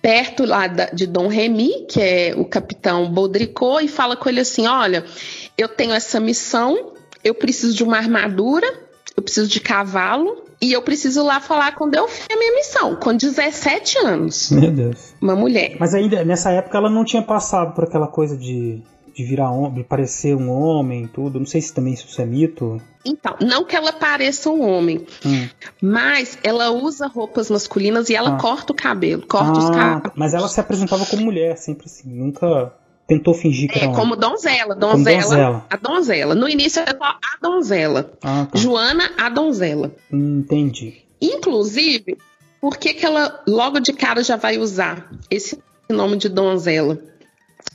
perto 0.02 0.45
lá 0.45 0.67
de 0.67 1.06
Dom 1.06 1.28
Remy, 1.28 1.88
que 1.89 2.02
é 2.02 2.34
o 2.36 2.45
capitão 2.45 3.12
Baudricot, 3.12 3.84
e 3.84 3.88
fala 3.88 4.15
com 4.15 4.30
ele 4.30 4.39
assim: 4.39 4.67
Olha, 4.67 5.04
eu 5.58 5.67
tenho 5.67 5.93
essa 5.93 6.19
missão, 6.19 6.93
eu 7.24 7.34
preciso 7.36 7.76
de 7.76 7.84
uma 7.84 7.98
armadura, 7.98 8.67
eu 9.15 9.24
preciso 9.24 9.48
de 9.48 9.60
cavalo, 9.60 10.43
e 10.62 10.74
eu 10.74 10.82
preciso 10.82 11.24
lá 11.24 11.39
falar 11.39 11.74
com 11.76 11.89
Delfim 11.89 12.34
a 12.34 12.38
minha 12.38 12.56
missão, 12.56 12.95
com 12.95 13.15
17 13.15 13.98
anos. 14.00 14.52
Meu 14.52 14.72
Deus. 14.72 15.15
Uma 15.22 15.36
mulher. 15.36 15.78
Mas 15.80 15.93
ainda, 15.93 16.24
nessa 16.26 16.52
época, 16.52 16.78
ela 16.78 16.89
não 16.89 17.06
tinha 17.06 17.22
passado 17.22 17.74
por 17.74 17.86
aquela 17.86 18.08
coisa 18.08 18.38
de 18.38 18.82
de 19.20 19.26
virar 19.26 19.52
homem, 19.52 19.84
parecer 19.84 20.34
um 20.34 20.50
homem, 20.50 21.06
tudo. 21.06 21.40
Não 21.40 21.46
sei 21.46 21.60
se 21.60 21.74
também 21.74 21.94
isso 21.94 22.22
é 22.22 22.26
mito. 22.26 22.82
Então, 23.04 23.36
não 23.42 23.66
que 23.66 23.76
ela 23.76 23.92
pareça 23.92 24.50
um 24.50 24.62
homem, 24.62 25.06
hum. 25.26 25.50
mas 25.82 26.38
ela 26.42 26.72
usa 26.72 27.06
roupas 27.06 27.50
masculinas 27.50 28.10
e 28.10 28.16
ela 28.16 28.36
ah. 28.36 28.38
corta 28.38 28.72
o 28.72 28.76
cabelo, 28.76 29.28
corta 29.28 29.60
ah, 29.60 29.64
os 29.64 29.70
cabelos. 29.70 30.12
Mas 30.16 30.34
ela 30.34 30.48
se 30.48 30.58
apresentava 30.58 31.06
como 31.06 31.24
mulher, 31.24 31.58
sempre 31.58 31.88
assim, 31.88 32.10
nunca 32.10 32.74
tentou 33.06 33.34
fingir 33.34 33.70
que 33.70 33.80
é, 33.80 33.84
era 33.84 33.94
como 33.94 34.16
donzela, 34.16 34.74
donzela, 34.74 35.22
como 35.22 35.30
donzela, 35.30 35.66
a 35.70 35.76
donzela. 35.76 36.36
No 36.36 36.48
início 36.48 36.82
era 36.82 36.98
só 36.98 37.04
a 37.04 37.38
donzela. 37.42 38.14
Ah, 38.24 38.48
tá. 38.50 38.58
Joana, 38.58 39.12
a 39.18 39.30
donzela. 39.30 39.92
Hum, 40.10 40.40
entendi. 40.40 41.04
Inclusive, 41.22 42.18
por 42.62 42.78
que, 42.78 42.94
que 42.94 43.06
ela 43.06 43.44
logo 43.46 43.82
de 43.82 43.92
cara 43.92 44.24
já 44.24 44.38
vai 44.38 44.58
usar 44.58 45.12
esse 45.30 45.60
nome 45.90 46.16
de 46.16 46.30
donzela? 46.30 46.98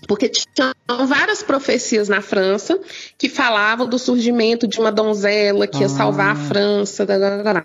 Porque 0.06 0.28
tinham 0.28 0.72
várias 1.06 1.42
profecias 1.42 2.08
na 2.08 2.20
França 2.20 2.78
que 3.16 3.28
falavam 3.28 3.86
do 3.86 3.98
surgimento 3.98 4.66
de 4.66 4.78
uma 4.78 4.92
donzela 4.92 5.66
que 5.66 5.78
ia 5.78 5.86
ah. 5.86 5.88
salvar 5.88 6.32
a 6.32 6.36
França. 6.36 7.06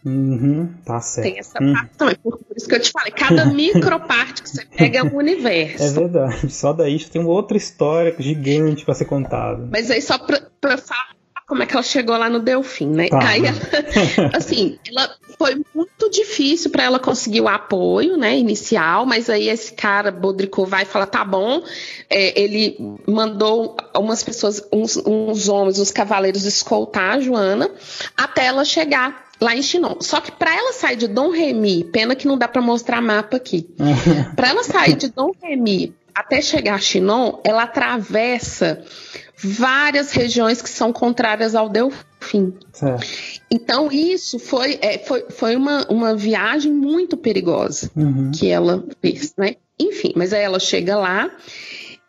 Uhum, 0.06 0.70
tá 0.86 1.02
certo. 1.02 1.28
Tem 1.28 1.40
essa 1.40 1.62
uhum. 1.62 1.74
parte 1.74 1.90
também. 1.98 2.16
Por, 2.16 2.38
por, 2.38 2.58
isso 2.58 2.68
que 2.68 2.76
eu 2.76 2.80
te 2.80 2.92
falei, 2.92 3.12
cada 3.12 3.46
microparte 3.52 4.42
que 4.42 4.50
você 4.50 4.66
pega 4.66 5.00
é 5.00 5.04
um 5.04 5.16
universo. 5.16 5.84
É 5.84 5.90
verdade. 5.90 6.52
Só 6.52 6.74
daí 6.74 7.00
tem 7.06 7.22
uma 7.22 7.32
outra 7.32 7.58
história 7.58 8.16
gigante 8.18 8.86
para 8.86 8.94
ser 8.94 9.06
contada. 9.06 9.68
Mas 9.72 9.92
aí 9.92 10.02
só 10.02 10.18
pra 10.18 10.78
falar 10.78 11.19
como 11.50 11.64
é 11.64 11.66
que 11.66 11.74
ela 11.74 11.84
chegou 11.84 12.16
lá 12.16 12.30
no 12.30 12.40
Delfim, 12.40 12.86
né? 12.86 13.08
Tá. 13.10 13.28
Aí, 13.28 13.42
ela, 13.44 13.58
assim, 14.38 14.78
ela 14.88 15.10
foi 15.36 15.60
muito 15.74 16.08
difícil 16.12 16.70
para 16.70 16.84
ela 16.84 17.00
conseguir 17.00 17.42
o 17.42 17.48
apoio, 17.48 18.16
né, 18.16 18.38
inicial, 18.38 19.04
mas 19.04 19.32
aí 19.32 19.50
esse 19.50 19.74
cara, 19.74 20.12
Bodricô, 20.12 20.66
vai 20.66 20.86
falar, 20.86 21.08
tá 21.08 21.26
bom, 21.26 21.64
é, 22.08 22.40
ele 22.40 22.78
mandou 23.08 23.76
umas 23.98 24.22
pessoas, 24.24 24.62
uns, 24.72 24.96
uns 24.98 25.50
homens, 25.50 25.80
uns 25.80 25.90
cavaleiros 25.90 26.46
escoltar 26.46 27.16
a 27.16 27.20
Joana 27.20 27.72
até 28.16 28.46
ela 28.46 28.64
chegar 28.64 29.28
lá 29.42 29.56
em 29.56 29.64
Chinon. 29.64 29.96
Só 30.02 30.22
que 30.22 30.32
para 30.32 30.56
ela 30.56 30.74
sair 30.74 30.98
de 30.98 31.08
Dom 31.08 31.32
Remy, 31.32 31.86
pena 31.86 32.16
que 32.16 32.28
não 32.28 32.38
dá 32.38 32.48
para 32.48 32.62
mostrar 32.62 33.02
mapa 33.02 33.38
aqui. 33.38 33.68
para 34.36 34.50
ela 34.50 34.64
sair 34.64 34.96
de 34.96 35.08
Dom 35.08 35.32
Remy 35.42 35.96
até 36.14 36.42
chegar 36.42 36.76
a 36.76 36.80
Chinon, 36.80 37.40
ela 37.44 37.64
atravessa 37.64 38.84
várias 39.42 40.12
regiões 40.12 40.62
que 40.62 40.70
são 40.70 40.92
contrárias 40.92 41.56
ao 41.56 41.70
Delfim. 41.70 42.54
Certo. 42.74 43.08
Então, 43.52 43.92
isso 43.92 44.38
foi, 44.38 44.78
é, 44.82 44.98
foi, 45.00 45.26
foi 45.30 45.56
uma, 45.56 45.86
uma 45.90 46.16
viagem 46.16 46.72
muito 46.72 47.18
perigosa 47.18 47.90
uhum. 47.96 48.32
que 48.32 48.48
ela 48.48 48.84
fez, 49.02 49.34
né? 49.38 49.56
Enfim, 49.80 50.12
mas 50.16 50.34
aí 50.34 50.44
ela 50.44 50.60
chega 50.60 50.98
lá 50.98 51.32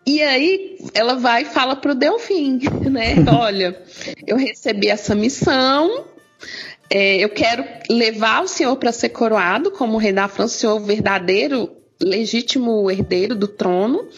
e 0.07 0.21
aí 0.23 0.79
ela 0.93 1.15
vai 1.15 1.43
e 1.43 1.47
fala 1.47 1.77
pro 1.77 1.95
Delfim, 1.95 2.61
né? 2.91 3.15
Olha, 3.33 3.81
eu 4.27 4.37
recebi 4.37 4.89
essa 4.89 5.15
missão, 5.15 6.05
é, 6.91 7.17
eu 7.17 7.29
quero 7.29 7.65
levar 7.89 8.43
o 8.43 8.49
senhor 8.49 8.75
para 8.77 8.93
ser 8.93 9.11
coroado 9.11 9.71
como 9.71 9.99
rei 9.99 10.13
da 10.13 10.27
França, 10.27 10.57
o 10.57 10.59
senhor 10.59 10.81
verdadeiro, 10.81 11.71
legítimo 12.03 12.91
herdeiro 12.91 13.35
do 13.35 13.47
trono 13.47 14.09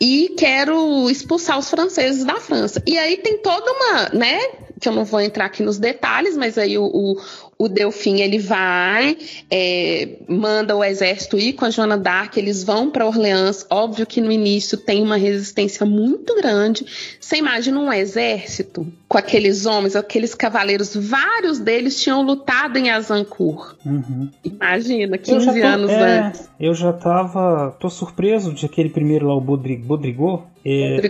e 0.00 0.34
quero 0.36 1.10
expulsar 1.10 1.58
os 1.58 1.68
franceses 1.68 2.24
da 2.24 2.36
França. 2.36 2.82
E 2.86 2.98
aí 2.98 3.18
tem 3.18 3.38
toda 3.38 3.70
uma, 3.70 4.08
né? 4.18 4.38
Que 4.80 4.88
eu 4.88 4.94
não 4.94 5.04
vou 5.04 5.20
entrar 5.20 5.44
aqui 5.44 5.62
nos 5.62 5.78
detalhes, 5.78 6.36
mas 6.36 6.56
aí 6.56 6.78
o, 6.78 6.84
o, 6.84 7.20
o 7.58 7.68
Delfim 7.68 8.20
ele 8.20 8.38
vai, 8.38 9.18
é, 9.50 10.16
manda 10.26 10.74
o 10.74 10.82
exército 10.82 11.38
ir 11.38 11.52
com 11.52 11.66
a 11.66 11.70
Joana 11.70 11.98
d'Arc, 11.98 12.38
eles 12.38 12.64
vão 12.64 12.90
para 12.90 13.06
Orleans. 13.06 13.66
Óbvio 13.68 14.06
que 14.06 14.22
no 14.22 14.32
início 14.32 14.78
tem 14.78 15.02
uma 15.02 15.18
resistência 15.18 15.84
muito 15.84 16.34
grande. 16.36 16.86
Você 17.20 17.36
imagina 17.36 17.78
um 17.78 17.92
exército 17.92 18.90
com 19.10 19.18
aqueles 19.18 19.66
homens, 19.66 19.96
aqueles 19.96 20.36
cavaleiros, 20.36 20.94
vários 20.94 21.58
deles 21.58 22.00
tinham 22.00 22.22
lutado 22.22 22.76
em 22.76 22.90
Azancourt. 22.90 23.74
Uhum. 23.84 24.30
Imagina, 24.44 25.18
15 25.18 25.46
tô, 25.46 25.66
anos 25.66 25.90
é, 25.90 26.18
antes. 26.20 26.48
Eu 26.60 26.72
já 26.74 26.92
tava. 26.92 27.76
tô 27.80 27.90
surpreso 27.90 28.54
de 28.54 28.64
aquele 28.66 28.88
primeiro 28.88 29.26
lá, 29.26 29.34
o 29.34 29.40
Bodrig, 29.40 29.82
Bodrigot. 29.82 30.44
É, 30.64 31.00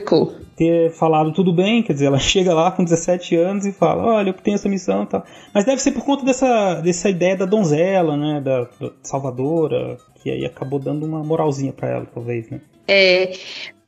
ter 0.56 0.90
falado 0.92 1.30
tudo 1.32 1.52
bem, 1.52 1.82
quer 1.82 1.92
dizer, 1.92 2.06
ela 2.06 2.16
chega 2.20 2.54
lá 2.54 2.72
com 2.72 2.82
17 2.82 3.36
anos 3.36 3.66
e 3.66 3.72
fala, 3.72 4.02
olha, 4.02 4.30
eu 4.30 4.34
tenho 4.34 4.54
essa 4.54 4.68
missão 4.68 5.02
e 5.02 5.06
tal. 5.06 5.22
Mas 5.52 5.66
deve 5.66 5.82
ser 5.82 5.92
por 5.92 6.02
conta 6.02 6.24
dessa, 6.24 6.80
dessa 6.80 7.10
ideia 7.10 7.36
da 7.36 7.44
donzela, 7.44 8.16
né, 8.16 8.40
da, 8.40 8.62
da 8.80 8.92
salvadora, 9.02 9.98
que 10.22 10.30
aí 10.30 10.46
acabou 10.46 10.78
dando 10.78 11.04
uma 11.04 11.22
moralzinha 11.22 11.72
para 11.72 11.90
ela, 11.90 12.06
talvez, 12.06 12.48
né. 12.48 12.62
É, 12.86 13.38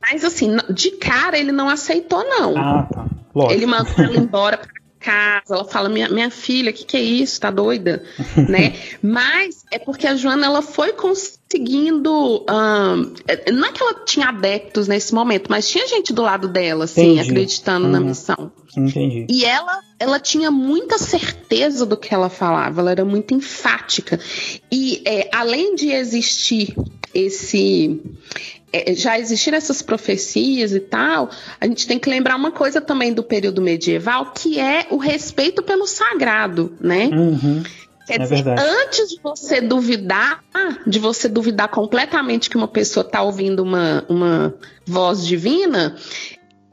mas 0.01 0.23
assim, 0.23 0.57
de 0.69 0.91
cara 0.91 1.37
ele 1.37 1.51
não 1.51 1.69
aceitou, 1.69 2.23
não. 2.23 2.57
Ah, 2.57 2.87
tá. 2.91 3.05
Lógico. 3.33 3.53
Ele 3.53 3.65
mandou 3.65 3.93
ela 3.97 4.17
embora 4.17 4.57
pra 4.57 4.69
casa, 4.99 5.55
ela 5.55 5.65
fala, 5.65 5.89
minha, 5.89 6.07
minha 6.07 6.29
filha, 6.29 6.71
o 6.71 6.73
que, 6.73 6.85
que 6.85 6.97
é 6.97 7.01
isso? 7.01 7.39
Tá 7.39 7.51
doida? 7.51 8.03
né? 8.49 8.73
Mas 9.01 9.65
é 9.69 9.77
porque 9.77 10.07
a 10.07 10.15
Joana 10.15 10.45
ela 10.45 10.61
foi 10.61 10.93
conseguindo. 10.93 12.45
Um, 12.49 13.13
não 13.53 13.67
é 13.67 13.71
que 13.71 13.83
ela 13.83 14.05
tinha 14.05 14.29
adeptos 14.29 14.87
nesse 14.87 15.13
momento, 15.13 15.47
mas 15.49 15.69
tinha 15.69 15.85
gente 15.87 16.13
do 16.13 16.21
lado 16.21 16.47
dela, 16.47 16.85
assim, 16.85 17.13
Entendi. 17.13 17.31
acreditando 17.31 17.85
uhum. 17.85 17.91
na 17.91 17.99
missão. 17.99 18.51
Entendi. 18.77 19.27
E 19.29 19.45
ela, 19.45 19.79
ela 19.99 20.19
tinha 20.19 20.49
muita 20.49 20.97
certeza 20.97 21.85
do 21.85 21.97
que 21.97 22.13
ela 22.13 22.29
falava, 22.29 22.81
ela 22.81 22.91
era 22.91 23.05
muito 23.05 23.33
enfática. 23.33 24.19
E 24.71 25.01
é, 25.05 25.29
além 25.33 25.75
de 25.75 25.91
existir 25.91 26.75
esse 27.13 28.01
é, 28.61 28.62
já 28.95 29.19
existiram 29.19 29.57
essas 29.57 29.81
profecias 29.81 30.73
e 30.73 30.79
tal, 30.79 31.29
a 31.61 31.67
gente 31.67 31.85
tem 31.85 31.99
que 31.99 32.09
lembrar 32.09 32.35
uma 32.35 32.51
coisa 32.51 32.81
também 32.81 33.13
do 33.13 33.23
período 33.23 33.61
medieval, 33.61 34.31
que 34.33 34.59
é 34.59 34.87
o 34.89 34.97
respeito 34.97 35.61
pelo 35.61 35.85
sagrado, 35.85 36.75
né? 36.81 37.09
Uhum. 37.13 37.63
Quer 38.07 38.15
é 38.15 38.19
dizer, 38.19 38.43
verdade. 38.43 38.61
antes 38.61 39.09
de 39.09 39.19
você 39.21 39.61
duvidar, 39.61 40.43
de 40.85 40.99
você 40.99 41.29
duvidar 41.29 41.69
completamente 41.69 42.49
que 42.49 42.57
uma 42.57 42.67
pessoa 42.67 43.05
está 43.05 43.21
ouvindo 43.21 43.61
uma, 43.61 44.03
uma 44.09 44.53
voz 44.85 45.25
divina, 45.25 45.95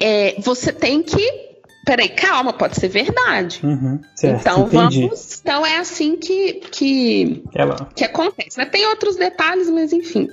é, 0.00 0.36
você 0.40 0.72
tem 0.72 1.02
que 1.02 1.50
peraí, 1.84 2.08
calma, 2.10 2.52
pode 2.52 2.76
ser 2.76 2.88
verdade. 2.88 3.60
Uhum, 3.64 4.00
certo, 4.14 4.40
então 4.40 4.66
entendi. 4.66 5.02
vamos. 5.02 5.40
Então 5.40 5.66
é 5.66 5.78
assim 5.78 6.16
que, 6.16 6.54
que, 6.70 7.42
Ela... 7.54 7.88
que 7.94 8.04
acontece. 8.04 8.58
Né? 8.58 8.64
Tem 8.66 8.86
outros 8.86 9.16
detalhes, 9.16 9.68
mas 9.70 9.92
enfim. 9.92 10.28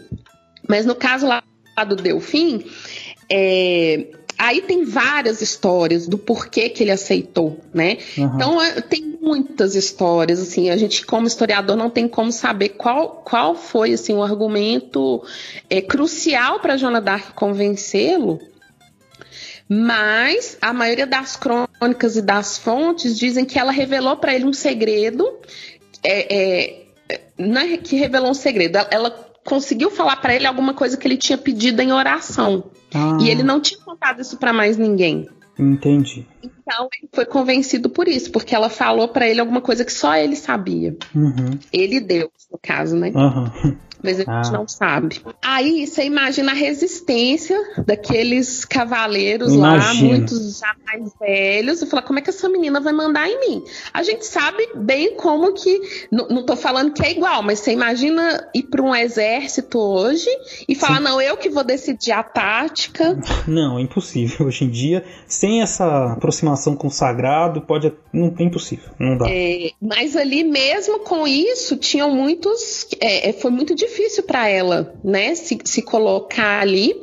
Mas 0.67 0.85
no 0.85 0.93
caso 0.93 1.25
lá 1.25 1.41
do 1.83 1.95
Delfim, 1.95 2.63
é, 3.29 4.07
aí 4.37 4.61
tem 4.61 4.85
várias 4.85 5.41
histórias 5.41 6.07
do 6.07 6.17
porquê 6.17 6.69
que 6.69 6.83
ele 6.83 6.91
aceitou, 6.91 7.59
né? 7.73 7.97
Uhum. 8.17 8.35
Então 8.35 8.61
é, 8.61 8.81
tem 8.81 9.17
muitas 9.21 9.75
histórias, 9.75 10.39
assim, 10.39 10.69
a 10.69 10.77
gente 10.77 11.05
como 11.05 11.27
historiador 11.27 11.75
não 11.75 11.89
tem 11.89 12.07
como 12.07 12.31
saber 12.31 12.69
qual, 12.69 13.21
qual 13.25 13.55
foi 13.55 13.93
assim 13.93 14.13
o 14.13 14.23
argumento 14.23 15.23
é, 15.69 15.81
crucial 15.81 16.59
para 16.59 16.77
Joana 16.77 17.01
d'Arc 17.01 17.33
convencê-lo, 17.33 18.39
mas 19.67 20.57
a 20.61 20.71
maioria 20.71 21.07
das 21.07 21.35
crônicas 21.35 22.15
e 22.15 22.21
das 22.21 22.57
fontes 22.57 23.17
dizem 23.17 23.43
que 23.43 23.59
ela 23.59 23.71
revelou 23.71 24.15
para 24.15 24.33
ele 24.33 24.45
um 24.45 24.53
segredo, 24.53 25.39
é, 26.01 26.35
é, 27.09 27.19
não 27.37 27.61
é 27.61 27.77
que 27.77 27.97
revelou 27.97 28.31
um 28.31 28.35
segredo, 28.35 28.77
ela 28.89 29.26
conseguiu 29.47 29.89
falar 29.89 30.17
para 30.17 30.35
ele 30.35 30.45
alguma 30.45 30.73
coisa 30.73 30.97
que 30.97 31.07
ele 31.07 31.15
tinha 31.15 31.37
pedido 31.37 31.81
em 31.81 31.93
oração. 31.93 32.65
Ah. 32.93 33.17
E 33.21 33.29
ele 33.29 33.43
não 33.43 33.61
tinha 33.61 33.79
contado 33.79 34.19
isso 34.19 34.35
para 34.35 34.51
mais 34.51 34.77
ninguém. 34.77 35.25
Entendi. 35.57 36.27
Então 36.43 36.89
ele 36.99 37.09
foi 37.13 37.25
convencido 37.25 37.89
por 37.89 38.09
isso, 38.09 38.29
porque 38.29 38.53
ela 38.53 38.69
falou 38.69 39.07
para 39.07 39.25
ele 39.25 39.39
alguma 39.39 39.61
coisa 39.61 39.85
que 39.85 39.91
só 39.91 40.17
ele 40.17 40.35
sabia. 40.35 40.97
Uhum. 41.15 41.57
Ele 41.71 42.01
deu, 42.01 42.29
no 42.51 42.59
caso, 42.61 42.97
né? 42.97 43.11
Uhum 43.15 43.77
mas 44.01 44.19
a 44.19 44.23
gente 44.23 44.49
ah. 44.49 44.51
não 44.51 44.67
sabe. 44.67 45.21
Aí 45.43 45.87
você 45.87 46.03
imagina 46.03 46.51
a 46.51 46.55
resistência 46.55 47.57
daqueles 47.85 48.63
cavaleiros 48.63 49.53
lá, 49.53 49.93
muitos 49.95 50.59
já 50.59 50.75
mais 50.85 51.11
velhos, 51.19 51.81
e 51.81 51.87
falar, 51.87 52.03
como 52.03 52.19
é 52.19 52.21
que 52.21 52.29
essa 52.29 52.47
menina 52.47 52.79
vai 52.79 52.93
mandar 52.93 53.27
em 53.27 53.39
mim? 53.39 53.63
A 53.93 54.03
gente 54.03 54.25
sabe 54.25 54.67
bem 54.75 55.15
como 55.15 55.53
que, 55.53 56.07
não, 56.11 56.45
tô 56.45 56.55
falando 56.55 56.93
que 56.93 57.03
é 57.03 57.11
igual, 57.11 57.41
mas 57.41 57.59
você 57.59 57.71
imagina 57.71 58.47
ir 58.53 58.63
para 58.63 58.81
um 58.81 58.95
exército 58.95 59.79
hoje 59.79 60.29
e 60.67 60.75
falar, 60.75 60.97
Sim. 60.97 61.03
não, 61.03 61.21
eu 61.21 61.37
que 61.37 61.49
vou 61.49 61.63
decidir 61.63 62.11
a 62.11 62.23
tática. 62.23 63.17
Não, 63.47 63.79
é 63.79 63.81
impossível. 63.81 64.47
Hoje 64.47 64.65
em 64.65 64.69
dia, 64.69 65.03
sem 65.25 65.61
essa 65.61 66.13
aproximação 66.13 66.75
com 66.75 66.87
o 66.87 66.91
sagrado, 66.91 67.61
pode. 67.61 67.93
Não 68.11 68.33
é 68.37 68.43
impossível, 68.43 68.89
não 68.99 69.17
dá. 69.17 69.25
É, 69.29 69.71
mas 69.81 70.15
ali 70.15 70.43
mesmo 70.43 70.99
com 70.99 71.27
isso, 71.27 71.77
tinham 71.77 72.13
muitos. 72.13 72.87
É, 72.99 73.29
é 73.29 73.33
foi 73.33 73.51
muito 73.51 73.73
difícil 73.73 73.86
difícil 73.87 74.23
para 74.23 74.47
ela, 74.47 74.93
né, 75.03 75.35
se, 75.35 75.57
se 75.63 75.81
colocar 75.81 76.61
ali. 76.61 76.93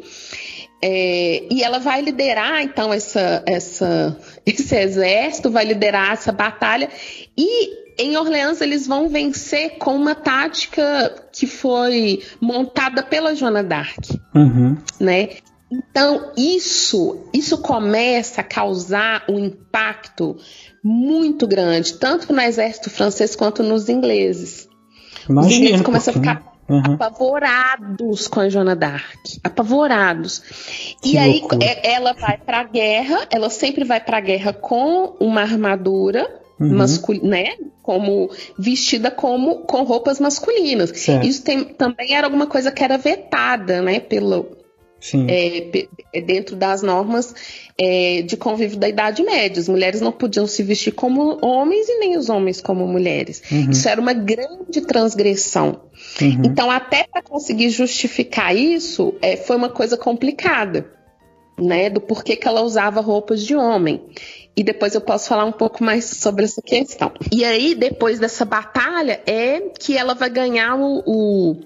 É, 0.83 1.47
e 1.51 1.63
ela 1.63 1.79
vai 1.79 2.03
liderar 2.03 2.61
então 2.61 2.93
essa, 2.93 3.43
essa, 3.47 4.19
esse 4.45 4.77
exército, 4.77 5.51
vai 5.51 5.65
liderar 5.65 6.13
essa 6.13 6.31
batalha. 6.31 6.91
E 7.37 7.85
em 7.99 8.17
Orleans 8.17 8.61
eles 8.61 8.87
vão 8.87 9.09
vencer 9.09 9.79
com 9.79 9.95
uma 9.95 10.15
tática 10.15 11.15
que 11.33 11.47
foi 11.47 12.23
montada 12.41 13.03
pela 13.03 13.35
Joana 13.35 13.63
d'Arc, 13.63 14.21
uhum. 14.35 14.77
né? 15.01 15.31
Então, 15.71 16.33
isso, 16.37 17.25
isso 17.33 17.59
começa 17.59 18.43
a 18.43 18.45
causar 18.45 19.25
um 19.29 19.39
impacto 19.39 20.37
muito 20.83 21.49
grande, 21.49 21.95
tanto 21.95 22.33
no 22.33 22.41
exército 22.41 22.91
francês 22.91 23.35
quanto 23.35 23.63
nos 23.63 23.89
ingleses. 23.89 24.69
Imagina, 25.29 25.47
Os 25.47 25.57
ingleses 25.57 25.83
começam 25.83 26.13
a 26.13 26.17
ficar 26.17 26.54
Uhum. 26.69 26.95
apavorados 26.95 28.27
com 28.27 28.41
a 28.41 28.49
Joana 28.49 28.75
Dark, 28.75 29.21
apavorados. 29.43 30.43
Que 31.03 31.15
e 31.15 31.19
aí 31.19 31.41
loucura. 31.41 31.65
É, 31.65 31.93
ela 31.93 32.15
vai 32.15 32.39
para 32.39 32.61
a 32.61 32.65
guerra, 32.65 33.27
ela 33.31 33.51
sempre 33.51 33.85
vai 33.85 34.01
para 34.01 34.17
a 34.17 34.21
guerra 34.21 34.53
com 34.53 35.15
uma 35.21 35.43
armadura 35.43 36.27
uhum. 36.59 36.77
masculina, 36.77 37.29
né? 37.29 37.57
Como 37.83 38.31
vestida 38.59 39.11
como 39.11 39.59
com 39.61 39.83
roupas 39.83 40.19
masculinas. 40.19 40.91
Certo. 40.95 41.27
Isso 41.27 41.45
tem, 41.45 41.65
também 41.65 42.15
era 42.15 42.27
alguma 42.27 42.47
coisa 42.47 42.73
que 42.73 42.83
era 42.83 42.97
vetada, 42.97 43.83
né? 43.83 44.01
Pelo, 44.01 44.57
é, 45.29 45.89
é, 46.13 46.21
dentro 46.21 46.57
das 46.57 46.83
normas 46.83 47.35
é, 47.79 48.23
de 48.23 48.37
convívio 48.37 48.79
da 48.79 48.89
Idade 48.89 49.23
Média. 49.23 49.61
As 49.61 49.69
mulheres 49.69 50.01
não 50.01 50.13
podiam 50.13 50.47
se 50.47 50.63
vestir 50.63 50.93
como 50.93 51.39
homens 51.45 51.89
e 51.89 51.99
nem 51.99 52.17
os 52.17 52.29
homens 52.31 52.61
como 52.61 52.87
mulheres. 52.87 53.43
Uhum. 53.51 53.71
Isso 53.71 53.89
era 53.89 54.01
uma 54.01 54.15
grande 54.15 54.81
transgressão. 54.87 55.83
Uhum. 56.21 56.43
Então, 56.45 56.71
até 56.71 57.07
para 57.11 57.23
conseguir 57.23 57.71
justificar 57.71 58.57
isso, 58.57 59.15
é, 59.21 59.37
foi 59.37 59.57
uma 59.57 59.69
coisa 59.69 59.97
complicada, 59.97 60.94
né? 61.59 61.91
Do 61.91 62.01
porquê 62.01 62.37
que 62.37 62.49
ela 62.49 62.63
usava 62.63 63.01
roupas 63.01 63.43
de 63.43 63.55
homem 63.55 64.03
e 64.57 64.63
depois 64.63 64.95
eu 64.95 65.01
posso 65.01 65.29
falar 65.29 65.45
um 65.45 65.53
pouco 65.53 65.83
mais 65.83 66.05
sobre 66.05 66.45
essa 66.45 66.63
questão. 66.63 67.13
E 67.33 67.45
aí, 67.45 67.75
depois 67.75 68.21
dessa 68.21 68.45
batalha, 68.45 69.21
é 69.27 69.61
que 69.79 69.97
ela 69.97 70.15
vai 70.15 70.31
ganhar 70.31 70.77
o, 70.77 71.03
o, 71.05 71.57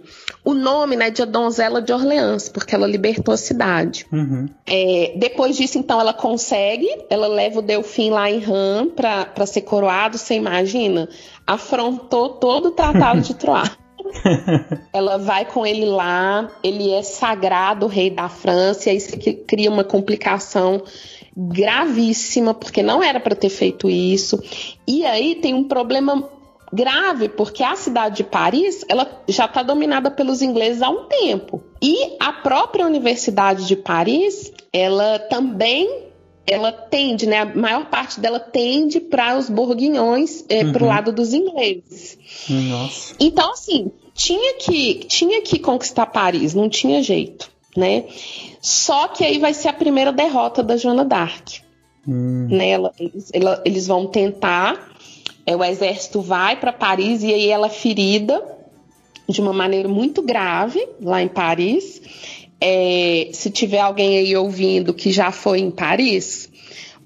o 0.42 0.54
nome 0.54 0.96
né, 0.96 1.10
de 1.10 1.20
a 1.20 1.26
Donzela 1.26 1.82
de 1.82 1.92
Orleans, 1.92 2.48
porque 2.48 2.74
ela 2.74 2.86
libertou 2.86 3.34
a 3.34 3.36
cidade. 3.36 4.06
Uhum. 4.10 4.48
É, 4.66 5.12
depois 5.16 5.56
disso, 5.56 5.78
então, 5.78 6.00
ela 6.00 6.14
consegue, 6.14 6.88
ela 7.10 7.28
leva 7.28 7.58
o 7.58 7.62
Delfim 7.62 8.10
lá 8.10 8.30
em 8.30 8.38
Ram 8.38 8.88
para 8.88 9.46
ser 9.46 9.62
coroado, 9.62 10.16
você 10.16 10.34
imagina? 10.34 11.08
Afrontou 11.46 12.30
todo 12.30 12.68
o 12.68 12.70
Tratado 12.70 13.20
de 13.20 13.34
Troyes. 13.36 13.76
ela 14.92 15.18
vai 15.18 15.44
com 15.44 15.66
ele 15.66 15.84
lá, 15.84 16.50
ele 16.62 16.90
é 16.90 17.02
sagrado 17.02 17.86
rei 17.86 18.10
da 18.10 18.28
França, 18.28 18.90
e 18.90 18.96
isso 18.96 19.16
cria 19.46 19.70
uma 19.70 19.84
complicação 19.84 20.82
gravíssima, 21.36 22.52
porque 22.52 22.82
não 22.82 23.02
era 23.02 23.20
para 23.20 23.36
ter 23.36 23.48
feito 23.48 23.88
isso. 23.88 24.42
E 24.86 25.04
aí 25.06 25.36
tem 25.36 25.54
um 25.54 25.64
problema 25.64 26.28
grave, 26.72 27.28
porque 27.28 27.62
a 27.62 27.76
cidade 27.76 28.16
de 28.16 28.24
Paris 28.24 28.84
ela 28.88 29.22
já 29.28 29.44
está 29.44 29.62
dominada 29.62 30.10
pelos 30.10 30.42
ingleses 30.42 30.82
há 30.82 30.90
um 30.90 31.04
tempo. 31.04 31.62
E 31.80 32.16
a 32.20 32.32
própria 32.32 32.86
Universidade 32.86 33.66
de 33.66 33.76
Paris, 33.76 34.52
ela 34.72 35.18
também 35.18 36.07
ela 36.48 36.72
tende, 36.72 37.26
né? 37.26 37.40
A 37.40 37.44
maior 37.44 37.86
parte 37.86 38.18
dela 38.18 38.40
tende 38.40 39.00
para 39.00 39.36
os 39.36 39.48
bourguignons, 39.48 40.44
é, 40.48 40.64
uhum. 40.64 40.72
para 40.72 40.84
o 40.84 40.86
lado 40.86 41.12
dos 41.12 41.32
ingleses. 41.32 42.18
Nossa. 42.48 43.14
Então, 43.20 43.52
assim, 43.52 43.90
tinha 44.14 44.54
que, 44.54 44.94
tinha 45.06 45.42
que 45.42 45.58
conquistar 45.58 46.06
Paris, 46.06 46.54
não 46.54 46.68
tinha 46.68 47.02
jeito 47.02 47.50
né? 47.78 48.04
Só 48.60 49.08
que 49.08 49.24
aí 49.24 49.38
vai 49.38 49.54
ser 49.54 49.68
a 49.68 49.72
primeira 49.72 50.12
derrota 50.12 50.62
da 50.62 50.76
Joana 50.76 51.04
d'Arc. 51.04 51.62
Hum. 52.06 52.48
Né? 52.50 52.70
Ela, 52.70 52.92
eles, 52.98 53.30
ela, 53.32 53.62
eles 53.64 53.86
vão 53.86 54.06
tentar, 54.06 54.90
é, 55.46 55.54
o 55.54 55.64
exército 55.64 56.20
vai 56.20 56.56
para 56.56 56.72
Paris 56.72 57.22
e 57.22 57.32
aí 57.32 57.48
ela 57.48 57.66
é 57.66 57.70
ferida 57.70 58.42
de 59.28 59.40
uma 59.40 59.52
maneira 59.52 59.88
muito 59.88 60.20
grave 60.22 60.86
lá 61.00 61.22
em 61.22 61.28
Paris. 61.28 62.02
É, 62.60 63.30
se 63.32 63.50
tiver 63.50 63.80
alguém 63.80 64.18
aí 64.18 64.36
ouvindo 64.36 64.92
que 64.92 65.12
já 65.12 65.30
foi 65.30 65.60
em 65.60 65.70
Paris, 65.70 66.50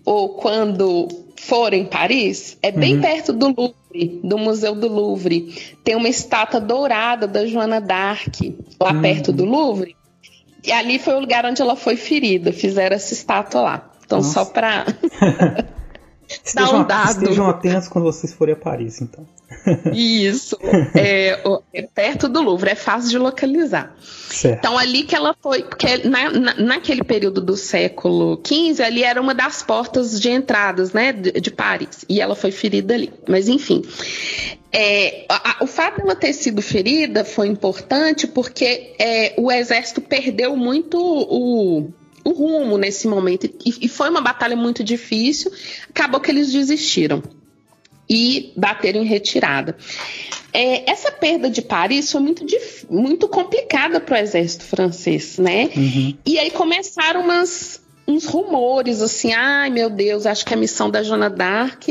ou 0.05 0.31
quando 0.31 1.09
for 1.37 1.75
em 1.75 1.85
Paris, 1.85 2.57
é 2.63 2.71
bem 2.71 2.97
uhum. 2.97 3.01
perto 3.03 3.33
do 3.33 3.49
Louvre, 3.49 4.21
do 4.23 4.39
Museu 4.39 4.75
do 4.75 4.89
Louvre. 4.89 5.55
Tem 5.85 5.97
uma 5.97 6.09
estátua 6.09 6.61
dourada 6.61 7.27
da 7.27 7.47
Joana 7.47 7.81
d'Arc 7.81 8.57
lá 8.81 8.93
uhum. 8.93 9.03
perto 9.03 9.33
do 9.33 9.45
Louvre. 9.45 9.97
E 10.65 10.71
ali 10.71 10.99
foi 10.99 11.15
o 11.15 11.21
lugar 11.21 11.45
onde 11.45 11.61
ela 11.61 11.75
foi 11.75 11.97
ferida. 11.97 12.53
Fizeram 12.53 12.95
essa 12.95 13.13
estátua 13.13 13.61
lá. 13.61 13.91
Então, 14.05 14.19
Nossa. 14.19 14.33
só 14.33 14.45
pra. 14.45 14.87
Estejam, 16.45 16.81
um 16.81 16.85
dado. 16.85 17.23
estejam 17.23 17.49
atentos 17.49 17.89
quando 17.89 18.05
vocês 18.05 18.33
forem 18.33 18.55
a 18.55 18.57
Paris, 18.57 19.01
então. 19.03 19.27
Isso. 19.93 20.59
É, 20.95 21.41
é, 21.73 21.83
perto 21.83 22.29
do 22.29 22.43
Louvre, 22.43 22.71
é 22.71 22.75
fácil 22.75 23.11
de 23.11 23.19
localizar. 23.19 23.95
Certo. 24.01 24.59
Então, 24.59 24.79
ali 24.79 25.03
que 25.05 25.15
ela 25.15 25.35
foi, 25.41 25.63
porque 25.63 25.99
na, 26.09 26.31
na, 26.31 26.55
naquele 26.55 27.05
período 27.05 27.41
do 27.41 27.57
século 27.57 28.41
XV, 28.45 28.83
ali 28.83 29.03
era 29.03 29.21
uma 29.21 29.35
das 29.35 29.63
portas 29.63 30.21
de 30.21 30.31
entradas, 30.31 30.93
né, 30.93 31.13
de, 31.13 31.33
de 31.33 31.51
Paris. 31.51 32.05
E 32.09 32.21
ela 32.21 32.35
foi 32.35 32.51
ferida 32.51 32.95
ali. 32.95 33.13
Mas, 33.29 33.49
enfim. 33.49 33.83
É, 34.73 35.27
a, 35.29 35.59
o 35.61 35.67
fato 35.67 35.99
dela 35.99 36.17
ter 36.17 36.33
sido 36.33 36.63
ferida 36.63 37.25
foi 37.25 37.47
importante 37.47 38.27
porque 38.27 38.95
é, 38.99 39.35
o 39.37 39.53
exército 39.53 40.01
perdeu 40.01 40.57
muito 40.57 40.99
o, 40.99 41.91
o 42.25 42.31
rumo 42.31 42.79
nesse 42.79 43.07
momento. 43.07 43.47
E, 43.65 43.75
e, 43.83 43.89
foi 43.89 44.09
uma 44.09 44.23
batalha 44.23 44.57
muito 44.57 44.83
difícil. 44.83 45.53
Acabou 45.91 46.21
que 46.21 46.31
eles 46.31 46.51
desistiram 46.51 47.23
e 48.13 48.53
bateram 48.55 49.01
em 49.03 49.07
retirada. 49.07 49.75
É, 50.53 50.91
essa 50.91 51.11
perda 51.11 51.49
de 51.49 51.63
Paris 51.63 52.13
foi 52.13 52.21
muito, 52.21 52.45
muito 52.91 53.27
complicada 53.27 53.99
para 53.99 54.17
o 54.17 54.19
exército 54.19 54.65
francês, 54.65 55.39
né? 55.39 55.71
Uhum. 55.75 56.15
E 56.27 56.39
aí 56.39 56.51
começaram 56.51 57.23
umas, 57.23 57.81
uns 58.07 58.27
rumores 58.27 59.01
assim: 59.01 59.33
ai 59.33 59.71
meu 59.71 59.89
Deus, 59.89 60.27
acho 60.27 60.45
que 60.45 60.53
a 60.53 60.59
missão 60.59 60.91
da 60.91 61.03
Joana 61.03 61.31
d'Arc 61.31 61.89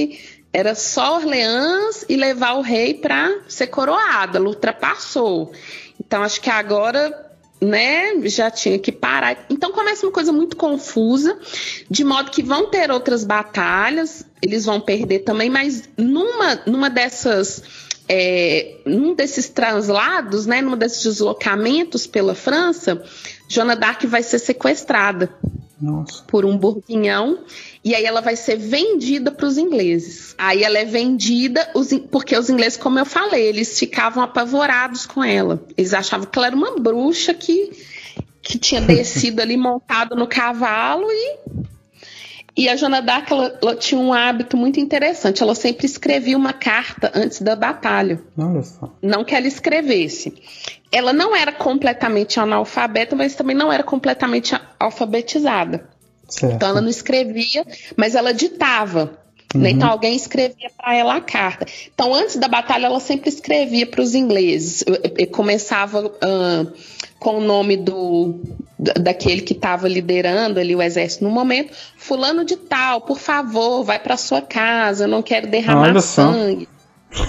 era 0.53 0.75
só 0.75 1.15
Orleans 1.15 2.05
e 2.07 2.15
levar 2.15 2.53
o 2.53 2.61
rei 2.61 2.93
para 2.93 3.39
ser 3.47 3.67
coroada. 3.67 4.37
Ela 4.37 4.47
ultrapassou. 4.47 5.51
Então 5.99 6.21
acho 6.21 6.39
que 6.39 6.49
agora 6.51 7.20
né, 7.61 8.13
já 8.25 8.49
tinha 8.49 8.79
que 8.79 8.91
parar. 8.91 9.45
Então 9.49 9.71
começa 9.71 10.05
uma 10.05 10.11
coisa 10.11 10.33
muito 10.33 10.57
confusa, 10.57 11.37
de 11.89 12.03
modo 12.03 12.31
que 12.31 12.41
vão 12.41 12.67
ter 12.67 12.89
outras 12.89 13.23
batalhas, 13.23 14.25
eles 14.41 14.65
vão 14.65 14.81
perder 14.81 15.19
também, 15.19 15.49
mas 15.49 15.87
numa, 15.97 16.61
numa 16.65 16.89
dessas. 16.89 17.91
É, 18.13 18.79
num 18.85 19.13
desses 19.13 19.47
translados, 19.47 20.45
né, 20.45 20.61
num 20.61 20.75
desses 20.75 21.01
deslocamentos 21.01 22.05
pela 22.05 22.35
França, 22.35 23.01
Joana 23.47 23.73
d'Arc 23.73 24.05
vai 24.05 24.21
ser 24.21 24.39
sequestrada 24.39 25.29
Nossa. 25.79 26.21
por 26.27 26.43
um 26.43 26.57
bourguignon 26.57 27.37
e 27.83 27.95
aí 27.95 28.05
ela 28.05 28.21
vai 28.21 28.35
ser 28.35 28.57
vendida 28.57 29.31
para 29.31 29.47
os 29.47 29.57
ingleses. 29.57 30.35
Aí 30.37 30.63
ela 30.63 30.77
é 30.77 30.85
vendida 30.85 31.67
os, 31.73 31.91
porque 32.11 32.37
os 32.37 32.49
ingleses, 32.49 32.77
como 32.77 32.99
eu 32.99 33.05
falei, 33.05 33.47
eles 33.47 33.77
ficavam 33.77 34.23
apavorados 34.23 35.05
com 35.05 35.23
ela. 35.23 35.63
Eles 35.75 35.93
achavam 35.93 36.27
que 36.27 36.37
ela 36.37 36.47
era 36.47 36.55
uma 36.55 36.79
bruxa 36.79 37.33
que, 37.33 37.71
que 38.41 38.59
tinha 38.59 38.81
descido 38.81 39.41
ali 39.41 39.57
montado 39.57 40.15
no 40.15 40.27
cavalo 40.27 41.07
e 41.09 41.71
e 42.55 42.67
a 42.67 42.75
Joana 42.75 43.01
d'Arc 43.01 43.31
ela, 43.31 43.57
ela, 43.61 43.75
tinha 43.75 43.99
um 43.99 44.13
hábito 44.13 44.57
muito 44.57 44.79
interessante. 44.79 45.41
Ela 45.41 45.55
sempre 45.55 45.85
escrevia 45.85 46.37
uma 46.37 46.51
carta 46.51 47.11
antes 47.15 47.41
da 47.41 47.55
batalha. 47.55 48.21
Olha 48.37 48.61
só. 48.61 48.93
Não 49.01 49.23
que 49.23 49.33
ela 49.33 49.47
escrevesse. 49.47 50.33
Ela 50.91 51.13
não 51.13 51.35
era 51.35 51.53
completamente 51.53 52.39
analfabeta, 52.39 53.15
mas 53.15 53.35
também 53.35 53.55
não 53.55 53.71
era 53.71 53.83
completamente 53.83 54.53
alfabetizada. 54.77 55.89
Certo. 56.31 56.55
Então 56.55 56.69
ela 56.69 56.81
não 56.81 56.89
escrevia, 56.89 57.65
mas 57.95 58.15
ela 58.15 58.33
ditava. 58.33 59.19
Né? 59.53 59.69
Uhum. 59.69 59.75
Então 59.75 59.89
alguém 59.89 60.15
escrevia 60.15 60.71
para 60.77 60.95
ela 60.95 61.15
a 61.15 61.21
carta. 61.21 61.65
Então 61.93 62.13
antes 62.13 62.37
da 62.37 62.47
batalha 62.47 62.85
ela 62.85 63.01
sempre 63.01 63.29
escrevia 63.29 63.85
para 63.85 64.01
os 64.01 64.15
ingleses. 64.15 64.83
E 65.17 65.25
começava 65.25 66.07
uh, 66.07 66.71
com 67.19 67.37
o 67.37 67.41
nome 67.41 67.75
do 67.77 68.39
daquele 68.79 69.41
que 69.41 69.53
estava 69.53 69.87
liderando 69.87 70.59
ali 70.59 70.75
o 70.75 70.81
exército 70.81 71.23
no 71.23 71.29
momento, 71.29 71.71
fulano 71.95 72.43
de 72.43 72.55
tal, 72.55 73.01
por 73.01 73.19
favor, 73.19 73.83
vai 73.83 73.99
para 73.99 74.17
sua 74.17 74.41
casa, 74.41 75.03
eu 75.03 75.07
não 75.07 75.21
quero 75.21 75.45
derramar 75.45 76.01
sangue. 76.01 76.67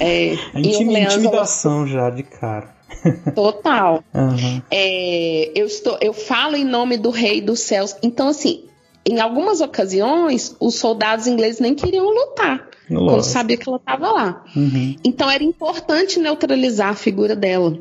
É, 0.01 0.35
intimidação 0.55 1.87
já 1.87 2.09
de 2.09 2.23
cara. 2.23 2.73
Total. 3.35 4.03
Uhum. 4.15 4.63
É, 4.71 5.51
eu, 5.55 5.67
estou, 5.67 5.99
eu 6.01 6.13
falo 6.13 6.57
em 6.57 6.65
nome 6.65 6.97
do 6.97 7.11
Rei 7.11 7.41
dos 7.41 7.61
Céus. 7.61 7.97
Então, 8.03 8.29
assim, 8.29 8.65
em 9.05 9.21
algumas 9.21 9.61
ocasiões, 9.61 10.55
os 10.61 10.77
soldados 10.77 11.27
ingleses 11.27 11.61
nem 11.61 11.75
queriam 11.75 12.09
lutar, 12.09 12.69
Nossa. 12.89 13.07
quando 13.07 13.23
sabia 13.25 13.57
que 13.57 13.69
ela 13.69 13.79
estava 13.79 14.11
lá. 14.11 14.45
Uhum. 14.55 14.97
Então 15.05 15.31
era 15.31 15.43
importante 15.43 16.19
neutralizar 16.19 16.91
a 16.91 16.95
figura 16.95 17.35
dela. 17.35 17.79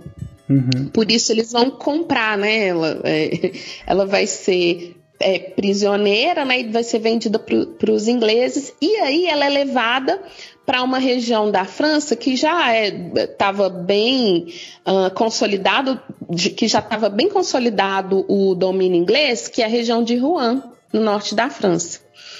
Uhum. 0.50 0.90
Por 0.92 1.10
isso 1.10 1.32
eles 1.32 1.52
vão 1.52 1.70
comprar, 1.70 2.38
né? 2.38 2.68
Ela, 2.68 3.00
é, 3.04 3.52
ela 3.86 4.06
vai 4.06 4.28
ser 4.28 4.98
é, 5.20 5.40
prisioneira, 5.40 6.44
né? 6.44 6.62
E 6.62 6.70
vai 6.70 6.84
ser 6.84 7.00
vendida 7.00 7.40
para 7.40 7.92
os 7.92 8.08
ingleses. 8.08 8.74
E 8.82 8.96
aí 8.98 9.28
ela 9.28 9.46
é 9.46 9.50
levada 9.50 10.22
para 10.66 10.84
uma 10.84 11.00
região 11.00 11.50
da 11.50 11.66
França 11.66 12.16
que 12.16 12.36
já 12.36 12.76
estava 12.78 13.66
é, 13.66 13.70
bem 13.70 14.48
uh, 14.86 15.14
consolidado, 15.14 16.00
de, 16.30 16.50
que 16.50 16.68
já 16.68 16.80
estava 16.80 17.10
bem 17.10 17.30
consolidado 17.30 18.26
o 18.28 18.54
domínio 18.56 18.98
inglês, 18.98 19.48
que 19.48 19.62
é 19.62 19.66
a 19.66 19.70
região 19.70 20.04
de 20.04 20.18
Rouen, 20.18 20.62
no 20.92 21.02
norte 21.02 21.36
da 21.36 21.50
França. 21.50 22.00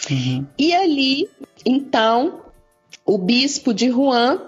Uhum. 0.10 0.46
E 0.58 0.74
ali, 0.74 1.30
então, 1.66 2.42
o 3.06 3.18
bispo 3.18 3.74
de 3.74 3.90
Rouen 3.90 4.40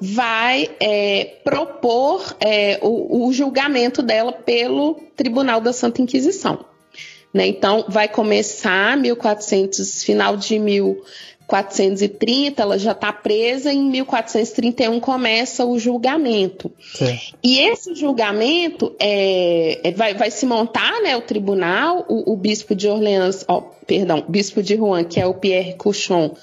vai 0.00 0.70
é, 0.80 1.36
propor 1.44 2.36
é, 2.40 2.78
o, 2.82 3.26
o, 3.26 3.32
julgamento 3.32 4.02
dela 4.02 4.32
pelo 4.32 4.94
Tribunal 5.16 5.60
da 5.60 5.72
Santa 5.72 6.02
Inquisição. 6.02 6.64
Né? 7.32 7.46
Então, 7.46 7.84
vai 7.88 8.08
começar 8.08 8.96
1400, 8.96 10.04
final 10.04 10.36
de 10.36 10.58
1430, 11.48 12.62
ela 12.62 12.78
já 12.78 12.92
está 12.92 13.12
presa, 13.12 13.72
e 13.72 13.76
em 13.76 13.90
1431 13.90 15.00
começa 15.00 15.64
o 15.64 15.78
julgamento. 15.78 16.70
Sim. 16.94 17.18
E 17.42 17.58
esse 17.58 17.94
julgamento 17.94 18.94
é, 18.98 19.88
é, 19.88 19.92
vai, 19.92 20.14
vai, 20.14 20.30
se 20.30 20.46
montar 20.46 21.00
né, 21.02 21.16
o 21.16 21.22
tribunal, 21.22 22.04
o, 22.08 22.32
o 22.32 22.36
bispo 22.36 22.74
de 22.74 22.88
Orleans, 22.88 23.44
oh, 23.48 23.62
perdão, 23.86 24.24
bispo 24.28 24.62
de 24.62 24.74
Rouen, 24.74 25.04
que 25.04 25.20
é 25.20 25.26
o 25.26 25.34
Pierre 25.34 25.74
Couchon, 25.74 26.34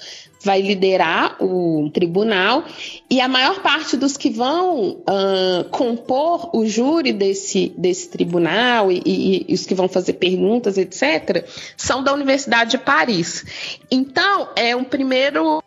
vai 0.42 0.62
liderar 0.62 1.36
o 1.42 1.90
tribunal 1.92 2.64
e 3.10 3.20
a 3.20 3.28
maior 3.28 3.60
parte 3.60 3.96
dos 3.96 4.16
que 4.16 4.30
vão 4.30 4.90
uh, 4.90 5.64
compor 5.70 6.50
o 6.56 6.66
júri 6.66 7.12
desse, 7.12 7.72
desse 7.76 8.08
tribunal 8.08 8.90
e, 8.90 9.02
e, 9.04 9.46
e, 9.48 9.54
os 9.54 9.66
que 9.66 9.74
vão 9.74 9.88
fazer 9.88 10.14
perguntas, 10.14 10.78
etc., 10.78 11.46
são 11.76 12.02
da 12.02 12.12
Universidade 12.14 12.72
de 12.72 12.78
Paris. 12.78 13.44
Então, 13.90 14.48
é 14.56 14.74
um 14.74 14.84
primeiro. 14.84 15.62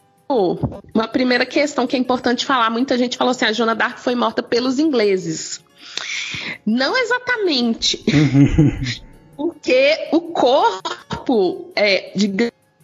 Uma 0.96 1.08
primeira 1.08 1.46
questão 1.46 1.86
que 1.86 1.96
é 1.96 2.00
importante 2.00 2.46
falar: 2.46 2.70
muita 2.72 2.98
gente 2.98 3.18
falou 3.18 3.32
assim, 3.32 3.46
a 3.46 3.54
Joana 3.54 3.76
d'Arc 3.76 4.00
foi 4.00 4.16
morta 4.16 4.42
pelos 4.42 4.80
ingleses. 4.80 5.62
Não 6.66 6.98
exatamente. 6.98 8.04
Porque 9.38 10.10
o 10.12 10.22
corpo 10.22 11.72
é, 11.76 12.12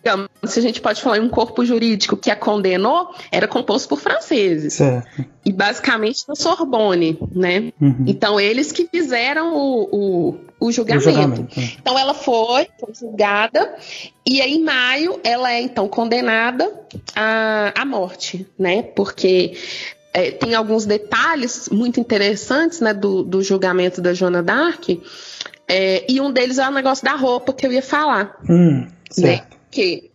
de 0.04 0.50
se 0.50 0.60
a 0.60 0.62
gente 0.62 0.82
pode 0.82 1.02
falar 1.02 1.18
em 1.18 1.22
um 1.22 1.30
corpo 1.30 1.64
jurídico 1.66 2.16
que 2.16 2.32
a 2.32 2.36
condenou, 2.36 3.14
era 3.32 3.48
composto 3.48 3.90
por 3.90 4.00
franceses. 4.00 4.74
Certo. 4.74 5.26
E 5.46 5.52
basicamente 5.52 6.26
da 6.28 6.36
Sorbonne, 6.36 7.20
né? 7.32 7.72
Uhum. 7.80 8.06
Então, 8.08 8.40
eles 8.40 8.72
que 8.72 8.88
fizeram 8.88 9.56
o, 9.56 9.90
o, 9.92 10.40
o 10.60 10.72
julgamento. 10.72 11.10
O 11.10 11.12
julgamento. 11.12 11.60
É. 11.60 11.64
Então, 11.80 11.98
ela 11.98 12.14
foi, 12.14 12.68
foi 12.80 12.94
julgada, 12.94 13.76
e 14.26 14.42
aí, 14.42 14.56
em 14.56 14.64
maio, 14.64 15.20
ela 15.24 15.52
é 15.52 15.62
então 15.62 15.88
condenada 15.88 16.72
à, 17.16 17.74
à 17.82 17.86
morte, 17.86 18.48
né? 18.58 18.84
Porque 18.84 19.54
é, 20.14 20.32
tem 20.32 20.56
alguns 20.56 20.86
detalhes 20.86 21.70
muito 21.70 22.00
interessantes 22.00 22.80
né, 22.80 22.94
do, 22.94 23.24
do 23.24 23.42
julgamento 23.42 24.02
da 24.02 24.14
Joana 24.14 24.42
d'Arc, 24.42 25.02
é, 25.68 26.04
e 26.12 26.20
um 26.20 26.32
deles 26.32 26.58
é 26.58 26.68
o 26.68 26.72
negócio 26.72 27.06
da 27.06 27.14
roupa 27.14 27.54
que 27.54 27.66
eu 27.66 27.72
ia 27.72 27.82
falar. 27.82 28.36
Hum, 28.50 28.88
certo. 29.12 29.52
Né? 29.52 29.59
Que 29.80 30.12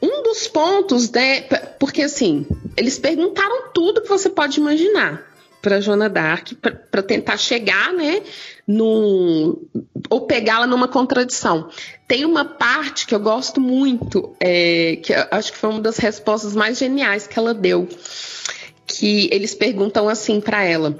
um 0.00 0.22
dos 0.22 0.46
pontos, 0.46 1.10
né, 1.10 1.40
porque 1.80 2.02
assim, 2.02 2.46
eles 2.76 2.96
perguntaram 2.96 3.70
tudo 3.72 4.00
que 4.00 4.08
você 4.08 4.28
pode 4.28 4.60
imaginar 4.60 5.26
para 5.60 5.80
Joana 5.80 6.08
Dark 6.08 6.52
para 6.90 7.02
tentar 7.02 7.36
chegar, 7.36 7.92
né, 7.92 8.22
no 8.68 9.66
ou 10.10 10.26
pegá-la 10.26 10.66
numa 10.66 10.86
contradição. 10.86 11.70
Tem 12.06 12.24
uma 12.24 12.44
parte 12.44 13.06
que 13.06 13.14
eu 13.14 13.18
gosto 13.18 13.60
muito, 13.60 14.36
é, 14.38 14.96
que 15.02 15.12
acho 15.12 15.52
que 15.52 15.58
foi 15.58 15.70
uma 15.70 15.80
das 15.80 15.96
respostas 15.96 16.54
mais 16.54 16.78
geniais 16.78 17.26
que 17.26 17.38
ela 17.38 17.54
deu, 17.54 17.88
que 18.86 19.28
eles 19.32 19.54
perguntam 19.54 20.08
assim 20.08 20.40
para 20.40 20.62
ela: 20.62 20.94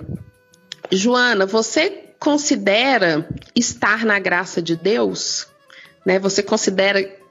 Joana, 0.91 1.47
você 1.47 1.91
considera 2.19 3.29
estar 3.55 4.05
na 4.05 4.19
graça 4.19 4.63
de 4.63 4.75
Deus? 4.75 5.47
Né? 6.07 6.19
Você 6.19 6.43
considera 6.43 7.23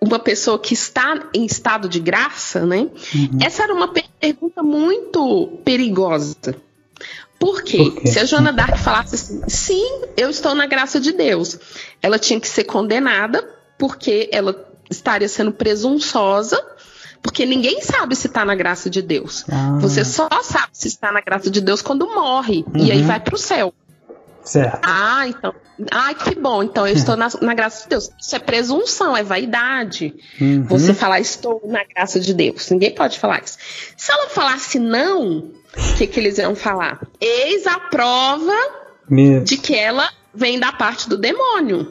uma 0.00 0.18
pessoa 0.18 0.58
que 0.58 0.72
está 0.72 1.28
em 1.34 1.44
estado 1.44 1.88
de 1.88 2.00
graça, 2.00 2.64
né? 2.64 2.88
Uhum. 3.14 3.38
Essa 3.42 3.64
era 3.64 3.74
uma 3.74 3.92
pergunta 4.18 4.62
muito 4.62 5.60
perigosa. 5.64 6.36
Por 7.38 7.62
quê? 7.62 7.78
Por 7.78 7.94
quê? 7.96 8.08
Se 8.08 8.18
a 8.18 8.24
Joana 8.24 8.52
Dark 8.52 8.76
falasse 8.76 9.14
assim, 9.14 9.42
sim, 9.48 10.02
eu 10.16 10.30
estou 10.30 10.54
na 10.54 10.66
graça 10.66 11.00
de 11.00 11.12
Deus, 11.12 11.58
ela 12.02 12.18
tinha 12.18 12.40
que 12.40 12.48
ser 12.48 12.64
condenada, 12.64 13.46
porque 13.78 14.28
ela 14.32 14.66
estaria 14.90 15.28
sendo 15.28 15.52
presunçosa, 15.52 16.62
porque 17.22 17.46
ninguém 17.46 17.80
sabe 17.80 18.16
se 18.16 18.26
está 18.26 18.44
na 18.44 18.54
graça 18.54 18.90
de 18.90 19.00
Deus. 19.00 19.44
Ah. 19.50 19.78
Você 19.80 20.04
só 20.04 20.28
sabe 20.42 20.68
se 20.72 20.88
está 20.88 21.12
na 21.12 21.20
graça 21.20 21.50
de 21.50 21.60
Deus 21.60 21.80
quando 21.82 22.06
morre, 22.06 22.64
uhum. 22.74 22.84
e 22.84 22.90
aí 22.90 23.00
uhum. 23.00 23.06
vai 23.06 23.20
para 23.20 23.34
o 23.34 23.38
céu. 23.38 23.72
Certo. 24.50 24.80
Ah, 24.82 25.28
então. 25.28 25.54
Ai, 25.92 26.12
que 26.12 26.34
bom. 26.34 26.60
Então 26.64 26.84
eu 26.84 26.92
estou 26.92 27.14
na, 27.16 27.28
na 27.40 27.54
graça 27.54 27.84
de 27.84 27.90
Deus. 27.90 28.10
Isso 28.20 28.34
é 28.34 28.38
presunção, 28.40 29.16
é 29.16 29.22
vaidade. 29.22 30.12
Uhum. 30.40 30.64
Você 30.64 30.92
falar, 30.92 31.20
estou 31.20 31.62
na 31.66 31.84
graça 31.84 32.18
de 32.18 32.34
Deus. 32.34 32.68
Ninguém 32.68 32.92
pode 32.92 33.16
falar 33.20 33.40
isso. 33.44 33.56
Se 33.96 34.10
ela 34.10 34.28
falasse 34.28 34.80
não, 34.80 35.38
o 35.38 35.96
que, 35.96 36.08
que 36.08 36.18
eles 36.18 36.38
iam 36.38 36.56
falar? 36.56 37.00
Eis 37.20 37.64
a 37.64 37.78
prova 37.78 38.56
Meu. 39.08 39.44
de 39.44 39.56
que 39.56 39.76
ela 39.76 40.10
vem 40.34 40.58
da 40.58 40.72
parte 40.72 41.08
do 41.08 41.16
demônio. 41.16 41.86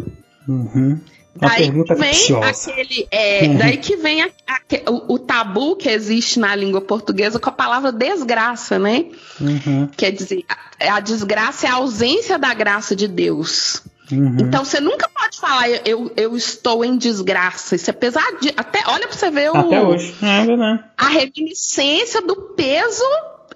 Uhum. 0.45 0.99
Uma 1.41 1.49
daí 1.49 1.63
pergunta 1.63 1.95
vem 1.95 2.11
aquele, 2.43 3.07
é, 3.09 3.45
uhum. 3.45 3.57
daí 3.57 3.77
que 3.77 3.95
vem 3.95 4.23
a, 4.23 4.29
a, 4.45 4.91
o, 4.91 5.13
o, 5.13 5.19
tabu 5.19 5.77
que 5.77 5.87
existe 5.87 6.37
na 6.37 6.53
língua 6.53 6.81
portuguesa 6.81 7.39
com 7.39 7.49
a 7.49 7.53
palavra 7.53 7.93
desgraça, 7.93 8.77
né? 8.77 9.05
Uhum. 9.39 9.87
Quer 9.95 10.11
dizer, 10.11 10.43
a, 10.49 10.95
a, 10.95 10.99
desgraça 10.99 11.65
é 11.65 11.69
a 11.69 11.75
ausência 11.75 12.37
da 12.37 12.53
graça 12.53 12.93
de 12.93 13.07
Deus. 13.07 13.81
Uhum. 14.11 14.37
Então 14.41 14.65
você 14.65 14.81
nunca 14.81 15.07
pode 15.07 15.39
falar 15.39 15.69
eu, 15.87 16.11
eu 16.17 16.35
estou 16.35 16.83
em 16.83 16.97
desgraça. 16.97 17.75
Isso 17.75 17.89
é 17.89 17.93
pesadinho. 17.93 18.53
Até 18.57 18.83
olha 18.87 19.07
para 19.07 19.17
você 19.17 19.31
ver 19.31 19.51
o, 19.51 19.57
Até 19.57 19.81
hoje. 19.81 20.15
É 20.21 20.45
verdade. 20.45 20.83
a 20.97 21.07
reminiscência 21.07 22.21
do 22.21 22.35
peso 22.35 23.03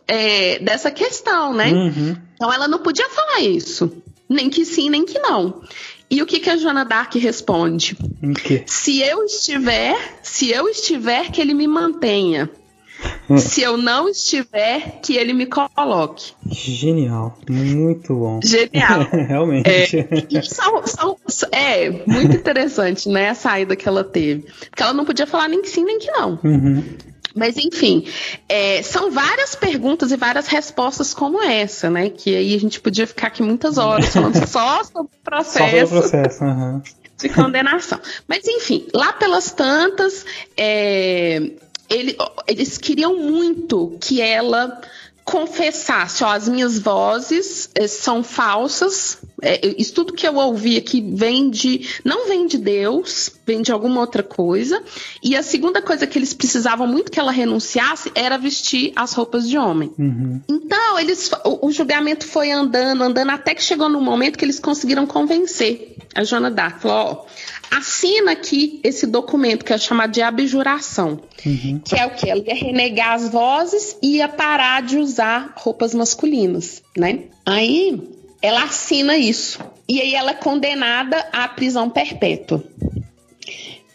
é, 0.08 0.60
dessa 0.60 0.90
questão, 0.90 1.54
né? 1.54 1.72
Uhum. 1.72 2.16
Então 2.36 2.54
ela 2.54 2.68
não 2.68 2.80
podia 2.80 3.10
falar 3.10 3.42
isso. 3.42 3.92
Nem 4.30 4.50
que 4.50 4.64
sim, 4.64 4.90
nem 4.90 5.06
que 5.06 5.20
não. 5.20 5.62
E 6.14 6.22
o 6.22 6.28
que, 6.28 6.40
que 6.40 6.48
a 6.48 6.56
Joana 6.56 6.86
Dark 6.86 7.16
responde? 7.16 7.98
Se 8.68 9.02
eu 9.02 9.26
estiver, 9.26 9.98
se 10.22 10.52
eu 10.52 10.70
estiver, 10.70 11.32
que 11.32 11.42
ele 11.42 11.56
me 11.56 11.68
mantenha. 11.68 12.52
Hum. 13.28 13.38
Se 13.40 13.64
eu 13.64 13.78
não 13.78 14.08
estiver, 14.08 15.00
que 15.02 15.16
ele 15.16 15.34
me 15.34 15.48
coloque. 15.48 16.34
Genial, 16.46 17.36
muito 17.50 18.14
bom. 18.14 18.40
Genial. 18.44 19.08
Realmente. 19.28 19.68
É, 19.68 20.42
são, 20.44 20.86
são, 20.86 21.18
é, 21.52 21.90
muito 21.90 22.36
interessante, 22.36 23.10
né, 23.10 23.30
a 23.30 23.36
saída 23.36 23.76
que 23.76 23.88
ela 23.88 24.04
teve. 24.04 24.46
Porque 24.70 24.84
ela 24.84 24.94
não 24.94 25.06
podia 25.06 25.26
falar 25.26 25.48
nem 25.48 25.64
que 25.64 25.70
sim, 25.70 25.84
nem 25.84 25.98
que 25.98 26.12
não. 26.12 26.40
Uhum. 26.44 26.84
Mas, 27.36 27.58
enfim, 27.58 28.08
é, 28.48 28.82
são 28.84 29.10
várias 29.10 29.56
perguntas 29.56 30.12
e 30.12 30.18
várias 30.18 30.48
respostas 30.48 31.14
como 31.14 31.42
essa, 31.42 31.90
né? 31.90 32.10
Que 32.10 32.36
aí 32.36 32.56
a 32.56 32.60
gente 32.60 32.80
podia 32.80 33.08
ficar 33.08 33.28
aqui 33.28 33.42
muitas 33.42 33.78
horas 33.78 34.14
falando 34.14 34.36
só 34.48 34.84
sobre 34.84 35.12
o 35.14 35.24
processo. 35.24 35.58
Só 35.58 35.66
sobre 35.66 35.84
o 35.84 35.88
processo, 35.88 36.44
uhum. 36.44 36.82
De 37.18 37.30
condenação. 37.30 38.00
Mas, 38.28 38.48
enfim, 38.48 38.88
lá 38.94 39.14
pelas 39.14 39.52
tantas, 39.52 40.26
é, 40.58 41.42
ele, 41.90 42.18
eles 42.48 42.78
queriam 42.78 43.16
muito 43.16 43.98
que 44.02 44.22
ela 44.22 44.82
confessasse, 45.24 46.24
ó, 46.24 46.28
as 46.28 46.50
minhas 46.50 46.78
vozes 46.78 47.70
eh, 47.76 47.88
são 47.88 48.24
falsas, 48.24 49.20
é, 49.42 49.76
isso 49.78 49.94
tudo 49.94 50.14
que 50.14 50.28
eu 50.28 50.36
ouvi 50.36 50.78
aqui 50.78 51.02
vem 51.02 51.50
de, 51.50 51.88
não 52.04 52.28
vem 52.28 52.46
de 52.46 52.58
Deus, 52.58 53.32
vem 53.46 53.62
de 53.62 53.72
alguma 53.72 54.02
outra 54.02 54.22
coisa, 54.22 54.84
e 55.22 55.36
a 55.36 55.42
segunda 55.42 55.82
coisa 55.82 56.06
que 56.06 56.20
eles 56.20 56.34
precisavam 56.34 56.86
muito 56.88 57.12
que 57.12 57.20
ela 57.20 57.32
renunciasse 57.32 58.12
era 58.14 58.38
vestir 58.38 58.92
as 58.96 59.14
roupas 59.14 59.48
de 59.48 59.58
homem. 59.58 59.94
Uhum. 59.98 60.42
Então, 60.50 61.00
eles, 61.00 61.32
o, 61.46 61.68
o, 61.68 61.72
julgamento 61.72 62.28
foi 62.28 62.52
andando, 62.52 63.04
andando, 63.04 63.30
até 63.30 63.56
que 63.56 63.64
chegou 63.64 63.88
no 63.88 64.02
momento 64.02 64.38
que 64.38 64.44
eles 64.46 64.60
conseguiram 64.60 65.06
convencer 65.06 65.98
a 66.16 66.50
Dark, 66.50 66.82
falou, 66.82 66.98
ó, 66.98 67.26
assina 67.78 68.32
aqui 68.32 68.80
esse 68.84 69.06
documento 69.06 69.66
que 69.66 69.74
é 69.74 69.78
chamado 69.78 70.12
de 70.12 70.22
abjuração, 70.22 71.20
uhum. 71.46 71.82
que 71.84 71.96
é 71.96 72.06
o 72.06 72.12
que? 72.12 72.30
Ela 72.30 72.44
ia 72.46 72.56
renegar 72.56 73.14
as 73.14 73.30
vozes 73.30 73.98
e 74.02 74.18
ia 74.18 74.28
parar 74.28 74.82
de 74.82 74.98
usar 74.98 75.54
roupas 75.56 75.94
masculinas, 75.94 76.82
né? 76.98 77.26
Aí 77.46 78.02
ela 78.42 78.64
assina 78.64 79.18
isso. 79.18 79.60
E 79.88 80.02
aí 80.02 80.16
ela 80.16 80.32
é 80.32 80.36
condenada 80.36 81.18
à 81.32 81.48
prisão 81.48 81.90
perpétua. 81.90 82.64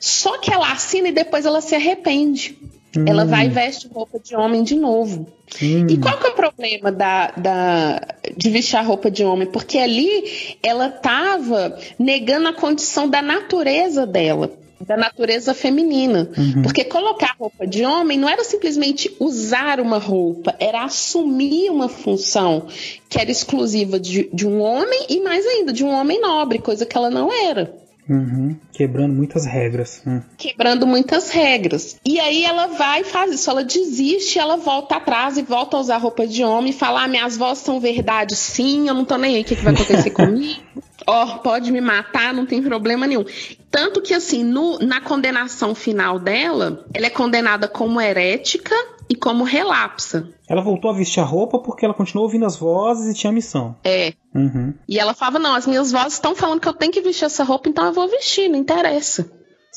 Só 0.01 0.39
que 0.39 0.53
ela 0.53 0.71
assina 0.71 1.09
e 1.09 1.13
depois 1.13 1.45
ela 1.45 1.61
se 1.61 1.75
arrepende. 1.75 2.59
Hum. 2.97 3.05
Ela 3.07 3.25
vai 3.25 3.47
e 3.47 3.51
veste 3.51 3.89
roupa 3.89 4.19
de 4.19 4.35
homem 4.35 4.63
de 4.63 4.75
novo. 4.75 5.27
Hum. 5.63 5.87
E 5.89 5.97
qual 5.99 6.19
que 6.19 6.27
é 6.27 6.31
o 6.31 6.35
problema 6.35 6.91
da, 6.91 7.31
da, 7.33 8.01
de 8.39 8.51
vestir 8.51 8.77
a 8.77 8.83
roupa 8.83 9.11
de 9.11 9.25
homem? 9.25 9.49
Porque 9.49 9.77
ali 9.79 10.57
ela 10.63 10.87
estava 10.87 11.77
negando 11.99 12.47
a 12.47 12.53
condição 12.53 13.09
da 13.09 13.21
natureza 13.21 14.07
dela. 14.07 14.51
da 14.81 14.97
natureza 14.97 15.53
feminina. 15.53 16.31
Uhum. 16.39 16.63
Porque 16.63 16.85
colocar 16.85 17.35
roupa 17.37 17.67
de 17.67 17.85
homem 17.85 18.17
não 18.17 18.29
era 18.29 18.45
simplesmente 18.45 19.13
usar 19.19 19.81
uma 19.81 19.99
roupa, 19.99 20.55
era 20.61 20.85
assumir 20.85 21.69
uma 21.69 21.89
função 21.89 22.69
que 23.09 23.21
era 23.21 23.29
exclusiva 23.29 23.99
de, 23.99 24.31
de 24.33 24.47
um 24.47 24.61
homem 24.61 25.07
e 25.09 25.21
mais 25.21 25.45
ainda 25.45 25.73
de 25.73 25.83
um 25.85 25.91
homem 25.91 26.21
nobre, 26.21 26.61
coisa 26.61 26.87
que 26.87 26.97
ela 26.97 27.11
não 27.11 27.33
era. 27.33 27.88
Uhum. 28.09 28.57
Quebrando 28.73 29.15
muitas 29.15 29.45
regras. 29.45 30.03
Hum. 30.07 30.23
Quebrando 30.39 30.87
muitas 30.87 31.31
regras. 31.31 31.99
E 32.05 32.19
aí 32.19 32.45
ela 32.45 32.69
vai 32.69 33.03
e 33.03 33.05
faz 33.05 33.33
isso. 33.33 33.51
Ela 33.51 33.63
desiste, 33.63 34.39
ela 34.39 34.57
volta 34.57 34.97
atrás 34.97 35.37
e 35.37 35.43
volta 35.43 35.77
a 35.77 35.81
usar 35.81 35.99
roupa 35.99 36.27
de 36.27 36.43
homem 36.43 36.71
e 36.71 36.75
fala: 36.75 37.05
ah, 37.05 37.09
minhas 37.09 37.37
vozes 37.37 37.65
são 37.65 37.79
verdade, 37.79 38.35
sim, 38.35 38.89
eu 38.89 38.95
não 38.95 39.05
tô 39.05 39.17
nem 39.19 39.37
aí, 39.37 39.43
o 39.43 39.45
que, 39.45 39.57
que 39.57 39.63
vai 39.63 39.75
acontecer 39.75 40.11
comigo? 40.13 40.61
Ó, 41.07 41.25
oh, 41.25 41.39
pode 41.39 41.71
me 41.71 41.81
matar, 41.81 42.35
não 42.35 42.45
tem 42.45 42.63
problema 42.63 43.07
nenhum. 43.07 43.25
Tanto 43.71 44.03
que, 44.03 44.13
assim, 44.13 44.43
no, 44.43 44.79
na 44.79 45.01
condenação 45.01 45.75
final 45.75 46.19
dela, 46.19 46.85
ela 46.93 47.07
é 47.07 47.11
condenada 47.11 47.69
como 47.69 48.01
herética 48.01 48.75
e 49.09 49.15
como 49.15 49.45
relapsa. 49.45 50.29
Ela 50.49 50.61
voltou 50.61 50.91
a 50.91 50.95
vestir 50.95 51.21
a 51.21 51.25
roupa 51.25 51.59
porque 51.59 51.85
ela 51.85 51.95
continuou 51.95 52.27
ouvindo 52.27 52.45
as 52.45 52.57
vozes 52.57 53.11
e 53.11 53.19
tinha 53.19 53.33
missão. 53.33 53.77
É. 53.83 54.13
Uhum. 54.35 54.75
E 54.89 54.99
ela 54.99 55.15
falava: 55.15 55.39
não, 55.39 55.55
as 55.55 55.67
minhas 55.67 55.91
vozes 55.91 56.15
estão 56.15 56.35
falando 56.35 56.61
que 56.61 56.69
eu 56.69 56.75
tenho 56.75 56.93
que 56.93 57.01
vestir 57.01 57.25
essa 57.25 57.45
roupa, 57.45 57.69
então 57.69 57.87
eu 57.87 57.93
vou 57.93 58.09
vestir, 58.09 58.49
não 58.49 58.59
interessa. 58.59 59.31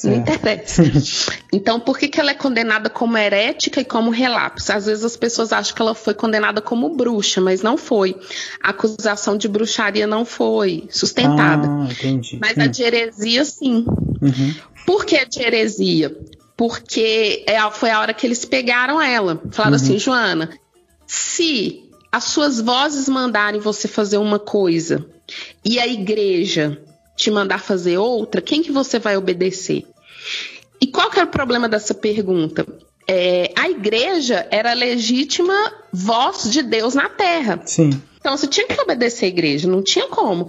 Não 0.03 0.15
interessa. 0.15 0.83
então, 1.53 1.79
por 1.79 1.97
que, 1.97 2.07
que 2.07 2.19
ela 2.19 2.31
é 2.31 2.33
condenada 2.33 2.89
como 2.89 3.17
herética 3.17 3.81
e 3.81 3.85
como 3.85 4.09
relapso? 4.09 4.71
Às 4.71 4.85
vezes 4.85 5.03
as 5.03 5.15
pessoas 5.15 5.53
acham 5.53 5.75
que 5.75 5.81
ela 5.81 5.93
foi 5.93 6.13
condenada 6.13 6.61
como 6.61 6.95
bruxa, 6.95 7.39
mas 7.39 7.61
não 7.61 7.77
foi. 7.77 8.15
A 8.63 8.69
acusação 8.69 9.37
de 9.37 9.47
bruxaria 9.47 10.07
não 10.07 10.25
foi 10.25 10.87
sustentada. 10.89 11.67
Ah, 11.67 11.87
entendi. 11.91 12.39
Mas 12.41 12.57
hum. 12.57 12.61
a 12.61 12.67
de 12.67 12.81
heresia, 12.81 13.45
sim. 13.45 13.85
Uhum. 14.21 14.55
Por 14.85 15.05
que 15.05 15.17
a 15.17 15.25
de 15.25 15.41
heresia? 15.41 16.17
Porque 16.61 17.43
é, 17.47 17.59
foi 17.71 17.89
a 17.89 17.99
hora 17.99 18.13
que 18.13 18.27
eles 18.27 18.45
pegaram 18.45 19.01
ela. 19.01 19.41
Falaram 19.49 19.75
uhum. 19.75 19.83
assim, 19.83 19.97
Joana, 19.97 20.47
se 21.07 21.89
as 22.11 22.25
suas 22.25 22.61
vozes 22.61 23.09
mandarem 23.09 23.59
você 23.59 23.87
fazer 23.87 24.17
uma 24.17 24.37
coisa 24.37 25.03
e 25.65 25.79
a 25.79 25.87
igreja 25.87 26.79
te 27.17 27.31
mandar 27.31 27.57
fazer 27.57 27.97
outra, 27.97 28.43
quem 28.43 28.61
que 28.61 28.71
você 28.71 28.99
vai 28.99 29.17
obedecer? 29.17 29.87
E 30.79 30.85
qual 30.85 31.09
que 31.09 31.17
era 31.17 31.27
o 31.27 31.31
problema 31.31 31.67
dessa 31.67 31.95
pergunta? 31.95 32.63
É, 33.07 33.51
a 33.57 33.67
igreja 33.67 34.47
era 34.51 34.69
a 34.69 34.75
legítima 34.75 35.55
voz 35.91 36.43
de 36.43 36.61
Deus 36.61 36.93
na 36.93 37.09
terra. 37.09 37.59
Sim. 37.65 37.89
Então 38.19 38.37
você 38.37 38.45
tinha 38.45 38.67
que 38.67 38.79
obedecer 38.79 39.25
a 39.25 39.29
igreja, 39.29 39.67
não 39.67 39.81
tinha 39.81 40.07
como. 40.09 40.47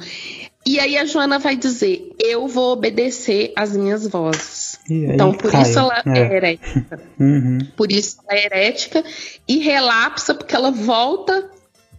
E 0.64 0.78
aí 0.78 0.96
a 0.96 1.04
Joana 1.04 1.38
vai 1.38 1.56
dizer: 1.56 2.14
Eu 2.18 2.46
vou 2.46 2.72
obedecer 2.72 3.52
as 3.56 3.76
minhas 3.76 4.06
vozes. 4.06 4.78
Então, 4.88 5.32
por 5.32 5.50
cai. 5.50 5.62
isso 5.62 5.78
ela 5.78 6.02
é, 6.06 6.18
é 6.18 6.36
herética. 6.36 7.02
Uhum. 7.18 7.58
Por 7.76 7.92
isso 7.92 8.16
ela 8.28 8.38
é 8.38 8.44
herética 8.46 9.04
e 9.46 9.58
relapsa, 9.58 10.34
porque 10.34 10.56
ela 10.56 10.72
volta 10.72 11.48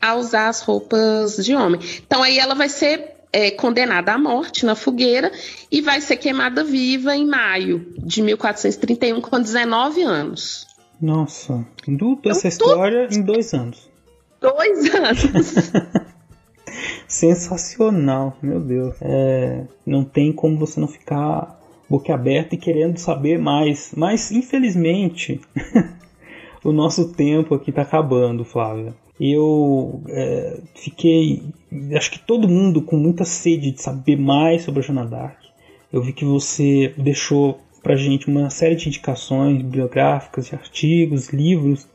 a 0.01 0.15
usar 0.15 0.49
as 0.49 0.61
roupas 0.61 1.37
de 1.37 1.55
homem. 1.55 1.79
Então 2.05 2.21
aí 2.21 2.37
ela 2.37 2.53
vai 2.53 2.67
ser 2.67 3.13
é, 3.31 3.51
condenada 3.51 4.13
à 4.13 4.17
morte 4.17 4.65
na 4.65 4.75
fogueira 4.75 5.31
e 5.71 5.81
vai 5.81 6.01
ser 6.01 6.17
queimada 6.17 6.63
viva 6.63 7.15
em 7.15 7.25
maio 7.25 7.93
de 7.97 8.21
1431, 8.21 9.21
com 9.21 9.39
19 9.39 10.03
anos. 10.03 10.67
Nossa, 11.01 11.65
tudo 11.83 12.17
então, 12.19 12.31
essa 12.31 12.47
história 12.47 13.07
tudo... 13.07 13.19
em 13.19 13.23
dois 13.23 13.53
anos. 13.53 13.89
Dois 14.39 14.93
anos. 14.93 15.71
Sensacional, 17.07 18.37
meu 18.41 18.59
Deus. 18.59 18.95
É, 19.01 19.63
não 19.85 20.03
tem 20.03 20.31
como 20.31 20.57
você 20.57 20.79
não 20.79 20.87
ficar 20.87 21.59
boquiaberto 21.89 22.55
e 22.55 22.57
querendo 22.57 22.97
saber 22.97 23.39
mais. 23.39 23.91
Mas, 23.95 24.31
infelizmente, 24.31 25.39
o 26.63 26.71
nosso 26.71 27.13
tempo 27.13 27.55
aqui 27.55 27.69
está 27.69 27.81
acabando, 27.81 28.45
Flávia 28.45 28.93
eu 29.19 30.01
é, 30.09 30.59
fiquei, 30.75 31.43
acho 31.95 32.11
que 32.11 32.19
todo 32.19 32.49
mundo 32.49 32.81
com 32.81 32.97
muita 32.97 33.23
sede 33.23 33.71
de 33.71 33.81
saber 33.81 34.17
mais 34.17 34.63
sobre 34.63 34.81
a 34.81 34.83
Joana 34.83 35.05
Dark. 35.05 35.37
Eu 35.91 36.01
vi 36.01 36.13
que 36.13 36.25
você 36.25 36.93
deixou 36.97 37.59
pra 37.81 37.95
gente 37.95 38.27
uma 38.27 38.49
série 38.49 38.75
de 38.75 38.87
indicações 38.87 39.61
biográficas, 39.61 40.47
de 40.47 40.55
artigos, 40.55 41.29
livros. 41.29 41.87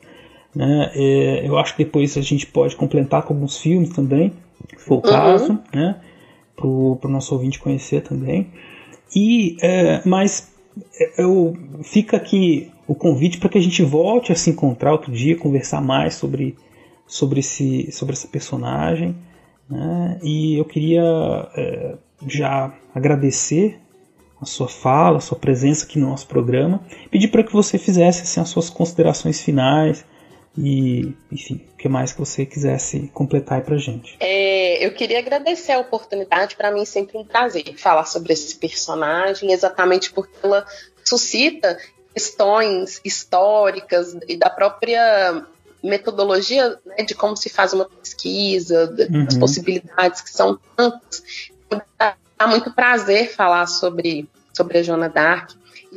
Né? 0.54 0.90
É, 0.94 1.46
eu 1.46 1.58
acho 1.58 1.76
que 1.76 1.84
depois 1.84 2.16
a 2.16 2.20
gente 2.20 2.46
pode 2.46 2.76
complementar 2.76 3.22
com 3.22 3.34
alguns 3.34 3.58
filmes 3.58 3.90
também, 3.90 4.32
se 4.76 4.84
for 4.84 4.94
o 4.94 4.96
uhum. 4.96 5.02
caso, 5.02 5.58
né? 5.74 6.00
pro, 6.56 6.96
pro 6.96 7.10
nosso 7.10 7.34
ouvinte 7.34 7.58
conhecer 7.58 8.02
também. 8.02 8.50
E, 9.14 9.56
é, 9.62 10.02
mas 10.04 10.52
é, 11.00 11.22
eu 11.22 11.56
fica 11.82 12.16
aqui 12.16 12.70
o 12.86 12.94
convite 12.94 13.38
para 13.38 13.48
que 13.48 13.58
a 13.58 13.62
gente 13.62 13.82
volte 13.82 14.32
a 14.32 14.34
se 14.34 14.50
encontrar 14.50 14.92
outro 14.92 15.12
dia, 15.12 15.36
conversar 15.36 15.80
mais 15.80 16.14
sobre 16.14 16.56
sobre, 17.08 17.40
esse, 17.40 17.90
sobre 17.90 18.12
essa 18.12 18.28
personagem. 18.28 19.16
Né? 19.68 20.20
E 20.22 20.56
eu 20.56 20.64
queria 20.64 21.02
é, 21.56 21.96
já 22.26 22.72
agradecer 22.94 23.80
a 24.40 24.44
sua 24.44 24.68
fala, 24.68 25.16
a 25.18 25.20
sua 25.20 25.36
presença 25.36 25.84
aqui 25.84 25.98
no 25.98 26.10
nosso 26.10 26.28
programa, 26.28 26.82
pedir 27.10 27.28
para 27.28 27.42
que 27.42 27.52
você 27.52 27.76
fizesse 27.76 28.22
assim, 28.22 28.40
as 28.40 28.48
suas 28.48 28.70
considerações 28.70 29.40
finais 29.40 30.04
e, 30.56 31.14
enfim, 31.30 31.64
o 31.72 31.76
que 31.76 31.88
mais 31.88 32.12
que 32.12 32.18
você 32.18 32.44
quisesse 32.44 33.08
completar 33.14 33.58
aí 33.58 33.64
pra 33.64 33.76
gente. 33.76 34.16
É, 34.20 34.84
eu 34.84 34.92
queria 34.92 35.18
agradecer 35.18 35.72
a 35.72 35.78
oportunidade, 35.78 36.56
para 36.56 36.70
mim 36.70 36.82
é 36.82 36.84
sempre 36.84 37.16
um 37.16 37.24
prazer 37.24 37.74
falar 37.76 38.04
sobre 38.04 38.32
esse 38.32 38.56
personagem, 38.56 39.52
exatamente 39.52 40.12
porque 40.12 40.34
ela 40.42 40.66
suscita 41.04 41.78
questões 42.12 43.00
históricas 43.04 44.16
e 44.26 44.36
da 44.36 44.50
própria 44.50 45.46
metodologia 45.82 46.76
né, 46.84 47.04
de 47.04 47.14
como 47.14 47.36
se 47.36 47.48
faz 47.48 47.72
uma 47.72 47.84
pesquisa, 47.84 48.92
uhum. 49.10 49.24
das 49.24 49.36
possibilidades 49.36 50.20
que 50.20 50.30
são 50.30 50.58
tantas. 50.76 51.22
Dá 51.96 52.46
muito 52.46 52.72
prazer 52.72 53.30
falar 53.32 53.66
sobre, 53.66 54.28
sobre 54.52 54.78
a 54.78 54.82
Joana 54.82 55.08
Dark 55.08 55.50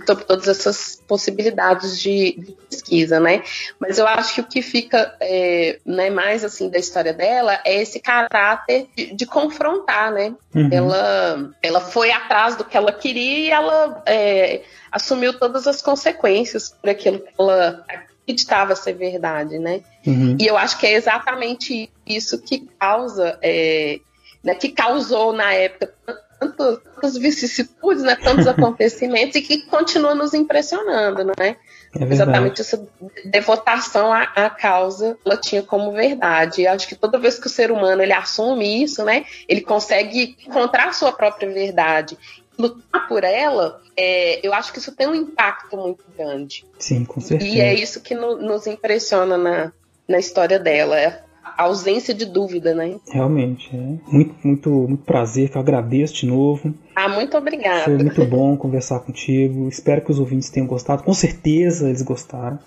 sobre 0.06 0.24
todas 0.24 0.48
essas 0.48 1.02
possibilidades 1.08 2.00
de, 2.00 2.36
de, 2.38 2.52
pesquisa, 2.70 3.20
né? 3.20 3.44
Mas 3.80 3.98
eu 3.98 4.08
acho 4.08 4.36
que 4.36 4.42
o 4.42 4.46
que 4.46 4.62
fica 4.62 5.16
é, 5.20 5.80
né, 5.86 6.10
mais 6.10 6.44
assim 6.44 6.70
da 6.70 6.80
história 6.80 7.14
dela 7.14 7.60
é 7.66 7.82
esse 7.82 8.00
caráter 8.00 8.88
de, 8.96 9.14
de 9.14 9.26
confrontar, 9.26 10.12
né? 10.12 10.34
Uhum. 10.56 10.70
Ela, 10.72 11.52
ela 11.62 11.82
foi 11.82 12.12
atrás 12.12 12.56
do 12.56 12.64
que 12.64 12.78
ela 12.78 12.92
queria 12.92 13.48
e 13.48 13.52
ela 13.52 14.02
é, 14.06 14.62
assumiu 14.92 15.38
todas 15.38 15.68
as 15.68 15.82
consequências 15.82 16.70
por 16.70 16.90
aquilo 16.90 17.20
que 17.20 17.34
ela 17.38 17.86
acreditava 17.88 18.76
ser 18.76 18.94
verdade, 18.94 19.60
né? 19.60 19.82
Uhum. 20.06 20.38
E 20.40 20.48
eu 20.48 20.58
acho 20.58 20.80
que 20.80 20.88
é 20.88 20.94
exatamente 20.94 21.92
isso 22.06 22.42
que 22.42 22.68
causa, 22.80 23.38
é, 23.42 24.00
né, 24.44 24.56
que 24.56 24.70
causou 24.70 25.34
na 25.34 25.54
época 25.54 25.94
tantas, 26.42 26.80
tantas 26.80 27.18
vicissitudes, 27.18 28.02
né, 28.02 28.16
tantos 28.16 28.48
acontecimentos 28.48 29.36
e 29.36 29.42
que 29.42 29.62
continua 29.68 30.16
nos 30.16 30.34
impressionando, 30.34 31.24
né? 31.24 31.58
É 31.94 32.04
exatamente 32.04 32.62
essa 32.62 32.82
devotação 33.26 34.12
à, 34.12 34.24
à, 34.24 34.50
causa 34.50 35.18
ela 35.26 35.38
tinha 35.38 35.62
como 35.62 35.92
verdade. 35.92 36.62
E 36.62 36.68
acho 36.68 36.88
que 36.88 36.96
toda 36.96 37.20
vez 37.20 37.38
que 37.38 37.48
o 37.48 37.50
ser 37.50 37.70
humano 37.70 38.02
ele 38.02 38.14
assume 38.14 38.82
isso, 38.82 39.04
né, 39.04 39.26
ele 39.48 39.62
consegue 39.62 40.36
encontrar 40.48 40.90
a 40.90 40.94
sua 40.94 41.12
própria 41.12 41.52
verdade 41.52 42.18
lutar 42.58 43.08
por 43.08 43.24
ela, 43.24 43.82
é, 43.98 44.46
eu 44.46 44.54
acho 44.54 44.72
que 44.72 44.78
isso 44.78 44.92
tem 44.92 45.08
um 45.08 45.16
impacto 45.16 45.76
muito 45.76 46.04
grande. 46.16 46.64
Sim, 46.78 47.04
com 47.06 47.20
certeza. 47.20 47.50
E 47.50 47.60
é 47.60 47.74
isso 47.74 48.02
que 48.02 48.14
no, 48.14 48.38
nos 48.38 48.68
impressiona 48.68 49.36
na, 49.36 49.72
na 50.08 50.20
história 50.20 50.60
dela. 50.60 51.24
A 51.44 51.64
ausência 51.64 52.14
de 52.14 52.26
dúvida, 52.26 52.74
né? 52.74 52.98
Realmente, 53.10 53.70
é. 53.74 54.12
Muito, 54.12 54.36
muito, 54.44 54.70
muito 54.70 55.04
prazer, 55.04 55.50
que 55.50 55.58
eu 55.58 55.62
agradeço 55.62 56.14
de 56.14 56.26
novo. 56.26 56.74
Ah, 56.96 57.08
muito 57.10 57.38
obrigada. 57.38 57.86
Foi 57.86 57.98
muito 57.98 58.26
bom 58.26 58.56
conversar 58.58 59.00
contigo. 59.00 59.68
Espero 59.68 60.02
que 60.02 60.12
os 60.12 60.20
ouvintes 60.20 60.50
tenham 60.50 60.68
gostado. 60.68 61.04
Com 61.04 61.14
certeza 61.14 61.88
eles 61.88 62.02
gostaram. 62.02 62.60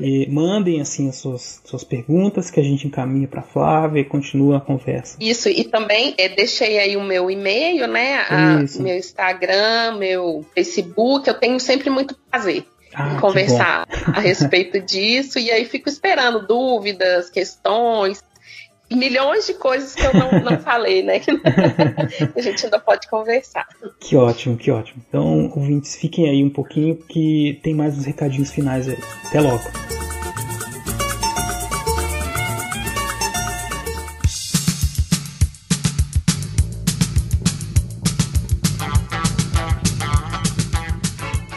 e 0.00 0.26
mandem 0.30 0.80
assim 0.80 1.08
as 1.08 1.16
suas, 1.16 1.60
suas 1.64 1.84
perguntas 1.84 2.50
que 2.50 2.60
a 2.60 2.62
gente 2.62 2.86
encaminha 2.86 3.26
para 3.26 3.42
Flávia 3.42 4.00
e 4.00 4.04
continua 4.04 4.58
a 4.58 4.60
conversa. 4.60 5.16
Isso, 5.20 5.48
e 5.48 5.64
também 5.64 6.14
é, 6.16 6.28
deixei 6.28 6.78
aí 6.78 6.96
o 6.96 7.02
meu 7.02 7.30
e-mail, 7.30 7.86
né? 7.86 8.20
A, 8.28 8.58
meu 8.80 8.96
Instagram, 8.96 9.96
meu 9.98 10.44
Facebook. 10.54 11.28
Eu 11.28 11.34
tenho 11.34 11.58
sempre 11.58 11.90
muito 11.90 12.16
prazer 12.30 12.64
ah, 12.94 13.20
conversar 13.20 13.86
a 14.12 14.20
respeito 14.20 14.80
disso. 14.84 15.38
E 15.38 15.50
aí 15.50 15.64
fico 15.64 15.88
esperando 15.88 16.46
dúvidas, 16.46 17.30
questões, 17.30 18.22
milhões 18.90 19.46
de 19.46 19.54
coisas 19.54 19.94
que 19.94 20.04
eu 20.04 20.14
não, 20.14 20.40
não 20.40 20.58
falei, 20.60 21.02
né? 21.02 21.20
a 22.34 22.40
gente 22.40 22.64
ainda 22.64 22.78
pode 22.78 23.08
conversar. 23.08 23.66
Que 24.00 24.16
ótimo, 24.16 24.56
que 24.56 24.70
ótimo. 24.70 25.02
Então, 25.08 25.50
ouvintes, 25.54 25.96
fiquem 25.96 26.28
aí 26.28 26.42
um 26.42 26.50
pouquinho 26.50 26.96
que 26.96 27.58
tem 27.62 27.74
mais 27.74 27.96
uns 27.96 28.04
recadinhos 28.04 28.50
finais 28.50 28.88
aí. 28.88 28.98
Até 29.26 29.40
logo. 29.40 30.03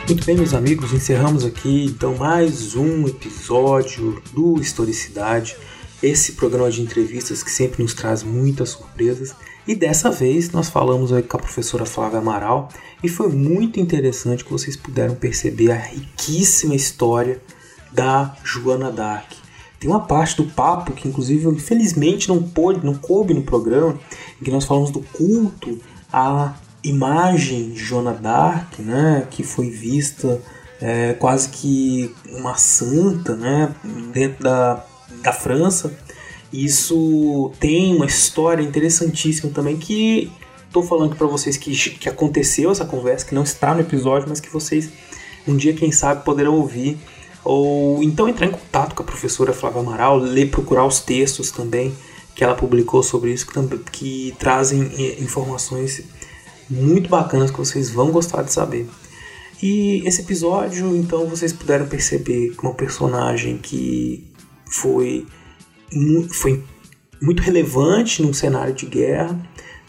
Muito 0.07 0.25
bem, 0.25 0.37
meus 0.37 0.53
amigos, 0.53 0.93
encerramos 0.93 1.43
aqui 1.43 1.83
então 1.83 2.15
mais 2.15 2.75
um 2.75 3.05
episódio 3.09 4.23
do 4.31 4.57
Historicidade, 4.57 5.57
esse 6.01 6.31
programa 6.31 6.71
de 6.71 6.81
entrevistas 6.81 7.43
que 7.43 7.51
sempre 7.51 7.83
nos 7.83 7.93
traz 7.93 8.23
muitas 8.23 8.69
surpresas. 8.69 9.35
E 9.67 9.75
dessa 9.75 10.09
vez 10.09 10.49
nós 10.49 10.69
falamos 10.69 11.11
aí 11.11 11.21
com 11.21 11.35
a 11.35 11.41
professora 11.41 11.85
Flávia 11.85 12.19
Amaral 12.19 12.69
e 13.03 13.09
foi 13.09 13.27
muito 13.27 13.81
interessante 13.81 14.45
que 14.45 14.51
vocês 14.51 14.77
puderam 14.77 15.13
perceber 15.13 15.71
a 15.71 15.77
riquíssima 15.77 16.73
história 16.73 17.41
da 17.91 18.33
Joana 18.45 18.89
d'Arc. 18.89 19.35
Tem 19.77 19.89
uma 19.89 20.07
parte 20.07 20.37
do 20.37 20.45
papo 20.45 20.93
que 20.93 21.05
inclusive 21.05 21.49
infelizmente 21.49 22.29
não 22.29 22.41
pôde, 22.41 22.85
não 22.85 22.95
coube 22.95 23.33
no 23.33 23.43
programa, 23.43 23.99
em 24.41 24.45
que 24.45 24.51
nós 24.51 24.63
falamos 24.63 24.89
do 24.89 25.01
culto 25.01 25.77
à 26.13 26.55
imagem 26.84 27.71
de 27.71 27.80
Joana 27.80 28.13
d'Arc, 28.13 28.82
né, 28.82 29.28
que 29.30 29.43
foi 29.43 29.69
vista 29.69 30.41
é, 30.82 31.13
quase 31.13 31.49
que 31.49 32.13
uma 32.32 32.55
santa, 32.55 33.36
né, 33.36 33.73
dentro 34.13 34.43
da, 34.43 34.86
da 35.21 35.34
França. 35.34 35.97
Isso 36.51 37.51
tem 37.59 37.95
uma 37.95 38.05
história 38.05 38.63
interessantíssima 38.63 39.51
também 39.51 39.75
que 39.75 40.32
estou 40.65 40.84
falando 40.84 41.15
para 41.15 41.28
vocês 41.28 41.57
que, 41.57 41.75
que 41.75 42.07
aconteceu 42.07 42.71
essa 42.71 42.86
conversa, 42.86 43.25
que 43.25 43.36
não 43.36 43.43
está 43.43 43.73
no 43.73 43.82
episódio, 43.82 44.30
mas 44.30 44.39
que 44.39 44.49
vocês 44.49 44.89
um 45.47 45.55
dia, 45.55 45.73
quem 45.73 45.91
sabe, 45.91 46.23
poderão 46.23 46.55
ouvir. 46.55 46.97
Ou 47.43 48.03
então 48.03 48.28
entrar 48.28 48.47
em 48.47 48.51
contato 48.51 48.93
com 48.93 49.01
a 49.01 49.05
professora 49.05 49.53
Flávia 49.53 49.80
Amaral, 49.80 50.17
ler, 50.17 50.49
procurar 50.49 50.86
os 50.86 50.99
textos 50.99 51.49
também 51.49 51.95
que 52.36 52.43
ela 52.43 52.53
publicou 52.53 53.01
sobre 53.01 53.32
isso, 53.32 53.47
que, 53.47 53.78
que 53.91 54.36
trazem 54.38 54.91
eh, 54.97 55.23
informações 55.23 56.03
muito 56.70 57.09
bacanas 57.09 57.51
que 57.51 57.57
vocês 57.57 57.89
vão 57.89 58.11
gostar 58.11 58.43
de 58.43 58.51
saber. 58.51 58.88
E 59.61 60.03
esse 60.05 60.22
episódio, 60.22 60.95
então, 60.95 61.26
vocês 61.26 61.51
puderam 61.51 61.88
perceber 61.88 62.53
uma 62.61 62.74
personagem 62.74 63.57
que 63.57 64.32
foi, 64.70 65.26
foi 66.32 66.63
muito 67.22 67.41
relevante 67.41 68.22
num 68.22 68.34
cenário 68.34 68.74
de 68.74 68.86
guerra, 68.86 69.39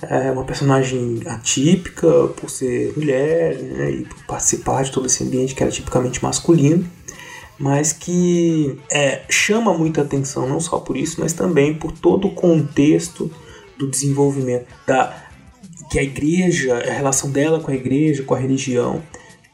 é 0.02 0.30
uma 0.30 0.44
personagem 0.44 1.20
atípica 1.26 2.28
por 2.36 2.48
ser 2.48 2.92
mulher 2.96 3.56
né, 3.58 3.90
e 3.90 4.04
por 4.04 4.24
participar 4.26 4.84
de 4.84 4.92
todo 4.92 5.06
esse 5.06 5.24
ambiente 5.24 5.54
que 5.54 5.62
era 5.62 5.72
tipicamente 5.72 6.22
masculino, 6.22 6.88
mas 7.58 7.92
que 7.92 8.78
é, 8.90 9.22
chama 9.28 9.76
muita 9.76 10.02
atenção 10.02 10.48
não 10.48 10.60
só 10.60 10.78
por 10.78 10.96
isso, 10.96 11.20
mas 11.20 11.32
também 11.32 11.74
por 11.74 11.90
todo 11.90 12.28
o 12.28 12.34
contexto 12.34 13.30
do 13.76 13.90
desenvolvimento 13.90 14.66
da 14.86 15.27
que 15.90 15.98
a 15.98 16.02
igreja, 16.02 16.76
a 16.76 16.92
relação 16.92 17.30
dela 17.30 17.60
com 17.60 17.70
a 17.70 17.74
igreja, 17.74 18.22
com 18.22 18.34
a 18.34 18.38
religião, 18.38 19.02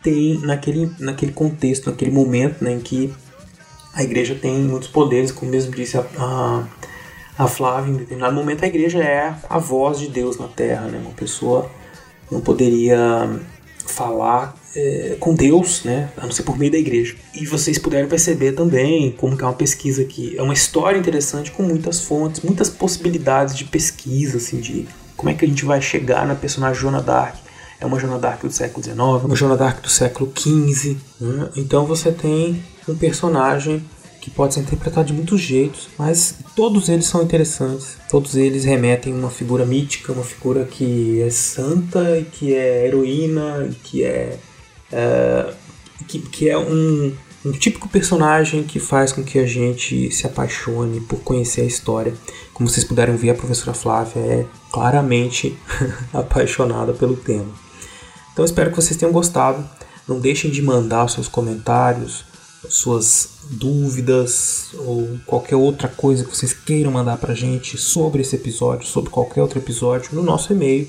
tem 0.02 0.38
naquele, 0.40 0.90
naquele 0.98 1.32
contexto, 1.32 1.90
naquele 1.90 2.10
momento 2.10 2.62
né, 2.62 2.72
em 2.72 2.80
que 2.80 3.12
a 3.94 4.02
igreja 4.02 4.34
tem 4.34 4.58
muitos 4.58 4.88
poderes, 4.88 5.30
como 5.30 5.50
mesmo 5.50 5.72
disse 5.72 5.96
a, 5.96 6.04
a, 6.18 6.64
a 7.38 7.48
Flávia, 7.48 7.92
em 7.92 7.96
determinado 7.96 8.34
momento 8.34 8.64
a 8.64 8.66
igreja 8.66 9.02
é 9.02 9.34
a 9.48 9.58
voz 9.58 9.98
de 9.98 10.08
Deus 10.08 10.36
na 10.36 10.48
terra, 10.48 10.86
né? 10.88 10.98
uma 10.98 11.12
pessoa 11.12 11.70
não 12.30 12.40
poderia 12.40 13.40
falar 13.86 14.56
é, 14.74 15.16
com 15.20 15.34
Deus, 15.34 15.84
né, 15.84 16.10
a 16.16 16.24
não 16.24 16.32
ser 16.32 16.42
por 16.42 16.58
meio 16.58 16.72
da 16.72 16.78
igreja. 16.78 17.14
E 17.34 17.46
vocês 17.46 17.78
puderam 17.78 18.08
perceber 18.08 18.52
também 18.52 19.12
como 19.12 19.36
que 19.36 19.44
é 19.44 19.46
uma 19.46 19.52
pesquisa 19.52 20.02
aqui, 20.02 20.34
é 20.36 20.42
uma 20.42 20.54
história 20.54 20.98
interessante 20.98 21.50
com 21.52 21.62
muitas 21.62 22.00
fontes, 22.00 22.40
muitas 22.40 22.68
possibilidades 22.68 23.56
de 23.56 23.64
pesquisa, 23.64 24.38
assim, 24.38 24.58
de 24.58 24.86
como 25.16 25.30
é 25.30 25.34
que 25.34 25.44
a 25.44 25.48
gente 25.48 25.64
vai 25.64 25.80
chegar 25.80 26.26
na 26.26 26.34
personagem 26.34 26.80
Joana 26.80 27.00
d'Arc? 27.00 27.36
É 27.80 27.86
uma 27.86 27.98
Joana 27.98 28.18
d'Arc 28.18 28.46
do 28.46 28.52
século 28.52 28.82
XIX, 28.82 28.98
uma 28.98 29.36
Joana 29.36 29.56
d'Arc 29.56 29.82
do 29.82 29.90
século 29.90 30.32
XV. 30.36 30.96
Né? 31.20 31.48
Então 31.56 31.84
você 31.86 32.12
tem 32.12 32.62
um 32.88 32.94
personagem 32.94 33.84
que 34.20 34.30
pode 34.30 34.54
ser 34.54 34.60
interpretado 34.60 35.08
de 35.08 35.12
muitos 35.12 35.38
jeitos, 35.38 35.88
mas 35.98 36.36
todos 36.56 36.88
eles 36.88 37.04
são 37.04 37.22
interessantes. 37.22 37.98
Todos 38.08 38.36
eles 38.36 38.64
remetem 38.64 39.12
a 39.12 39.16
uma 39.16 39.30
figura 39.30 39.66
mítica, 39.66 40.12
uma 40.12 40.24
figura 40.24 40.64
que 40.64 41.20
é 41.20 41.28
santa, 41.28 42.18
e 42.18 42.24
que 42.24 42.54
é 42.54 42.86
heroína, 42.86 43.68
que 43.82 44.02
é, 44.02 44.38
é 44.90 45.52
que, 46.08 46.20
que 46.20 46.48
é 46.48 46.56
um, 46.56 47.12
um 47.44 47.52
típico 47.52 47.88
personagem 47.88 48.62
que 48.62 48.80
faz 48.80 49.12
com 49.12 49.22
que 49.22 49.38
a 49.38 49.46
gente 49.46 50.10
se 50.10 50.26
apaixone 50.26 51.00
por 51.00 51.20
conhecer 51.20 51.60
a 51.60 51.66
história. 51.66 52.14
Como 52.54 52.68
vocês 52.68 52.84
puderam 52.84 53.16
ver, 53.16 53.30
a 53.30 53.34
professora 53.34 53.74
Flávia 53.74 54.20
é 54.20 54.46
claramente 54.72 55.56
apaixonada 56.12 56.94
pelo 56.94 57.16
tema. 57.16 57.52
Então 58.32 58.44
espero 58.44 58.70
que 58.70 58.76
vocês 58.76 58.96
tenham 58.96 59.12
gostado. 59.12 59.68
Não 60.08 60.18
deixem 60.18 60.50
de 60.50 60.62
mandar 60.62 61.08
seus 61.08 61.28
comentários, 61.28 62.24
suas 62.68 63.34
dúvidas 63.50 64.70
ou 64.78 65.18
qualquer 65.26 65.56
outra 65.56 65.88
coisa 65.88 66.24
que 66.24 66.34
vocês 66.34 66.52
queiram 66.52 66.90
mandar 66.90 67.18
pra 67.18 67.34
gente 67.34 67.76
sobre 67.76 68.22
esse 68.22 68.36
episódio, 68.36 68.86
sobre 68.86 69.10
qualquer 69.10 69.42
outro 69.42 69.58
episódio, 69.58 70.14
no 70.14 70.22
nosso 70.22 70.52
e-mail, 70.52 70.88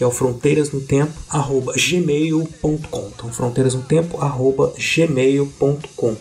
que 0.00 0.04
é 0.04 0.06
o 0.06 0.10
fronteirasnotempo@gmail.com. 0.10 3.10
Então 3.14 3.30
fronteirasnotempo@gmail.com. 3.30 6.16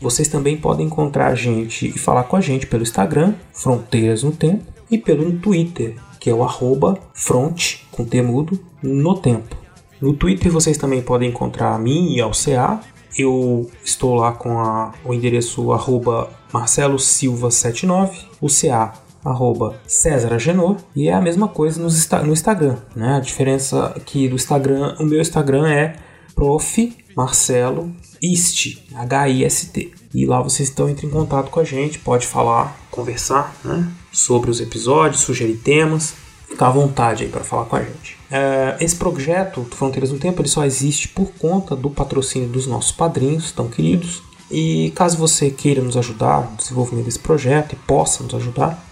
Vocês 0.00 0.26
também 0.26 0.56
podem 0.56 0.86
encontrar 0.86 1.28
a 1.28 1.36
gente 1.36 1.86
e 1.86 1.96
falar 1.96 2.24
com 2.24 2.34
a 2.34 2.40
gente 2.40 2.66
pelo 2.66 2.82
Instagram, 2.82 3.34
Fronteiras 3.52 4.24
no 4.24 4.32
Tempo, 4.32 4.64
e 4.90 4.98
pelo 4.98 5.30
Twitter, 5.38 5.94
que 6.18 6.28
é 6.28 6.34
o 6.34 6.42
arroba 6.42 6.98
front, 7.14 7.76
com 7.92 8.04
temudo, 8.04 8.58
no 8.82 9.16
tempo. 9.16 9.56
No 10.00 10.12
Twitter 10.12 10.50
vocês 10.50 10.76
também 10.76 11.00
podem 11.00 11.28
encontrar 11.28 11.72
a 11.72 11.78
mim 11.78 12.16
e 12.16 12.20
ao 12.20 12.32
CA. 12.32 12.80
Eu 13.16 13.70
estou 13.84 14.16
lá 14.16 14.32
com 14.32 14.58
a, 14.58 14.92
o 15.04 15.14
endereço 15.14 15.70
arroba 15.70 16.28
Marcelo 16.52 16.98
Silva 16.98 17.48
79, 17.48 18.22
o 18.40 18.48
CA 18.48 19.03
arroba 19.24 19.80
César 19.86 20.34
Agenor, 20.34 20.76
e 20.94 21.08
é 21.08 21.14
a 21.14 21.20
mesma 21.20 21.48
coisa 21.48 21.80
no, 21.80 21.88
no 22.26 22.32
Instagram. 22.32 22.76
Né? 22.94 23.16
A 23.16 23.20
diferença 23.20 23.86
aqui 23.96 24.28
do 24.28 24.34
Instagram, 24.34 24.96
o 25.00 25.04
meu 25.04 25.20
Instagram 25.20 25.68
é 25.68 25.96
prof. 26.34 27.04
Marcelo 27.16 27.92
Ist, 28.20 28.82
H-I-S-T. 28.94 29.92
E 30.12 30.26
lá 30.26 30.42
vocês 30.42 30.68
estão 30.68 30.88
entrando 30.88 31.12
em 31.12 31.14
contato 31.14 31.50
com 31.50 31.60
a 31.60 31.64
gente, 31.64 31.98
pode 31.98 32.26
falar, 32.26 32.76
conversar 32.90 33.54
né, 33.64 33.88
sobre 34.12 34.50
os 34.50 34.60
episódios, 34.60 35.22
sugerir 35.22 35.56
temas. 35.56 36.14
Fica 36.48 36.66
à 36.66 36.70
vontade 36.70 37.24
aí 37.24 37.30
para 37.30 37.42
falar 37.42 37.64
com 37.64 37.76
a 37.76 37.82
gente. 37.82 38.16
É, 38.30 38.76
esse 38.80 38.94
projeto 38.94 39.66
Fronteiras 39.72 40.12
no 40.12 40.18
Tempo 40.18 40.40
ele 40.40 40.48
só 40.48 40.64
existe 40.64 41.08
por 41.08 41.32
conta 41.32 41.74
do 41.74 41.90
patrocínio 41.90 42.48
dos 42.48 42.66
nossos 42.66 42.92
padrinhos 42.92 43.50
tão 43.50 43.68
queridos. 43.68 44.22
E 44.50 44.92
caso 44.94 45.16
você 45.16 45.50
queira 45.50 45.82
nos 45.82 45.96
ajudar 45.96 46.50
no 46.50 46.56
desenvolvimento 46.56 47.06
desse 47.06 47.18
projeto 47.18 47.72
e 47.72 47.76
possa 47.76 48.22
nos 48.22 48.34
ajudar, 48.34 48.84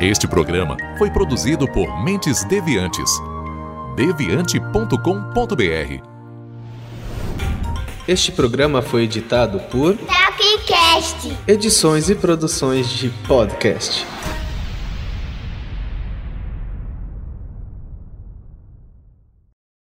Este 0.00 0.26
programa 0.26 0.76
foi 0.98 1.10
produzido 1.12 1.68
por 1.68 2.02
Mentes 2.02 2.42
Deviantes. 2.44 3.08
deviante.com.br. 3.94 6.02
Este 8.08 8.32
programa 8.32 8.82
foi 8.82 9.04
editado 9.04 9.60
por 9.70 9.96
Tapcast. 9.96 11.38
Edições 11.46 12.10
e 12.10 12.16
produções 12.16 12.88
de 12.88 13.10
podcast. 13.28 14.04